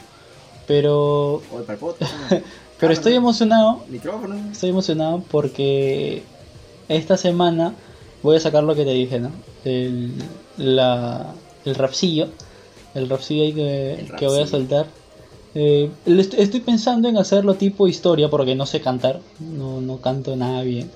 Pero, 0.66 1.43
O 1.53 1.59
el 1.59 1.64
pero 2.78 2.91
Ah, 2.91 2.93
estoy 2.93 3.14
emocionado. 3.14 3.80
Micrófono. 3.89 4.36
Estoy 4.53 4.70
emocionado 4.70 5.24
porque 5.30 6.22
esta 6.89 7.16
semana 7.16 7.74
voy 8.22 8.36
a 8.36 8.41
sacar 8.41 8.62
lo 8.64 8.74
que 8.76 8.84
te 8.84 8.93
dije, 8.93 9.18
¿no? 9.18 9.30
El, 9.64 10.12
la, 10.59 11.32
el 11.64 11.74
rapsillo. 11.74 12.28
El 12.99 13.09
rapsillo 13.09 13.44
ahí 13.44 13.53
que, 13.53 14.09
que 14.18 14.26
voy 14.26 14.40
a 14.40 14.46
soltar. 14.46 14.86
Eh, 15.55 15.90
estoy 16.07 16.61
pensando 16.61 17.09
en 17.09 17.16
hacerlo 17.16 17.55
tipo 17.55 17.88
historia 17.88 18.28
porque 18.28 18.55
no 18.55 18.66
sé 18.66 18.80
cantar. 18.80 19.20
No, 19.40 19.80
no 19.80 19.99
canto 20.01 20.36
nada 20.36 20.62
bien. 20.62 20.90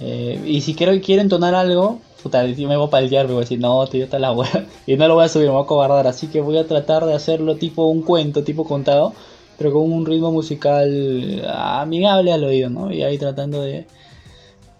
Eh, 0.00 0.42
y 0.46 0.60
si 0.62 0.74
quiero, 0.74 0.92
quiero 1.00 1.22
entonar 1.22 1.54
algo, 1.54 2.00
puta, 2.22 2.44
yo 2.46 2.68
me 2.68 2.76
voy 2.76 2.86
a 2.86 2.90
paltear, 2.90 3.26
me 3.26 3.34
voy 3.34 3.42
a 3.42 3.44
decir, 3.44 3.60
no, 3.60 3.86
tío, 3.86 4.04
está 4.04 4.18
la 4.18 4.32
wea. 4.32 4.66
Y 4.86 4.96
no 4.96 5.06
lo 5.08 5.14
voy 5.14 5.24
a 5.24 5.28
subir, 5.28 5.46
me 5.46 5.52
voy 5.52 5.62
a 5.62 5.66
cobardar. 5.66 6.06
Así 6.06 6.26
que 6.28 6.40
voy 6.40 6.58
a 6.58 6.66
tratar 6.66 7.04
de 7.06 7.14
hacerlo 7.14 7.56
tipo 7.56 7.86
un 7.86 8.02
cuento, 8.02 8.42
tipo 8.42 8.64
contado, 8.64 9.12
pero 9.58 9.72
con 9.72 9.92
un 9.92 10.06
ritmo 10.06 10.32
musical 10.32 11.44
amigable 11.54 12.32
al 12.32 12.44
oído, 12.44 12.70
¿no? 12.70 12.92
Y 12.92 13.02
ahí 13.02 13.18
tratando 13.18 13.62
de, 13.62 13.86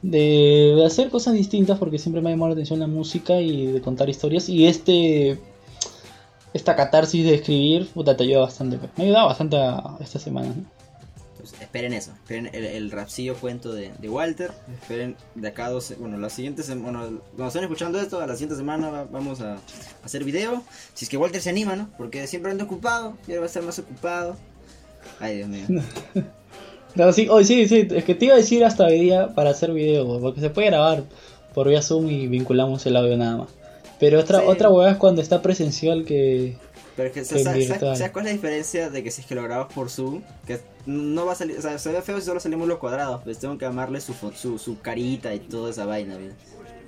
de 0.02 0.82
hacer 0.84 1.10
cosas 1.10 1.34
distintas 1.34 1.78
porque 1.78 1.98
siempre 1.98 2.22
me 2.22 2.30
ha 2.30 2.32
llamado 2.32 2.48
la 2.48 2.54
atención 2.54 2.80
la 2.80 2.88
música 2.88 3.40
y 3.40 3.66
de 3.66 3.80
contar 3.80 4.08
historias. 4.08 4.48
Y 4.48 4.66
este. 4.66 5.38
Esta 6.54 6.76
catarsis 6.76 7.24
de 7.24 7.34
escribir, 7.34 7.88
puta, 7.88 8.16
te 8.16 8.24
ayuda 8.24 8.40
bastante. 8.40 8.78
Me 8.96 9.04
ha 9.04 9.06
ayudado 9.06 9.26
bastante 9.28 9.56
a- 9.56 9.96
esta 10.00 10.18
semana. 10.18 10.48
¿no? 10.48 10.64
Pues 11.38 11.54
esperen 11.60 11.92
eso. 11.92 12.12
Esperen 12.12 12.50
el, 12.52 12.64
el 12.64 12.90
rapsillo 12.90 13.34
cuento 13.36 13.72
de, 13.72 13.90
de 13.98 14.08
Walter. 14.08 14.52
Esperen 14.80 15.16
de 15.34 15.48
acá 15.48 15.70
dos. 15.70 15.92
Bueno, 15.98 16.18
la 16.18 16.28
siguiente 16.30 16.62
semana. 16.62 17.00
Bueno, 17.00 17.20
cuando 17.30 17.46
estén 17.48 17.62
escuchando 17.64 17.98
esto, 18.00 18.20
a 18.20 18.26
la 18.26 18.34
siguiente 18.34 18.56
semana 18.56 18.90
va- 18.90 19.04
vamos 19.04 19.40
a 19.40 19.56
hacer 20.04 20.24
video. 20.24 20.62
Si 20.94 21.04
es 21.06 21.08
que 21.08 21.16
Walter 21.16 21.40
se 21.40 21.50
anima, 21.50 21.74
¿no? 21.74 21.88
Porque 21.98 22.26
siempre 22.26 22.52
anda 22.52 22.64
ocupado. 22.64 23.16
Y 23.26 23.30
ahora 23.30 23.40
va 23.40 23.44
a 23.44 23.48
estar 23.48 23.62
más 23.62 23.78
ocupado. 23.78 24.36
Ay, 25.20 25.38
Dios 25.38 25.48
mío. 25.48 25.64
No, 26.94 27.10
sí, 27.10 27.26
oh, 27.30 27.42
sí, 27.42 27.66
sí, 27.68 27.88
es 27.90 28.04
que 28.04 28.14
te 28.14 28.26
iba 28.26 28.34
a 28.34 28.36
decir 28.36 28.62
hasta 28.66 28.84
hoy 28.84 29.00
día 29.00 29.34
para 29.34 29.48
hacer 29.48 29.72
video, 29.72 30.20
porque 30.20 30.42
se 30.42 30.50
puede 30.50 30.66
grabar 30.66 31.04
por 31.54 31.66
vía 31.66 31.80
Zoom 31.80 32.10
y 32.10 32.26
vinculamos 32.26 32.84
el 32.84 32.96
audio 32.98 33.16
nada 33.16 33.38
más. 33.38 33.48
Pero 34.02 34.18
otra, 34.18 34.40
Sí. 34.40 34.44
otra 34.48 34.68
hueá 34.68 34.90
es 34.90 34.96
cuando 34.96 35.22
está 35.22 35.40
presencial 35.42 36.04
que... 36.04 36.56
Pero 36.96 37.06
es 37.08 37.14
que, 37.14 37.20
Que 37.20 37.24
¿sabes, 37.44 37.68
cuál 38.10 38.26
es 38.26 38.32
la 38.32 38.36
diferencia 38.36 38.90
de 38.90 39.02
que 39.04 39.10
si 39.12 39.20
es 39.20 39.26
que 39.28 39.36
lo 39.36 39.44
grabas 39.44 39.72
por 39.72 39.90
Zoom? 39.90 40.22
Que 40.44 40.58
no 40.86 41.24
va 41.24 41.32
a 41.32 41.34
salir, 41.36 41.56
o 41.56 41.62
sea, 41.62 41.78
se 41.78 41.92
ve 41.92 42.02
feo 42.02 42.18
si 42.18 42.26
solo 42.26 42.40
salimos 42.40 42.66
los 42.66 42.78
cuadrados. 42.78 43.22
Pues 43.22 43.38
tengo 43.38 43.56
que 43.56 43.64
amarle 43.64 44.00
su, 44.00 44.12
su, 44.34 44.58
su 44.58 44.80
carita 44.80 45.32
y 45.32 45.38
toda 45.38 45.70
esa 45.70 45.86
vaina, 45.86 46.16
¿bien? 46.16 46.32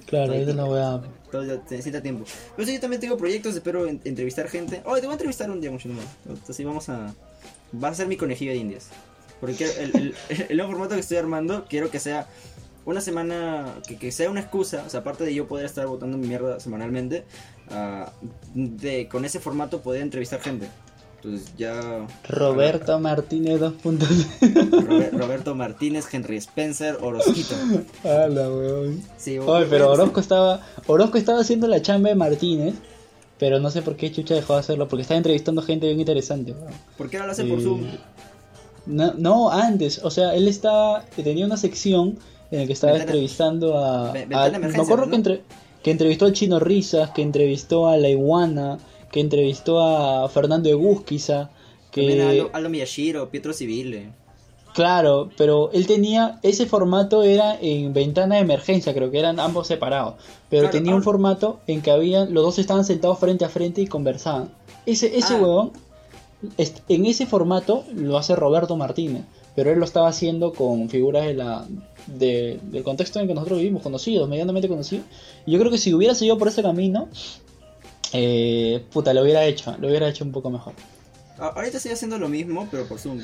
Claro, 0.07 0.33
es 0.33 0.53
la 0.55 0.65
hueá. 0.65 1.03
Todo 1.31 1.45
necesita 1.71 2.03
tiempo. 2.03 2.25
Pero 2.57 2.67
sí, 2.67 2.75
yo 2.75 2.81
también 2.81 3.01
tengo 3.01 3.17
proyectos, 3.17 3.55
espero 3.55 3.87
en- 3.87 4.01
entrevistar 4.05 4.49
gente. 4.49 4.83
Oh, 4.85 4.97
te 4.97 5.03
voy 5.03 5.11
a 5.11 5.13
entrevistar 5.13 5.49
un 5.51 5.61
día 5.61 5.71
mucho 5.71 5.89
más. 5.89 6.05
Entonces 6.29 6.67
vamos 6.67 6.89
a... 6.89 7.15
Va 7.83 7.89
a 7.89 7.95
ser 7.95 8.09
mi 8.09 8.17
conejillo 8.17 8.51
de 8.51 8.59
indias. 8.59 8.89
Porque 9.41 9.57
quiero- 9.57 9.73
el, 9.81 10.15
el, 10.29 10.47
el 10.51 10.57
nuevo 10.57 10.73
formato 10.73 10.95
que 10.97 11.01
estoy 11.01 11.17
armando, 11.17 11.65
quiero 11.69 11.91
que 11.91 12.01
sea 12.01 12.27
una 12.87 13.01
semana, 13.01 13.77
que, 13.87 13.97
que 13.97 14.13
sea 14.13 14.31
una 14.31 14.41
excusa, 14.41 14.85
o 14.87 14.91
sea, 14.91 15.01
aparte 15.01 15.25
de 15.25 15.35
yo 15.35 15.47
poder 15.49 15.67
estar 15.67 15.87
votando 15.87 16.19
mi 16.19 16.27
mierda 16.27 16.61
semanalmente, 16.61 17.25
ah, 17.71 18.13
de 18.55 19.09
con 19.09 19.25
ese 19.25 19.41
formato 19.41 19.81
poder 19.81 20.03
entrevistar 20.03 20.41
gente. 20.41 20.69
Entonces 21.23 21.55
ya... 21.57 22.07
Roberto 22.29 23.01
Martínez 23.01 23.59
2.0. 23.59 24.87
Robe- 24.87 25.11
Roberto 25.13 25.55
Martínez, 25.55 26.05
Henry 26.13 26.37
Spencer, 26.37 26.99
Orozquito. 27.01 27.55
Ah, 28.05 28.27
la 28.29 28.49
weón. 28.51 29.03
Sí, 29.17 29.39
Ay, 29.49 29.67
pero 29.71 29.91
Orozco 29.91 30.21
estaba, 30.21 30.61
Orozco 30.87 31.17
estaba 31.17 31.41
haciendo 31.41 31.67
la 31.67 31.81
chamba 31.81 32.11
de 32.11 32.15
Martínez, 32.15 32.75
pero 33.39 33.59
no 33.59 33.71
sé 33.71 33.81
por 33.81 33.97
qué 33.97 34.13
Chucha 34.13 34.35
dejó 34.35 34.53
de 34.53 34.61
hacerlo, 34.61 34.87
porque 34.87 35.01
estaba 35.01 35.17
entrevistando 35.17 35.63
gente 35.63 35.87
bien 35.87 35.99
interesante. 36.01 36.53
weón. 36.53 36.75
¿Por 36.99 37.09
qué 37.09 37.17
ahora 37.17 37.29
lo 37.29 37.33
hace 37.33 37.45
por 37.47 37.59
Eh, 37.59 37.63
Zoom? 37.63 37.87
No, 38.85 39.15
no, 39.17 39.51
antes, 39.51 40.05
o 40.05 40.11
sea, 40.11 40.35
él 40.35 40.47
estaba, 40.47 41.05
tenía 41.17 41.47
una 41.47 41.57
sección 41.57 42.19
en 42.55 42.61
el 42.63 42.67
que 42.67 42.73
estaba 42.73 42.93
Ventana- 42.95 43.11
entrevistando 43.13 43.79
a... 43.79 44.09
A- 44.11 44.13
Ventana 44.13 44.51
de 44.51 44.59
me 44.77 44.83
acuerdo 44.83 45.05
¿no? 45.07 45.11
que, 45.11 45.17
entre- 45.17 45.43
que 45.83 45.91
entrevistó 45.91 46.25
al 46.27 46.33
Chino 46.33 46.59
Risas, 46.61 47.11
que 47.11 47.23
entrevistó 47.23 47.89
a 47.89 47.97
La 47.97 48.09
Iguana, 48.09 48.79
que 49.13 49.21
entrevistó 49.21 49.81
a 49.81 50.29
Fernando 50.29 50.69
Egusquiza, 50.69 51.41
a 51.43 51.51
que... 51.91 52.23
Aldo, 52.23 52.51
Aldo 52.53 52.69
Miyashiro, 52.71 53.29
Pietro 53.31 53.53
Civile. 53.53 54.11
Claro, 54.75 55.31
pero 55.37 55.71
él 55.73 55.87
tenía, 55.87 56.41
ese 56.43 56.67
formato 56.67 57.23
era 57.23 57.57
en 57.61 57.93
ventana 57.93 58.35
de 58.37 58.41
emergencia, 58.41 58.93
creo 58.93 59.09
que 59.13 59.21
eran 59.21 59.39
ambos 59.39 59.69
separados, 59.69 60.15
pero 60.51 60.63
Claro, 60.63 60.73
tenía 60.79 60.97
un 60.97 61.03
formato 61.05 61.61
en 61.69 61.81
que 61.81 61.93
había, 61.93 62.25
los 62.25 62.43
dos 62.43 62.59
estaban 62.59 62.85
sentados 62.85 63.21
frente 63.21 63.45
a 63.45 63.49
frente 63.49 63.83
y 63.83 63.87
conversaban. 63.87 64.51
Ese, 64.85 65.17
ese 65.17 65.35
Ah. 65.35 65.41
huevón, 65.41 65.73
en 66.89 67.07
ese 67.07 67.27
formato 67.27 67.85
lo 67.95 68.19
hace 68.19 68.35
Roberto 68.35 68.77
Martínez, 68.77 69.23
pero 69.55 69.71
él 69.71 69.79
lo 69.79 69.85
estaba 69.85 70.09
haciendo 70.09 70.53
con 70.53 70.89
figuras 70.89 71.25
de 71.25 71.35
la, 71.35 71.65
de- 72.07 72.59
del 72.63 72.83
contexto 72.83 73.19
en 73.19 73.23
el 73.25 73.29
que 73.29 73.35
nosotros 73.35 73.59
vivimos, 73.59 73.83
conocidos, 73.83 74.29
medianamente 74.29 74.69
conocidos. 74.69 75.05
Y 75.47 75.53
yo 75.53 75.59
creo 75.59 75.71
que 75.71 75.79
si 75.79 75.93
hubiera 75.95 76.15
seguido 76.15 76.37
por 76.39 76.49
ese 76.49 76.63
camino, 76.63 77.09
eh, 78.13 78.85
puta, 78.93 79.13
lo 79.15 79.23
hubiera 79.23 79.45
hecho, 79.45 79.77
lo 79.81 79.89
hubiera 79.89 80.09
hecho 80.09 80.25
un 80.25 80.33
poco 80.33 80.51
mejor. 80.51 80.75
Ahorita 81.39 81.79
estoy 81.79 81.93
haciendo 81.93 82.19
lo 82.19 82.29
mismo, 82.29 82.69
pero 82.71 82.87
por 82.87 82.99
Zoom. 82.99 83.19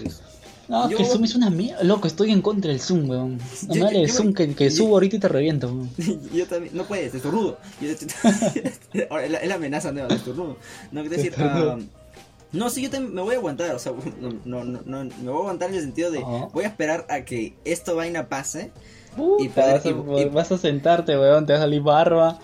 No, 0.69 0.89
Yo- 0.89 0.97
que 0.97 1.03
el 1.05 1.09
Zoom 1.09 1.25
es 1.25 1.35
una 1.35 1.51
mierda. 1.51 1.83
Loco, 1.83 2.07
estoy 2.07 2.31
en 2.31 2.43
contra 2.43 2.71
del 2.71 2.81
Zoom, 2.81 3.09
weón. 3.11 3.39
No 3.69 3.75
Yo- 3.75 3.85
me 3.87 3.93
yo- 3.93 3.99
del 4.01 4.11
Zoom 4.11 4.33
que, 4.33 4.55
que 4.55 4.71
subo 4.71 4.95
ahorita 4.95 5.17
y 5.17 5.19
te 5.19 5.29
reviento, 5.29 5.67
weón. 5.69 5.91
Yo 6.35 6.47
también, 6.47 6.77
no 6.77 6.85
puedes, 6.85 7.15
estornudo. 7.15 7.59
Ahora, 9.11 9.27
es 9.27 9.49
la, 9.49 9.55
amenaza 9.55 9.93
nueva, 9.93 10.15
estornudo. 10.15 10.57
No, 10.93 11.01
quiero 11.03 11.17
decir, 11.17 11.33
Estornudo. 11.33 11.79
No, 12.53 12.71
sí, 12.71 12.89
yo 12.89 13.01
me 13.01 13.23
voy 13.23 13.35
a 13.35 13.39
aguantar, 13.39 13.75
o 13.75 13.79
sea, 13.79 13.93
no, 14.21 14.31
no, 14.45 14.65
no, 14.65 14.81
no, 14.85 15.05
me 15.05 15.31
voy 15.31 15.37
a 15.37 15.41
aguantar 15.41 15.69
en 15.71 15.77
el 15.77 15.83
sentido 15.83 16.11
de, 16.11 16.21
voy 16.53 16.65
a 16.65 16.69
esperar 16.69 17.07
a 17.09 17.25
que 17.25 17.55
esto 17.65 17.97
vaina 17.97 18.29
pase. 18.29 18.73
Puta, 19.17 19.43
Y 19.45 19.49
poder- 19.49 19.73
vas, 19.75 19.87
a, 19.87 19.89
y- 19.89 20.23
y- 20.23 20.29
vas 20.29 20.53
a 20.53 20.59
sentarte, 20.59 21.19
weón, 21.19 21.45
te 21.47 21.53
va 21.53 21.59
a 21.59 21.63
salir 21.63 21.83
barba. 21.83 22.39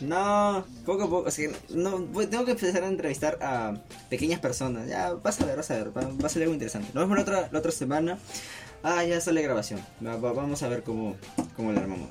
No, 0.00 0.64
poco 0.86 1.02
a 1.02 1.10
poco, 1.10 1.28
o 1.28 1.30
sea, 1.30 1.50
no, 1.70 2.00
tengo 2.28 2.46
que 2.46 2.52
empezar 2.52 2.82
a 2.84 2.88
entrevistar 2.88 3.38
a 3.42 3.74
pequeñas 4.08 4.40
personas. 4.40 4.88
Ya, 4.88 5.12
vas 5.12 5.38
a 5.40 5.44
ver, 5.46 5.56
vas 5.58 5.70
a 5.70 5.74
ver, 5.74 5.88
va, 5.96 6.02
va 6.02 6.26
a 6.26 6.28
salir 6.30 6.44
algo 6.44 6.54
interesante. 6.54 6.88
Nos 6.94 7.04
vemos 7.04 7.16
la 7.18 7.22
otra, 7.22 7.48
la 7.52 7.58
otra 7.58 7.70
semana. 7.70 8.18
Ah, 8.82 9.04
ya 9.04 9.20
sale 9.20 9.42
grabación. 9.42 9.80
Va- 10.04 10.16
va- 10.16 10.32
vamos 10.32 10.62
a 10.62 10.68
ver 10.68 10.82
cómo, 10.82 11.16
cómo 11.54 11.70
le 11.72 11.80
armamos. 11.80 12.08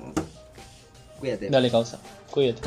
Cuídate. 1.18 1.50
Dale, 1.50 1.68
causa. 1.68 1.98
Cuídate. 2.30 2.62